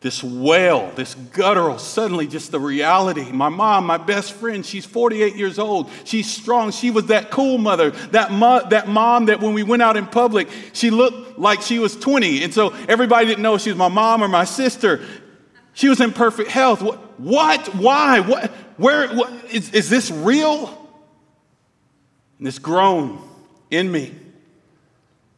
This 0.00 0.22
wail, 0.22 0.92
this 0.94 1.16
guttural, 1.16 1.76
suddenly 1.78 2.28
just 2.28 2.52
the 2.52 2.60
reality. 2.60 3.32
My 3.32 3.48
mom, 3.48 3.84
my 3.84 3.96
best 3.96 4.32
friend, 4.32 4.64
she's 4.64 4.86
48 4.86 5.34
years 5.34 5.58
old. 5.58 5.90
She's 6.04 6.30
strong. 6.30 6.70
She 6.70 6.92
was 6.92 7.06
that 7.06 7.32
cool 7.32 7.58
mother, 7.58 7.90
that, 8.12 8.30
mo- 8.30 8.64
that 8.68 8.86
mom 8.86 9.26
that 9.26 9.40
when 9.40 9.54
we 9.54 9.64
went 9.64 9.82
out 9.82 9.96
in 9.96 10.06
public, 10.06 10.48
she 10.72 10.90
looked 10.90 11.36
like 11.36 11.62
she 11.62 11.80
was 11.80 11.96
20. 11.96 12.44
And 12.44 12.54
so 12.54 12.72
everybody 12.88 13.26
didn't 13.26 13.42
know 13.42 13.58
she 13.58 13.70
was 13.70 13.78
my 13.78 13.88
mom 13.88 14.22
or 14.22 14.28
my 14.28 14.44
sister. 14.44 15.04
She 15.72 15.88
was 15.88 16.00
in 16.00 16.12
perfect 16.12 16.50
health. 16.50 16.80
What? 16.80 16.98
what? 17.18 17.74
Why? 17.74 18.20
What? 18.20 18.50
Where? 18.76 19.08
What? 19.08 19.32
Is, 19.50 19.74
is 19.74 19.90
this 19.90 20.12
real? 20.12 20.68
And 22.38 22.46
this 22.46 22.60
groan 22.60 23.20
in 23.68 23.90
me. 23.90 24.14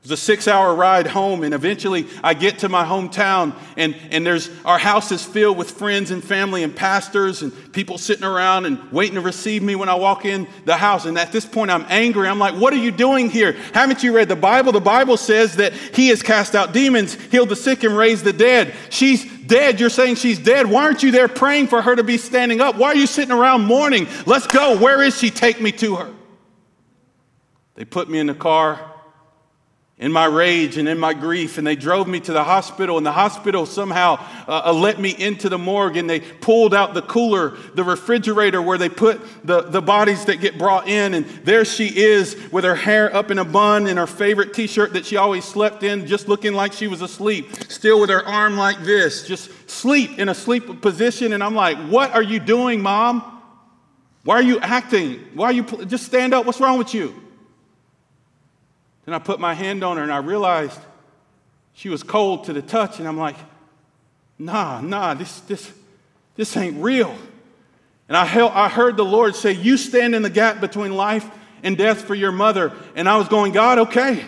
It 0.01 0.05
was 0.05 0.13
a 0.13 0.17
six 0.17 0.49
hour 0.49 0.75
ride 0.75 1.07
home, 1.07 1.43
and 1.43 1.53
eventually 1.53 2.07
I 2.25 2.33
get 2.33 2.61
to 2.61 2.71
my 2.71 2.85
hometown, 2.87 3.55
and, 3.77 3.95
and 4.11 4.27
there's 4.27 4.49
our 4.65 4.79
house 4.79 5.13
is 5.13 5.23
filled 5.23 5.59
with 5.59 5.71
friends 5.73 6.11
and 6.11 6.25
family 6.25 6.63
and 6.63 6.75
pastors 6.75 7.43
and 7.43 7.53
people 7.75 7.99
sitting 7.99 8.25
around 8.25 8.65
and 8.65 8.91
waiting 8.93 9.17
to 9.17 9.21
receive 9.21 9.63
me 9.63 9.77
when 9.77 9.91
I 9.91 9.97
walk 9.97 10.25
in 10.25 10.49
the 10.65 10.75
house. 10.75 11.05
And 11.05 11.19
at 11.19 11.33
this 11.33 11.45
point, 11.45 11.71
I'm 11.71 11.85
angry. 11.91 12.29
I'm 12.29 12.39
like, 12.39 12.55
What 12.55 12.73
are 12.73 12.79
you 12.79 12.91
doing 12.91 13.29
here? 13.29 13.53
Haven't 13.75 14.03
you 14.03 14.17
read 14.17 14.31
the 14.31 14.37
Bible? 14.37 14.73
The 14.73 14.81
Bible 14.81 15.19
says 15.19 15.57
that 15.57 15.75
He 15.75 16.09
has 16.09 16.23
cast 16.23 16.55
out 16.55 16.73
demons, 16.73 17.13
healed 17.27 17.51
the 17.51 17.57
sick, 17.57 17.85
and 17.85 17.95
raised 17.95 18.25
the 18.25 18.33
dead. 18.33 18.73
She's 18.89 19.31
dead. 19.43 19.81
You're 19.81 19.91
saying 19.91 20.15
she's 20.15 20.39
dead. 20.39 20.67
Why 20.67 20.85
aren't 20.85 21.03
you 21.03 21.11
there 21.11 21.29
praying 21.29 21.67
for 21.67 21.83
her 21.83 21.95
to 21.95 22.05
be 22.05 22.17
standing 22.17 22.63
up? 22.63 22.77
Why 22.77 22.89
are 22.89 22.97
you 22.97 23.07
sitting 23.07 23.33
around 23.33 23.67
mourning? 23.67 24.09
Let's 24.25 24.47
go. 24.47 24.79
Where 24.79 25.03
is 25.03 25.19
she? 25.19 25.31
Take 25.31 25.61
me 25.61 25.73
to 25.73 25.97
her. 25.97 26.11
They 27.75 27.85
put 27.85 28.09
me 28.09 28.19
in 28.19 28.29
the 28.29 28.35
car 28.35 28.89
in 30.01 30.11
my 30.11 30.25
rage 30.25 30.79
and 30.79 30.89
in 30.89 30.99
my 30.99 31.13
grief, 31.13 31.59
and 31.59 31.67
they 31.67 31.77
drove 31.77 32.09
me 32.09 32.19
to 32.21 32.33
the 32.33 32.43
hospital. 32.43 32.97
And 32.97 33.05
the 33.05 33.13
hospital 33.13 33.67
somehow 33.67 34.15
uh, 34.49 34.63
uh, 34.65 34.73
let 34.73 34.99
me 34.99 35.11
into 35.11 35.51
the 35.51 35.59
morgue, 35.59 35.99
and 35.99 36.09
they 36.09 36.21
pulled 36.21 36.73
out 36.73 36.95
the 36.95 37.03
cooler, 37.03 37.51
the 37.75 37.85
refrigerator 37.85 38.63
where 38.63 38.79
they 38.79 38.89
put 38.89 39.21
the, 39.47 39.61
the 39.61 39.83
bodies 39.83 40.25
that 40.25 40.41
get 40.41 40.57
brought 40.57 40.89
in. 40.89 41.13
And 41.13 41.27
there 41.45 41.67
she 41.67 41.87
is 41.89 42.35
with 42.51 42.65
her 42.65 42.75
hair 42.75 43.15
up 43.15 43.31
in 43.31 43.39
a 43.39 43.45
bun 43.45 43.87
and 43.87 43.99
her 43.99 44.07
favorite 44.07 44.55
t 44.55 44.67
shirt 44.67 44.95
that 44.95 45.05
she 45.05 45.19
always 45.19 45.45
slept 45.45 45.83
in, 45.83 46.07
just 46.07 46.29
looking 46.29 46.55
like 46.55 46.73
she 46.73 46.87
was 46.87 47.03
asleep, 47.03 47.55
still 47.69 48.01
with 48.01 48.09
her 48.09 48.25
arm 48.25 48.57
like 48.57 48.83
this, 48.83 49.29
just 49.29 49.51
sleep 49.69 50.19
in 50.19 50.31
a 50.31 50.35
sleep 50.35 50.81
position. 50.81 51.35
And 51.35 51.45
I'm 51.45 51.55
like, 51.55 51.77
What 51.77 52.13
are 52.13 52.23
you 52.23 52.41
doing, 52.41 52.81
mom? 52.81 53.43
Why 54.25 54.37
are 54.37 54.43
you 54.43 54.61
acting? 54.61 55.27
Why 55.35 55.47
are 55.47 55.53
you 55.53 55.65
pl- 55.65 55.85
just 55.85 56.07
stand 56.07 56.33
up? 56.33 56.47
What's 56.47 56.61
wrong 56.61 56.79
with 56.79 56.95
you? 56.95 57.30
Then 59.05 59.15
I 59.15 59.19
put 59.19 59.41
my 59.41 59.55
hand 59.55 59.83
on 59.83 59.97
her 59.97 60.03
and 60.03 60.13
I 60.13 60.19
realized 60.19 60.79
she 61.73 61.89
was 61.89 62.03
cold 62.03 62.45
to 62.45 62.53
the 62.53 62.63
touch, 62.63 62.99
and 62.99 63.09
I'm 63.09 63.17
like, 63.17 63.37
nah, 64.39 64.81
nah, 64.81 65.15
this, 65.15 65.41
this, 65.41 65.73
this 66.37 66.57
ain't 66.57 66.83
real. 66.83 67.17
And 68.09 68.17
I, 68.17 68.25
held, 68.25 68.53
I 68.53 68.69
heard 68.69 68.97
the 68.97 69.05
Lord 69.05 69.37
say, 69.37 69.53
You 69.53 69.77
stand 69.77 70.15
in 70.15 70.23
the 70.23 70.31
gap 70.31 70.61
between 70.61 70.97
life 70.97 71.29
and 71.63 71.79
death 71.79 72.03
for 72.03 72.15
your 72.15 72.33
mother. 72.33 72.73
And 72.97 73.09
I 73.09 73.17
was 73.17 73.29
going, 73.29 73.53
God, 73.53 73.79
okay. 73.79 74.25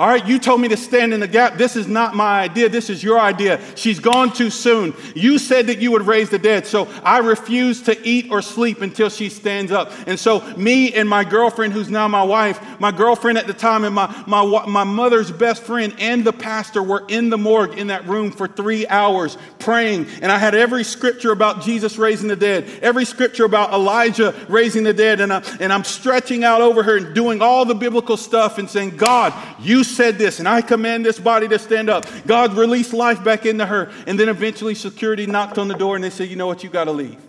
All 0.00 0.08
right, 0.08 0.26
you 0.26 0.38
told 0.38 0.62
me 0.62 0.68
to 0.68 0.78
stand 0.78 1.12
in 1.12 1.20
the 1.20 1.28
gap. 1.28 1.58
This 1.58 1.76
is 1.76 1.86
not 1.86 2.14
my 2.16 2.40
idea. 2.40 2.70
This 2.70 2.88
is 2.88 3.04
your 3.04 3.20
idea. 3.20 3.60
She's 3.76 4.00
gone 4.00 4.32
too 4.32 4.48
soon. 4.48 4.94
You 5.14 5.38
said 5.38 5.66
that 5.66 5.76
you 5.76 5.90
would 5.90 6.06
raise 6.06 6.30
the 6.30 6.38
dead. 6.38 6.66
So 6.66 6.88
I 7.04 7.18
refuse 7.18 7.82
to 7.82 8.02
eat 8.02 8.30
or 8.30 8.40
sleep 8.40 8.80
until 8.80 9.10
she 9.10 9.28
stands 9.28 9.70
up. 9.70 9.92
And 10.06 10.18
so, 10.18 10.40
me 10.56 10.94
and 10.94 11.06
my 11.06 11.22
girlfriend, 11.22 11.74
who's 11.74 11.90
now 11.90 12.08
my 12.08 12.22
wife, 12.22 12.80
my 12.80 12.90
girlfriend 12.92 13.36
at 13.36 13.46
the 13.46 13.52
time, 13.52 13.84
and 13.84 13.94
my, 13.94 14.24
my, 14.26 14.64
my 14.64 14.84
mother's 14.84 15.30
best 15.30 15.64
friend 15.64 15.94
and 15.98 16.24
the 16.24 16.32
pastor 16.32 16.82
were 16.82 17.04
in 17.08 17.28
the 17.28 17.36
morgue 17.36 17.76
in 17.76 17.88
that 17.88 18.06
room 18.06 18.32
for 18.32 18.48
three 18.48 18.86
hours 18.86 19.36
praying. 19.58 20.06
And 20.22 20.32
I 20.32 20.38
had 20.38 20.54
every 20.54 20.82
scripture 20.82 21.30
about 21.30 21.60
Jesus 21.60 21.98
raising 21.98 22.28
the 22.28 22.36
dead, 22.36 22.64
every 22.80 23.04
scripture 23.04 23.44
about 23.44 23.74
Elijah 23.74 24.34
raising 24.48 24.82
the 24.82 24.94
dead. 24.94 25.20
And, 25.20 25.30
I, 25.30 25.42
and 25.60 25.70
I'm 25.70 25.84
stretching 25.84 26.42
out 26.42 26.62
over 26.62 26.82
her 26.82 26.96
and 26.96 27.14
doing 27.14 27.42
all 27.42 27.66
the 27.66 27.74
biblical 27.74 28.16
stuff 28.16 28.56
and 28.56 28.70
saying, 28.70 28.96
God, 28.96 29.34
you 29.60 29.84
said 29.94 30.18
this, 30.18 30.38
and 30.38 30.48
I 30.48 30.62
command 30.62 31.04
this 31.04 31.18
body 31.18 31.48
to 31.48 31.58
stand 31.58 31.90
up. 31.90 32.06
God 32.26 32.54
released 32.54 32.92
life 32.92 33.22
back 33.22 33.46
into 33.46 33.66
her. 33.66 33.90
And 34.06 34.18
then 34.18 34.28
eventually 34.28 34.74
security 34.74 35.26
knocked 35.26 35.58
on 35.58 35.68
the 35.68 35.74
door 35.74 35.96
and 35.96 36.04
they 36.04 36.10
said, 36.10 36.28
you 36.28 36.36
know 36.36 36.46
what, 36.46 36.64
you 36.64 36.70
got 36.70 36.84
to 36.84 36.92
leave. 36.92 37.20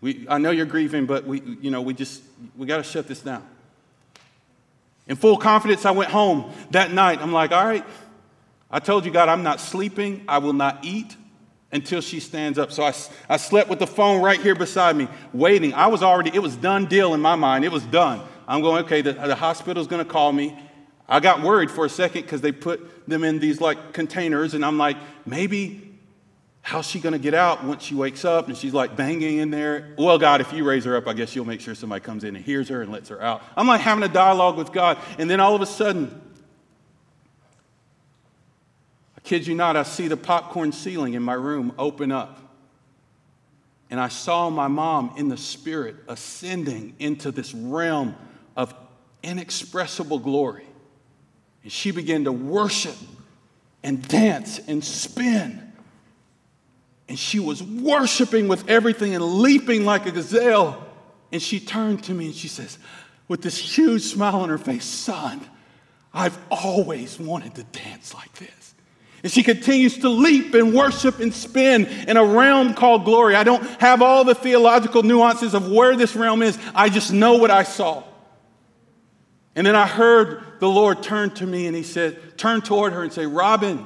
We, 0.00 0.26
I 0.28 0.38
know 0.38 0.50
you're 0.50 0.66
grieving, 0.66 1.06
but 1.06 1.24
we, 1.24 1.40
you 1.60 1.70
know, 1.70 1.80
we 1.80 1.94
just, 1.94 2.22
we 2.56 2.66
got 2.66 2.78
to 2.78 2.82
shut 2.82 3.06
this 3.06 3.20
down. 3.20 3.46
In 5.06 5.16
full 5.16 5.36
confidence, 5.36 5.84
I 5.84 5.90
went 5.92 6.10
home 6.10 6.52
that 6.70 6.92
night. 6.92 7.20
I'm 7.20 7.32
like, 7.32 7.52
all 7.52 7.64
right, 7.64 7.84
I 8.70 8.80
told 8.80 9.04
you, 9.04 9.10
God, 9.10 9.28
I'm 9.28 9.42
not 9.42 9.60
sleeping. 9.60 10.24
I 10.26 10.38
will 10.38 10.52
not 10.52 10.84
eat 10.84 11.16
until 11.72 12.00
she 12.00 12.20
stands 12.20 12.58
up. 12.58 12.70
So 12.70 12.82
I, 12.82 12.94
I 13.28 13.36
slept 13.36 13.68
with 13.70 13.78
the 13.78 13.86
phone 13.86 14.22
right 14.22 14.40
here 14.40 14.54
beside 14.54 14.96
me, 14.96 15.08
waiting. 15.32 15.72
I 15.74 15.86
was 15.86 16.02
already, 16.02 16.30
it 16.34 16.42
was 16.42 16.56
done 16.56 16.86
deal 16.86 17.14
in 17.14 17.20
my 17.20 17.34
mind. 17.34 17.64
It 17.64 17.72
was 17.72 17.84
done. 17.84 18.20
I'm 18.46 18.60
going, 18.60 18.84
okay, 18.84 19.02
the, 19.02 19.12
the 19.12 19.34
hospital's 19.34 19.86
going 19.86 20.04
to 20.04 20.10
call 20.10 20.32
me. 20.32 20.58
I 21.08 21.20
got 21.20 21.42
worried 21.42 21.70
for 21.70 21.84
a 21.84 21.88
second 21.88 22.22
because 22.22 22.40
they 22.40 22.52
put 22.52 23.08
them 23.08 23.24
in 23.24 23.38
these 23.38 23.60
like 23.60 23.92
containers, 23.92 24.54
and 24.54 24.64
I'm 24.64 24.78
like, 24.78 24.96
maybe 25.26 25.88
how's 26.62 26.86
she 26.86 27.00
going 27.00 27.12
to 27.12 27.18
get 27.18 27.34
out 27.34 27.64
once 27.64 27.82
she 27.82 27.94
wakes 27.94 28.24
up 28.24 28.46
and 28.46 28.56
she's 28.56 28.72
like 28.72 28.96
banging 28.96 29.38
in 29.38 29.50
there? 29.50 29.94
Well, 29.98 30.18
God, 30.18 30.40
if 30.40 30.52
you 30.52 30.64
raise 30.64 30.84
her 30.84 30.96
up, 30.96 31.08
I 31.08 31.12
guess 31.12 31.34
you'll 31.34 31.44
make 31.44 31.60
sure 31.60 31.74
somebody 31.74 32.04
comes 32.04 32.22
in 32.22 32.36
and 32.36 32.44
hears 32.44 32.68
her 32.68 32.82
and 32.82 32.92
lets 32.92 33.08
her 33.08 33.20
out. 33.20 33.42
I'm 33.56 33.66
like 33.66 33.80
having 33.80 34.04
a 34.04 34.08
dialogue 34.08 34.56
with 34.56 34.72
God, 34.72 34.98
and 35.18 35.28
then 35.28 35.40
all 35.40 35.54
of 35.54 35.60
a 35.60 35.66
sudden, 35.66 36.20
I 39.16 39.20
kid 39.20 39.46
you 39.46 39.54
not, 39.54 39.76
I 39.76 39.82
see 39.82 40.08
the 40.08 40.16
popcorn 40.16 40.72
ceiling 40.72 41.14
in 41.14 41.22
my 41.22 41.34
room 41.34 41.72
open 41.78 42.12
up. 42.12 42.38
And 43.90 44.00
I 44.00 44.08
saw 44.08 44.48
my 44.48 44.68
mom 44.68 45.12
in 45.18 45.28
the 45.28 45.36
spirit 45.36 45.96
ascending 46.08 46.94
into 46.98 47.30
this 47.30 47.52
realm 47.52 48.16
of 48.56 48.74
inexpressible 49.22 50.18
glory. 50.18 50.64
And 51.62 51.70
she 51.72 51.90
began 51.90 52.24
to 52.24 52.32
worship 52.32 52.96
and 53.82 54.06
dance 54.06 54.60
and 54.66 54.82
spin. 54.84 55.72
And 57.08 57.18
she 57.18 57.38
was 57.38 57.62
worshiping 57.62 58.48
with 58.48 58.68
everything 58.68 59.14
and 59.14 59.24
leaping 59.24 59.84
like 59.84 60.06
a 60.06 60.10
gazelle. 60.10 60.84
And 61.30 61.42
she 61.42 61.60
turned 61.60 62.04
to 62.04 62.14
me 62.14 62.26
and 62.26 62.34
she 62.34 62.48
says, 62.48 62.78
with 63.28 63.42
this 63.42 63.58
huge 63.58 64.02
smile 64.02 64.36
on 64.36 64.48
her 64.48 64.58
face, 64.58 64.84
Son, 64.84 65.40
I've 66.12 66.38
always 66.50 67.18
wanted 67.18 67.54
to 67.56 67.64
dance 67.64 68.14
like 68.14 68.32
this. 68.34 68.74
And 69.22 69.30
she 69.30 69.42
continues 69.42 69.98
to 69.98 70.08
leap 70.08 70.52
and 70.54 70.74
worship 70.74 71.20
and 71.20 71.32
spin 71.32 71.86
in 71.86 72.16
a 72.16 72.24
realm 72.24 72.74
called 72.74 73.04
glory. 73.04 73.36
I 73.36 73.44
don't 73.44 73.62
have 73.80 74.02
all 74.02 74.24
the 74.24 74.34
theological 74.34 75.02
nuances 75.02 75.54
of 75.54 75.70
where 75.70 75.96
this 75.96 76.16
realm 76.16 76.42
is, 76.42 76.58
I 76.74 76.88
just 76.88 77.12
know 77.12 77.36
what 77.36 77.50
I 77.50 77.62
saw. 77.62 78.02
And 79.54 79.66
then 79.66 79.76
I 79.76 79.86
heard 79.86 80.42
the 80.60 80.68
Lord 80.68 81.02
turn 81.02 81.30
to 81.32 81.46
me 81.46 81.66
and 81.66 81.76
he 81.76 81.82
said, 81.82 82.38
Turn 82.38 82.62
toward 82.62 82.92
her 82.92 83.02
and 83.02 83.12
say, 83.12 83.26
Robin, 83.26 83.84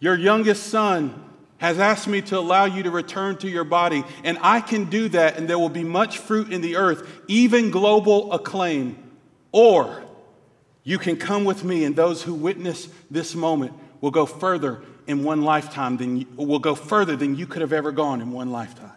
your 0.00 0.16
youngest 0.16 0.64
son 0.68 1.24
has 1.58 1.78
asked 1.78 2.06
me 2.06 2.22
to 2.22 2.38
allow 2.38 2.64
you 2.64 2.84
to 2.84 2.90
return 2.90 3.36
to 3.36 3.48
your 3.48 3.64
body, 3.64 4.04
and 4.22 4.38
I 4.40 4.60
can 4.60 4.84
do 4.84 5.08
that, 5.08 5.36
and 5.36 5.48
there 5.48 5.58
will 5.58 5.68
be 5.68 5.82
much 5.82 6.18
fruit 6.18 6.52
in 6.52 6.60
the 6.60 6.76
earth, 6.76 7.08
even 7.26 7.70
global 7.70 8.32
acclaim. 8.32 8.96
Or 9.50 10.04
you 10.84 10.98
can 10.98 11.16
come 11.16 11.44
with 11.44 11.64
me, 11.64 11.84
and 11.84 11.96
those 11.96 12.22
who 12.22 12.32
witness 12.32 12.88
this 13.10 13.34
moment 13.34 13.72
will 14.00 14.12
go 14.12 14.24
further 14.24 14.82
in 15.08 15.24
one 15.24 15.42
lifetime 15.42 15.96
than 15.96 16.18
you, 16.18 16.26
will 16.36 16.60
go 16.60 16.76
further 16.76 17.16
than 17.16 17.34
you 17.34 17.46
could 17.46 17.62
have 17.62 17.72
ever 17.72 17.90
gone 17.90 18.20
in 18.20 18.30
one 18.30 18.52
lifetime. 18.52 18.92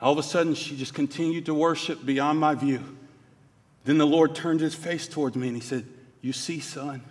All 0.00 0.12
of 0.12 0.18
a 0.18 0.22
sudden, 0.22 0.54
she 0.54 0.76
just 0.76 0.94
continued 0.94 1.46
to 1.46 1.54
worship 1.54 2.04
beyond 2.04 2.40
my 2.40 2.56
view. 2.56 2.97
Then 3.84 3.98
the 3.98 4.06
Lord 4.06 4.34
turned 4.34 4.60
his 4.60 4.74
face 4.74 5.08
towards 5.08 5.36
me 5.36 5.48
and 5.48 5.56
he 5.56 5.62
said, 5.62 5.86
You 6.20 6.32
see, 6.32 6.60
son, 6.60 7.02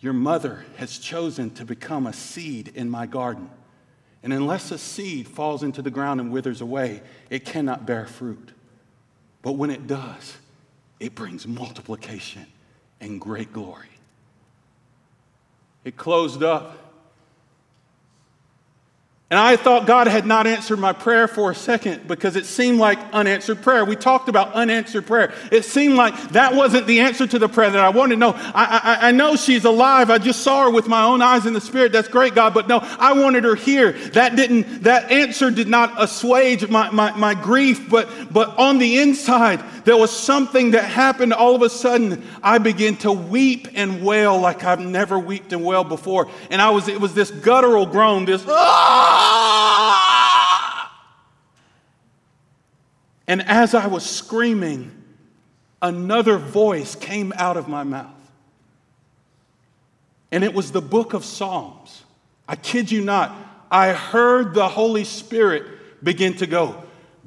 your 0.00 0.12
mother 0.12 0.64
has 0.76 0.98
chosen 0.98 1.50
to 1.50 1.64
become 1.64 2.06
a 2.06 2.12
seed 2.12 2.72
in 2.74 2.90
my 2.90 3.06
garden. 3.06 3.50
And 4.22 4.32
unless 4.32 4.70
a 4.70 4.78
seed 4.78 5.28
falls 5.28 5.62
into 5.62 5.82
the 5.82 5.90
ground 5.90 6.20
and 6.20 6.30
withers 6.30 6.60
away, 6.60 7.02
it 7.28 7.44
cannot 7.44 7.86
bear 7.86 8.06
fruit. 8.06 8.52
But 9.42 9.52
when 9.52 9.70
it 9.70 9.86
does, 9.86 10.36
it 11.00 11.14
brings 11.14 11.46
multiplication 11.46 12.46
and 13.00 13.20
great 13.20 13.52
glory. 13.52 13.88
It 15.84 15.98
closed 15.98 16.42
up 16.42 16.83
and 19.30 19.40
I 19.40 19.56
thought 19.56 19.86
God 19.86 20.06
had 20.06 20.26
not 20.26 20.46
answered 20.46 20.78
my 20.78 20.92
prayer 20.92 21.26
for 21.26 21.50
a 21.50 21.54
second 21.56 22.06
because 22.06 22.36
it 22.36 22.44
seemed 22.44 22.78
like 22.78 22.98
unanswered 23.12 23.62
prayer. 23.62 23.84
We 23.84 23.96
talked 23.96 24.28
about 24.28 24.52
unanswered 24.52 25.06
prayer. 25.06 25.32
It 25.50 25.64
seemed 25.64 25.96
like 25.96 26.16
that 26.28 26.54
wasn't 26.54 26.86
the 26.86 27.00
answer 27.00 27.26
to 27.26 27.38
the 27.38 27.48
prayer 27.48 27.70
that 27.70 27.80
I 27.80 27.88
wanted. 27.88 28.18
No, 28.18 28.34
I, 28.36 28.98
I, 29.00 29.08
I 29.08 29.10
know 29.10 29.34
she's 29.34 29.64
alive. 29.64 30.10
I 30.10 30.18
just 30.18 30.42
saw 30.42 30.64
her 30.64 30.70
with 30.70 30.88
my 30.88 31.02
own 31.02 31.22
eyes 31.22 31.46
in 31.46 31.54
the 31.54 31.60
spirit. 31.60 31.90
That's 31.90 32.06
great, 32.06 32.34
God. 32.34 32.52
But 32.54 32.68
no, 32.68 32.78
I 32.80 33.14
wanted 33.14 33.44
her 33.44 33.56
here. 33.56 33.92
That 34.10 34.36
didn't, 34.36 34.82
that 34.84 35.10
answer 35.10 35.50
did 35.50 35.68
not 35.68 36.00
assuage 36.00 36.68
my, 36.68 36.90
my, 36.90 37.10
my 37.16 37.34
grief. 37.34 37.88
But, 37.90 38.08
but 38.30 38.56
on 38.58 38.78
the 38.78 38.98
inside, 38.98 39.64
there 39.84 39.96
was 39.96 40.16
something 40.16 40.72
that 40.72 40.84
happened. 40.84 41.32
All 41.32 41.56
of 41.56 41.62
a 41.62 41.70
sudden, 41.70 42.22
I 42.42 42.58
began 42.58 42.96
to 42.98 43.10
weep 43.10 43.68
and 43.74 44.04
wail 44.04 44.38
like 44.38 44.62
I've 44.62 44.80
never 44.80 45.18
wept 45.18 45.52
and 45.52 45.64
wailed 45.64 45.88
before. 45.88 46.28
And 46.50 46.62
I 46.62 46.70
was, 46.70 46.86
it 46.86 47.00
was 47.00 47.14
this 47.14 47.30
guttural 47.30 47.86
groan, 47.86 48.26
this, 48.26 48.44
ah! 48.46 49.13
And 53.26 53.42
as 53.42 53.74
I 53.74 53.86
was 53.86 54.04
screaming, 54.04 54.90
another 55.80 56.36
voice 56.36 56.94
came 56.94 57.32
out 57.36 57.56
of 57.56 57.68
my 57.68 57.82
mouth. 57.82 58.10
And 60.30 60.44
it 60.44 60.52
was 60.52 60.72
the 60.72 60.82
book 60.82 61.14
of 61.14 61.24
Psalms. 61.24 62.02
I 62.48 62.56
kid 62.56 62.90
you 62.90 63.02
not. 63.02 63.34
I 63.70 63.92
heard 63.92 64.54
the 64.54 64.68
Holy 64.68 65.04
Spirit 65.04 66.04
begin 66.04 66.34
to 66.34 66.46
go, 66.46 66.82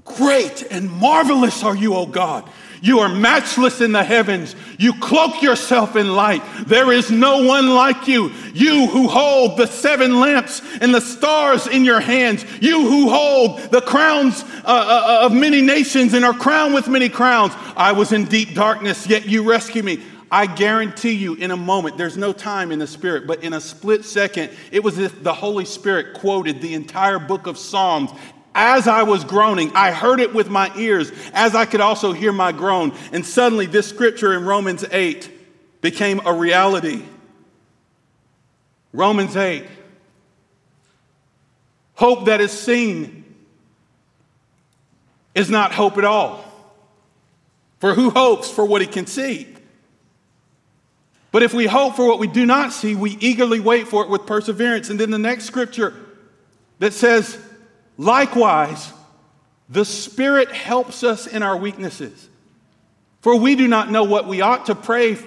Great 0.05 0.63
and 0.71 0.89
marvelous 0.89 1.63
are 1.63 1.75
you, 1.75 1.95
O 1.95 2.05
God. 2.05 2.49
You 2.81 2.99
are 2.99 3.09
matchless 3.09 3.81
in 3.81 3.91
the 3.91 4.03
heavens. 4.03 4.55
You 4.77 4.93
cloak 4.93 5.41
yourself 5.41 5.95
in 5.95 6.15
light. 6.15 6.43
There 6.65 6.91
is 6.91 7.09
no 7.09 7.43
one 7.43 7.69
like 7.69 8.07
you. 8.07 8.31
You 8.53 8.87
who 8.87 9.07
hold 9.07 9.57
the 9.57 9.65
seven 9.65 10.19
lamps 10.19 10.61
and 10.81 10.93
the 10.93 11.01
stars 11.01 11.67
in 11.67 11.83
your 11.83 11.99
hands. 11.99 12.45
You 12.61 12.87
who 12.87 13.09
hold 13.09 13.71
the 13.71 13.81
crowns 13.81 14.43
uh, 14.43 14.65
uh, 14.65 15.25
of 15.25 15.33
many 15.33 15.61
nations 15.61 16.13
and 16.13 16.23
are 16.23 16.33
crowned 16.33 16.73
with 16.73 16.87
many 16.87 17.09
crowns. 17.09 17.53
I 17.75 17.91
was 17.91 18.11
in 18.11 18.25
deep 18.25 18.53
darkness, 18.53 19.07
yet 19.07 19.25
you 19.25 19.49
rescue 19.49 19.83
me. 19.83 20.01
I 20.29 20.45
guarantee 20.45 21.13
you, 21.13 21.35
in 21.35 21.51
a 21.51 21.57
moment, 21.57 21.97
there's 21.97 22.17
no 22.17 22.33
time 22.33 22.73
in 22.73 22.79
the 22.79 22.87
Spirit, 22.87 23.25
but 23.27 23.43
in 23.43 23.53
a 23.53 23.61
split 23.61 24.03
second, 24.03 24.51
it 24.71 24.83
was 24.83 24.99
as 24.99 25.05
if 25.05 25.23
the 25.23 25.33
Holy 25.33 25.63
Spirit 25.63 26.15
quoted 26.15 26.61
the 26.61 26.73
entire 26.73 27.17
book 27.17 27.47
of 27.47 27.57
Psalms 27.57 28.11
as 28.57 28.87
I 28.87 29.03
was 29.03 29.23
groaning, 29.23 29.71
I 29.75 29.91
heard 29.91 30.19
it 30.19 30.33
with 30.33 30.49
my 30.49 30.75
ears, 30.75 31.11
as 31.31 31.53
I 31.53 31.65
could 31.65 31.79
also 31.79 32.11
hear 32.11 32.33
my 32.33 32.51
groan. 32.51 32.91
And 33.11 33.23
suddenly, 33.23 33.67
this 33.67 33.87
scripture 33.87 34.33
in 34.33 34.43
Romans 34.45 34.83
8 34.91 35.31
became 35.79 36.19
a 36.25 36.33
reality. 36.33 37.03
Romans 38.91 39.37
8. 39.37 39.63
Hope 41.93 42.25
that 42.25 42.41
is 42.41 42.51
seen 42.51 43.23
is 45.35 45.51
not 45.51 45.71
hope 45.71 45.99
at 45.99 46.05
all. 46.05 46.43
For 47.79 47.93
who 47.93 48.09
hopes 48.09 48.49
for 48.49 48.65
what 48.65 48.81
he 48.81 48.87
can 48.87 49.05
see? 49.05 49.53
But 51.31 51.43
if 51.43 51.53
we 51.53 51.67
hope 51.67 51.95
for 51.95 52.07
what 52.07 52.17
we 52.17 52.25
do 52.25 52.43
not 52.43 52.73
see, 52.73 52.95
we 52.95 53.11
eagerly 53.19 53.59
wait 53.59 53.87
for 53.87 54.03
it 54.03 54.09
with 54.09 54.25
perseverance. 54.25 54.89
And 54.89 54.99
then 54.99 55.11
the 55.11 55.19
next 55.19 55.45
scripture 55.45 55.93
that 56.79 56.93
says, 56.93 57.37
Likewise, 57.97 58.93
the 59.69 59.85
Spirit 59.85 60.51
helps 60.51 61.03
us 61.03 61.27
in 61.27 61.43
our 61.43 61.57
weaknesses. 61.57 62.29
For 63.21 63.35
we 63.35 63.55
do 63.55 63.67
not 63.67 63.91
know 63.91 64.03
what 64.03 64.27
we 64.27 64.41
ought 64.41 64.67
to 64.67 64.75
pray, 64.75 65.17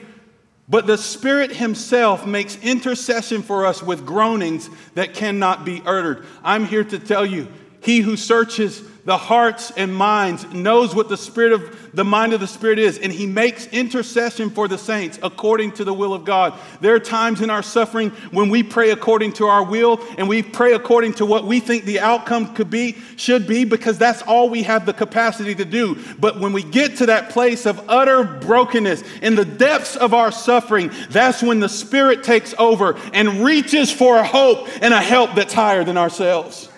but 0.69 0.87
the 0.87 0.97
Spirit 0.97 1.53
Himself 1.53 2.27
makes 2.27 2.57
intercession 2.63 3.43
for 3.43 3.67
us 3.67 3.83
with 3.83 4.07
groanings 4.07 4.71
that 4.95 5.15
cannot 5.15 5.65
be 5.65 5.83
uttered. 5.85 6.25
I'm 6.45 6.65
here 6.65 6.85
to 6.85 6.99
tell 6.99 7.27
you, 7.27 7.49
He 7.81 8.01
who 8.01 8.17
searches 8.17 8.83
the 9.05 9.17
hearts 9.17 9.73
and 9.77 9.95
minds, 9.95 10.45
knows 10.53 10.95
what 10.95 11.09
the 11.09 11.17
spirit 11.17 11.53
of 11.53 11.91
the 11.93 12.05
mind 12.05 12.33
of 12.33 12.41
the 12.41 12.47
spirit 12.47 12.79
is, 12.79 12.99
and 12.99 13.13
he 13.13 13.27
makes 13.27 13.67
intercession 13.69 14.51
for 14.51 14.69
the 14.69 14.79
saints 14.79 15.19
according 15.23 15.73
to 15.73 15.85
the 15.85 15.93
will 15.93 16.15
of 16.15 16.25
God. 16.25 16.55
There 16.81 16.95
are 16.95 17.01
times 17.01 17.41
in 17.41 17.51
our 17.51 17.63
suffering 17.63 18.11
when 18.31 18.49
we 18.49 18.63
pray 18.63 18.91
according 18.91 19.33
to 19.35 19.47
our 19.47 19.65
will 19.65 20.01
and 20.19 20.29
we 20.29 20.43
pray 20.43 20.75
according 20.75 21.15
to 21.15 21.27
what 21.27 21.45
we 21.45 21.61
think 21.61 21.85
the 21.85 22.01
outcome 22.01 22.55
could 22.55 22.71
be, 22.71 22.99
should 23.17 23.47
be, 23.47 23.65
because 23.65 23.99
that's 23.99 24.23
all 24.23 24.49
we 24.49 24.63
have 24.63 24.87
the 24.87 24.93
capacity 24.93 25.55
to 25.55 25.65
do. 25.65 25.99
But 26.19 26.39
when 26.39 26.53
we 26.53 26.63
get 26.63 26.99
to 26.99 27.07
that 27.07 27.31
place 27.31 27.67
of 27.67 27.83
utter 27.89 28.23
brokenness 28.23 29.03
in 29.23 29.35
the 29.35 29.45
depths 29.45 29.97
of 29.97 30.15
our 30.15 30.31
suffering, 30.31 30.91
that's 31.11 31.43
when 31.43 31.59
the 31.59 31.69
spirit 31.69 32.23
takes 32.23 32.55
over 32.59 32.97
and 33.13 33.45
reaches 33.45 33.91
for 33.91 34.19
a 34.19 34.25
hope 34.25 34.69
and 34.83 34.95
a 34.95 35.01
help 35.01 35.35
that's 35.35 35.55
higher 35.55 35.83
than 35.83 35.97
ourselves. 35.97 36.70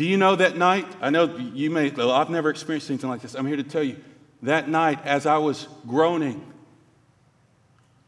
Do 0.00 0.06
you 0.06 0.16
know 0.16 0.34
that 0.34 0.56
night? 0.56 0.86
I 1.02 1.10
know 1.10 1.36
you 1.36 1.68
may, 1.70 1.90
well, 1.90 2.10
I've 2.10 2.30
never 2.30 2.48
experienced 2.48 2.88
anything 2.88 3.10
like 3.10 3.20
this. 3.20 3.34
I'm 3.34 3.46
here 3.46 3.58
to 3.58 3.62
tell 3.62 3.82
you. 3.82 3.98
That 4.40 4.66
night, 4.66 5.04
as 5.04 5.26
I 5.26 5.36
was 5.36 5.68
groaning, 5.86 6.42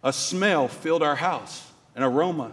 a 0.03 0.11
smell 0.11 0.69
filled 0.69 1.03
our 1.03 1.15
house, 1.15 1.71
an 1.95 2.03
aroma. 2.03 2.53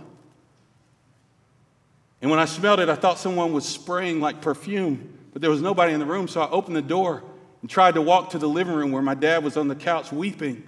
And 2.21 2.29
when 2.29 2.37
I 2.37 2.43
smelled 2.43 2.81
it, 2.81 2.89
I 2.89 2.95
thought 2.95 3.17
someone 3.17 3.53
was 3.53 3.65
spraying 3.65 4.19
like 4.19 4.41
perfume, 4.41 5.17
but 5.31 5.41
there 5.41 5.49
was 5.49 5.61
nobody 5.61 5.93
in 5.93 6.01
the 6.01 6.05
room, 6.05 6.27
so 6.27 6.41
I 6.41 6.49
opened 6.49 6.75
the 6.75 6.81
door 6.81 7.23
and 7.61 7.69
tried 7.69 7.93
to 7.93 8.01
walk 8.01 8.31
to 8.31 8.39
the 8.39 8.49
living 8.49 8.73
room 8.73 8.91
where 8.91 9.01
my 9.01 9.15
dad 9.15 9.41
was 9.41 9.55
on 9.55 9.69
the 9.69 9.75
couch 9.75 10.11
weeping. 10.11 10.67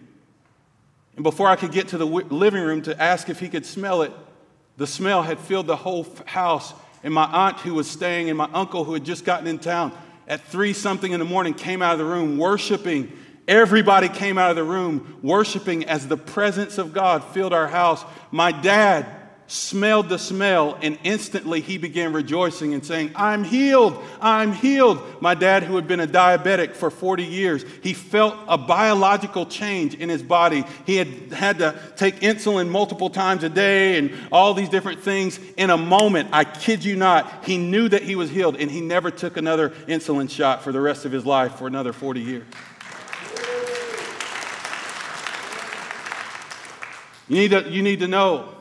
And 1.17 1.23
before 1.23 1.47
I 1.49 1.57
could 1.57 1.73
get 1.73 1.89
to 1.89 1.97
the 1.97 2.05
living 2.05 2.63
room 2.63 2.83
to 2.83 3.01
ask 3.01 3.27
if 3.27 3.41
he 3.41 3.49
could 3.49 3.65
smell 3.65 4.01
it, 4.01 4.13
the 4.77 4.87
smell 4.87 5.23
had 5.23 5.39
filled 5.39 5.67
the 5.67 5.75
whole 5.75 6.07
house 6.25 6.73
and 7.03 7.13
my 7.13 7.25
aunt 7.25 7.59
who 7.59 7.73
was 7.73 7.89
staying 7.89 8.29
and 8.29 8.37
my 8.37 8.49
uncle 8.53 8.83
who 8.83 8.93
had 8.93 9.03
just 9.03 9.25
gotten 9.25 9.47
in 9.47 9.59
town 9.59 9.91
at 10.27 10.41
three 10.45 10.73
something 10.73 11.11
in 11.11 11.19
the 11.19 11.25
morning 11.25 11.53
came 11.53 11.81
out 11.81 11.93
of 11.93 11.99
the 11.99 12.05
room 12.05 12.37
worshiping. 12.37 13.11
Everybody 13.47 14.07
came 14.07 14.37
out 14.37 14.49
of 14.49 14.55
the 14.55 14.63
room 14.63 15.19
worshiping 15.21 15.85
as 15.85 16.07
the 16.07 16.17
presence 16.17 16.77
of 16.77 16.93
God 16.93 17.23
filled 17.23 17.53
our 17.53 17.67
house. 17.67 18.05
My 18.31 18.51
dad 18.51 19.05
smelled 19.51 20.07
the 20.07 20.17
smell, 20.17 20.77
and 20.81 20.97
instantly 21.03 21.59
he 21.59 21.77
began 21.77 22.13
rejoicing 22.13 22.73
and 22.73 22.85
saying, 22.85 23.11
I'm 23.17 23.43
healed, 23.43 24.01
I'm 24.21 24.53
healed. 24.53 25.01
My 25.21 25.35
dad, 25.35 25.63
who 25.63 25.75
had 25.75 25.89
been 25.89 25.99
a 25.99 26.07
diabetic 26.07 26.73
for 26.73 26.89
40 26.89 27.25
years, 27.25 27.65
he 27.83 27.93
felt 27.93 28.33
a 28.47 28.57
biological 28.57 29.45
change 29.45 29.93
in 29.93 30.07
his 30.07 30.23
body. 30.23 30.63
He 30.85 30.95
had 30.95 31.33
had 31.33 31.57
to 31.59 31.77
take 31.97 32.21
insulin 32.21 32.69
multiple 32.69 33.09
times 33.09 33.43
a 33.43 33.49
day 33.49 33.97
and 33.97 34.13
all 34.31 34.53
these 34.53 34.69
different 34.69 35.01
things. 35.01 35.37
In 35.57 35.69
a 35.69 35.77
moment, 35.77 36.29
I 36.31 36.45
kid 36.45 36.85
you 36.85 36.95
not, 36.95 37.43
he 37.43 37.57
knew 37.57 37.89
that 37.89 38.03
he 38.03 38.15
was 38.15 38.29
healed, 38.29 38.55
and 38.55 38.71
he 38.71 38.79
never 38.79 39.11
took 39.11 39.35
another 39.35 39.71
insulin 39.85 40.29
shot 40.29 40.63
for 40.63 40.71
the 40.71 40.79
rest 40.79 41.03
of 41.03 41.11
his 41.11 41.25
life 41.25 41.55
for 41.55 41.67
another 41.67 41.91
40 41.91 42.21
years. 42.21 42.45
You 47.27 47.35
need 47.35 47.51
to, 47.51 47.69
you 47.69 47.81
need 47.81 47.99
to 47.99 48.07
know 48.07 48.60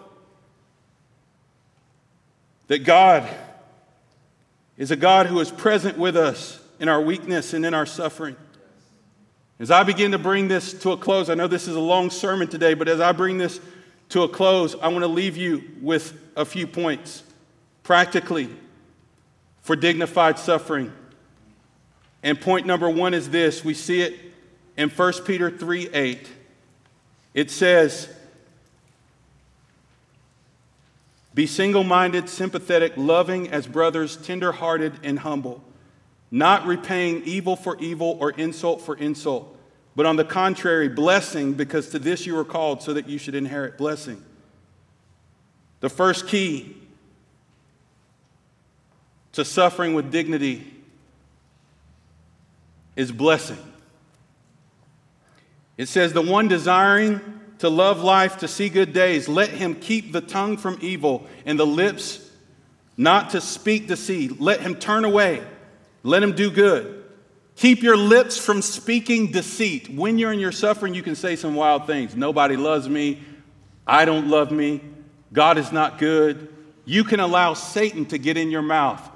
that 2.70 2.84
God 2.84 3.28
is 4.76 4.92
a 4.92 4.96
God 4.96 5.26
who 5.26 5.40
is 5.40 5.50
present 5.50 5.98
with 5.98 6.16
us 6.16 6.60
in 6.78 6.88
our 6.88 7.00
weakness 7.00 7.52
and 7.52 7.66
in 7.66 7.74
our 7.74 7.84
suffering. 7.84 8.36
As 9.58 9.72
I 9.72 9.82
begin 9.82 10.12
to 10.12 10.20
bring 10.20 10.46
this 10.46 10.72
to 10.82 10.92
a 10.92 10.96
close, 10.96 11.28
I 11.28 11.34
know 11.34 11.48
this 11.48 11.66
is 11.66 11.74
a 11.74 11.80
long 11.80 12.10
sermon 12.10 12.46
today, 12.46 12.74
but 12.74 12.86
as 12.86 13.00
I 13.00 13.10
bring 13.10 13.38
this 13.38 13.58
to 14.10 14.22
a 14.22 14.28
close, 14.28 14.76
I 14.76 14.86
want 14.86 15.00
to 15.00 15.08
leave 15.08 15.36
you 15.36 15.64
with 15.80 16.16
a 16.36 16.44
few 16.44 16.68
points 16.68 17.24
practically 17.82 18.48
for 19.62 19.74
dignified 19.74 20.38
suffering. 20.38 20.92
And 22.22 22.40
point 22.40 22.66
number 22.66 22.88
one 22.88 23.14
is 23.14 23.30
this 23.30 23.64
we 23.64 23.74
see 23.74 24.00
it 24.02 24.14
in 24.76 24.90
1 24.90 25.12
Peter 25.24 25.50
3 25.50 25.88
8. 25.92 26.28
It 27.34 27.50
says, 27.50 28.08
Be 31.34 31.46
single 31.46 31.84
minded, 31.84 32.28
sympathetic, 32.28 32.94
loving 32.96 33.48
as 33.48 33.66
brothers, 33.66 34.16
tender 34.16 34.52
hearted, 34.52 34.94
and 35.02 35.20
humble 35.20 35.64
not 36.30 36.66
repaying 36.66 37.22
evil 37.24 37.56
for 37.56 37.76
evil 37.78 38.16
or 38.20 38.30
insult 38.32 38.80
for 38.80 38.96
insult, 38.96 39.56
but 39.96 40.06
on 40.06 40.16
the 40.16 40.24
contrary, 40.24 40.88
blessing, 40.88 41.54
because 41.54 41.90
to 41.90 41.98
this 41.98 42.26
you 42.26 42.34
were 42.34 42.44
called 42.44 42.82
so 42.82 42.94
that 42.94 43.08
you 43.08 43.18
should 43.18 43.34
inherit 43.34 43.76
blessing. 43.76 44.22
The 45.80 45.88
first 45.88 46.28
key 46.28 46.76
to 49.32 49.44
suffering 49.44 49.94
with 49.94 50.12
dignity 50.12 50.72
is 52.94 53.10
blessing. 53.10 53.58
It 55.76 55.86
says, 55.86 56.12
The 56.12 56.22
one 56.22 56.46
desiring 56.46 57.39
to 57.60 57.68
love 57.68 58.02
life, 58.02 58.38
to 58.38 58.48
see 58.48 58.68
good 58.68 58.92
days, 58.92 59.28
let 59.28 59.50
him 59.50 59.74
keep 59.74 60.12
the 60.12 60.20
tongue 60.20 60.56
from 60.56 60.78
evil 60.80 61.26
and 61.44 61.58
the 61.58 61.66
lips 61.66 62.26
not 62.96 63.30
to 63.30 63.40
speak 63.40 63.86
deceit. 63.86 64.40
Let 64.40 64.60
him 64.60 64.74
turn 64.74 65.04
away. 65.04 65.42
Let 66.02 66.22
him 66.22 66.32
do 66.32 66.50
good. 66.50 67.04
Keep 67.56 67.82
your 67.82 67.96
lips 67.96 68.38
from 68.38 68.62
speaking 68.62 69.30
deceit. 69.30 69.90
When 69.90 70.18
you're 70.18 70.32
in 70.32 70.40
your 70.40 70.52
suffering, 70.52 70.94
you 70.94 71.02
can 71.02 71.14
say 71.14 71.36
some 71.36 71.54
wild 71.54 71.86
things. 71.86 72.16
Nobody 72.16 72.56
loves 72.56 72.88
me. 72.88 73.20
I 73.86 74.06
don't 74.06 74.28
love 74.28 74.50
me. 74.50 74.80
God 75.32 75.58
is 75.58 75.70
not 75.70 75.98
good. 75.98 76.54
You 76.86 77.04
can 77.04 77.20
allow 77.20 77.52
Satan 77.52 78.06
to 78.06 78.18
get 78.18 78.38
in 78.38 78.50
your 78.50 78.62
mouth. 78.62 79.06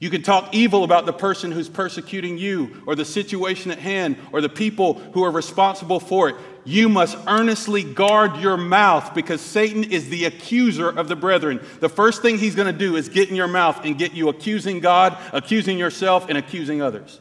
You 0.00 0.10
can 0.10 0.22
talk 0.22 0.54
evil 0.54 0.84
about 0.84 1.06
the 1.06 1.12
person 1.12 1.50
who's 1.50 1.68
persecuting 1.68 2.38
you, 2.38 2.82
or 2.86 2.94
the 2.94 3.04
situation 3.04 3.70
at 3.70 3.78
hand, 3.78 4.16
or 4.32 4.40
the 4.40 4.48
people 4.48 4.94
who 4.94 5.24
are 5.24 5.30
responsible 5.30 5.98
for 5.98 6.28
it 6.28 6.36
you 6.68 6.90
must 6.90 7.16
earnestly 7.26 7.82
guard 7.82 8.36
your 8.36 8.58
mouth 8.58 9.14
because 9.14 9.40
Satan 9.40 9.84
is 9.84 10.10
the 10.10 10.26
accuser 10.26 10.90
of 10.90 11.08
the 11.08 11.16
brethren. 11.16 11.64
The 11.80 11.88
first 11.88 12.20
thing 12.20 12.36
he's 12.36 12.54
going 12.54 12.70
to 12.70 12.78
do 12.78 12.96
is 12.96 13.08
get 13.08 13.30
in 13.30 13.36
your 13.36 13.48
mouth 13.48 13.80
and 13.86 13.96
get 13.96 14.12
you 14.12 14.28
accusing 14.28 14.80
God, 14.80 15.16
accusing 15.32 15.78
yourself, 15.78 16.28
and 16.28 16.36
accusing 16.36 16.82
others. 16.82 17.20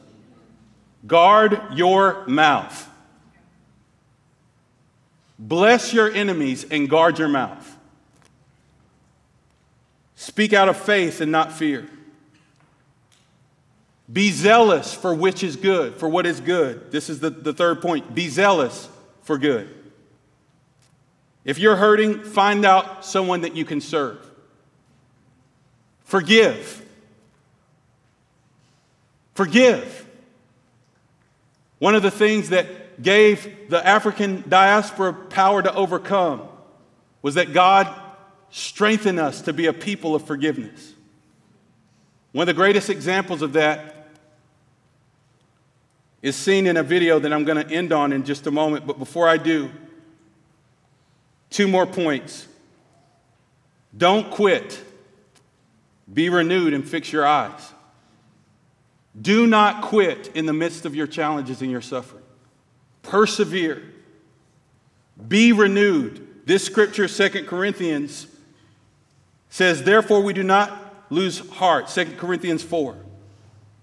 Guard 1.05 1.61
your 1.75 2.28
mouth. 2.28 2.89
Bless 5.39 5.93
your 5.93 6.11
enemies 6.11 6.65
and 6.69 6.89
guard 6.89 7.17
your 7.17 7.30
mouth. 7.30 7.78
Speak 10.15 10.51
out 10.51 10.67
of 10.67 10.75
faith 10.75 11.21
and 11.21 11.32
not 11.32 11.53
fear. 11.53 11.88
Be 14.12 14.32
zealous 14.32 14.93
for 14.93 15.14
which 15.14 15.43
is 15.43 15.55
good, 15.58 15.95
for 15.95 16.08
what 16.08 16.26
is 16.26 16.39
good. 16.39 16.91
This 16.91 17.10
is 17.10 17.20
the, 17.20 17.30
the 17.30 17.53
third 17.53 17.82
point. 17.82 18.16
Be 18.16 18.30
zealous 18.30 18.88
for 19.24 19.38
good. 19.38 19.74
If 21.43 21.60
you're 21.60 21.76
hurting, 21.76 22.24
find 22.24 22.66
out 22.66 23.05
someone 23.05 23.41
that 23.41 23.55
you 23.55 23.66
can 23.66 23.82
serve. 23.82 24.20
Forgive. 26.05 26.86
Forgive. 29.34 30.08
One 31.80 31.95
of 31.95 32.01
the 32.01 32.12
things 32.12 32.49
that 32.49 33.01
gave 33.01 33.70
the 33.70 33.86
African 33.86 34.43
diaspora 34.47 35.14
power 35.14 35.62
to 35.62 35.74
overcome 35.74 36.47
was 37.22 37.36
that 37.36 37.53
God 37.53 37.93
strengthened 38.49 39.20
us 39.20 39.41
to 39.41 39.53
be 39.53 39.66
a 39.66 39.74
people 39.74 40.16
of 40.16 40.26
forgiveness. 40.26 40.93
One 42.32 42.43
of 42.43 42.47
the 42.47 42.60
greatest 42.60 42.89
examples 42.89 43.41
of 43.41 43.53
that 43.53 43.97
is 46.22 46.36
seen 46.36 46.68
in 46.68 46.78
a 46.78 46.84
video 46.84 47.20
that 47.20 47.32
I'm 47.32 47.43
going 47.43 47.63
to 47.65 47.74
end 47.74 47.93
on 47.93 48.11
in 48.11 48.24
just 48.24 48.47
a 48.47 48.51
moment. 48.51 48.88
But 48.88 48.99
before 48.99 49.28
I 49.28 49.38
do, 49.38 49.70
two 51.49 51.68
more 51.68 51.86
points. 51.86 52.47
Don't 53.95 54.30
quit. 54.32 54.82
Be 56.11 56.30
renewed 56.30 56.74
and 56.74 56.88
fix 56.88 57.11
your 57.11 57.26
eyes. 57.26 57.74
Do 59.20 59.47
not 59.47 59.82
quit 59.82 60.32
in 60.36 60.45
the 60.45 60.53
midst 60.53 60.86
of 60.86 60.95
your 60.95 61.07
challenges 61.07 61.61
and 61.61 61.72
your 61.72 61.82
suffering. 61.82 62.24
Persevere. 63.01 63.82
Be 65.28 65.51
renewed. 65.51 66.45
This 66.45 66.63
scripture, 66.63 67.07
Second 67.07 67.47
Corinthians, 67.47 68.28
says, 69.49 69.84
Therefore 69.84 70.22
we 70.22 70.34
do 70.34 70.43
not 70.43 71.05
lose 71.09 71.39
heart. 71.49 71.89
Second 71.89 72.18
Corinthians 72.18 72.63
4. 72.63 72.95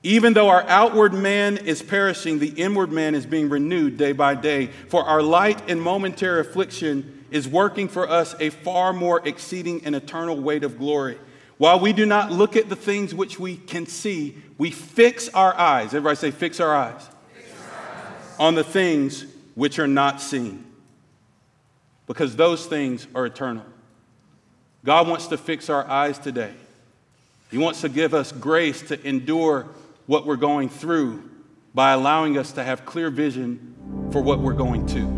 Even 0.05 0.35
though 0.35 0.51
our 0.51 0.65
outward 0.69 1.15
man 1.15 1.57
is 1.57 1.83
perishing, 1.83 2.39
the 2.39 2.51
inward 2.51 2.93
man 2.93 3.15
is 3.15 3.25
being 3.25 3.49
renewed 3.49 3.97
day 3.97 4.13
by 4.13 4.35
day. 4.35 4.67
For 4.67 5.03
our 5.03 5.23
light 5.23 5.71
and 5.71 5.81
momentary 5.81 6.41
affliction 6.41 7.25
is 7.31 7.49
working 7.49 7.89
for 7.89 8.07
us 8.09 8.35
a 8.39 8.51
far 8.51 8.93
more 8.93 9.27
exceeding 9.27 9.83
and 9.87 9.97
eternal 9.97 10.39
weight 10.39 10.63
of 10.63 10.79
glory. 10.79 11.19
While 11.57 11.81
we 11.81 11.95
do 11.95 12.05
not 12.05 12.31
look 12.31 12.55
at 12.55 12.69
the 12.69 12.77
things 12.77 13.15
which 13.15 13.41
we 13.41 13.57
can 13.57 13.87
see, 13.87 14.37
we 14.59 14.71
fix 14.71 15.31
our 15.31 15.55
eyes. 15.55 15.87
Everybody 15.87 16.17
say, 16.17 16.31
fix 16.31 16.61
our 16.61 16.75
eyes. 16.75 17.09
Fix 17.35 17.51
our 17.63 17.81
eyes. 17.97 18.37
On 18.39 18.55
the 18.55 18.65
things 18.65 19.25
which 19.55 19.79
are 19.79 19.89
not 19.89 20.21
seen. 20.21 20.67
Because 22.07 22.37
those 22.37 22.67
things 22.67 23.07
are 23.15 23.25
eternal. 23.25 23.65
God 24.85 25.09
wants 25.09 25.29
to 25.29 25.39
fix 25.39 25.71
our 25.71 25.89
eyes 25.89 26.19
today. 26.19 26.53
He 27.51 27.57
wants 27.57 27.81
to 27.81 27.89
give 27.89 28.13
us 28.13 28.33
grace 28.33 28.83
to 28.89 29.03
endure 29.07 29.67
what 30.07 30.27
we're 30.27 30.37
going 30.37 30.69
through 30.69 31.31
by 31.75 31.93
allowing 31.93 32.39
us 32.39 32.53
to 32.53 32.63
have 32.63 32.85
clear 32.85 33.11
vision 33.11 34.09
for 34.13 34.21
what 34.23 34.41
we're 34.41 34.53
going 34.53 34.87
to. 34.87 35.14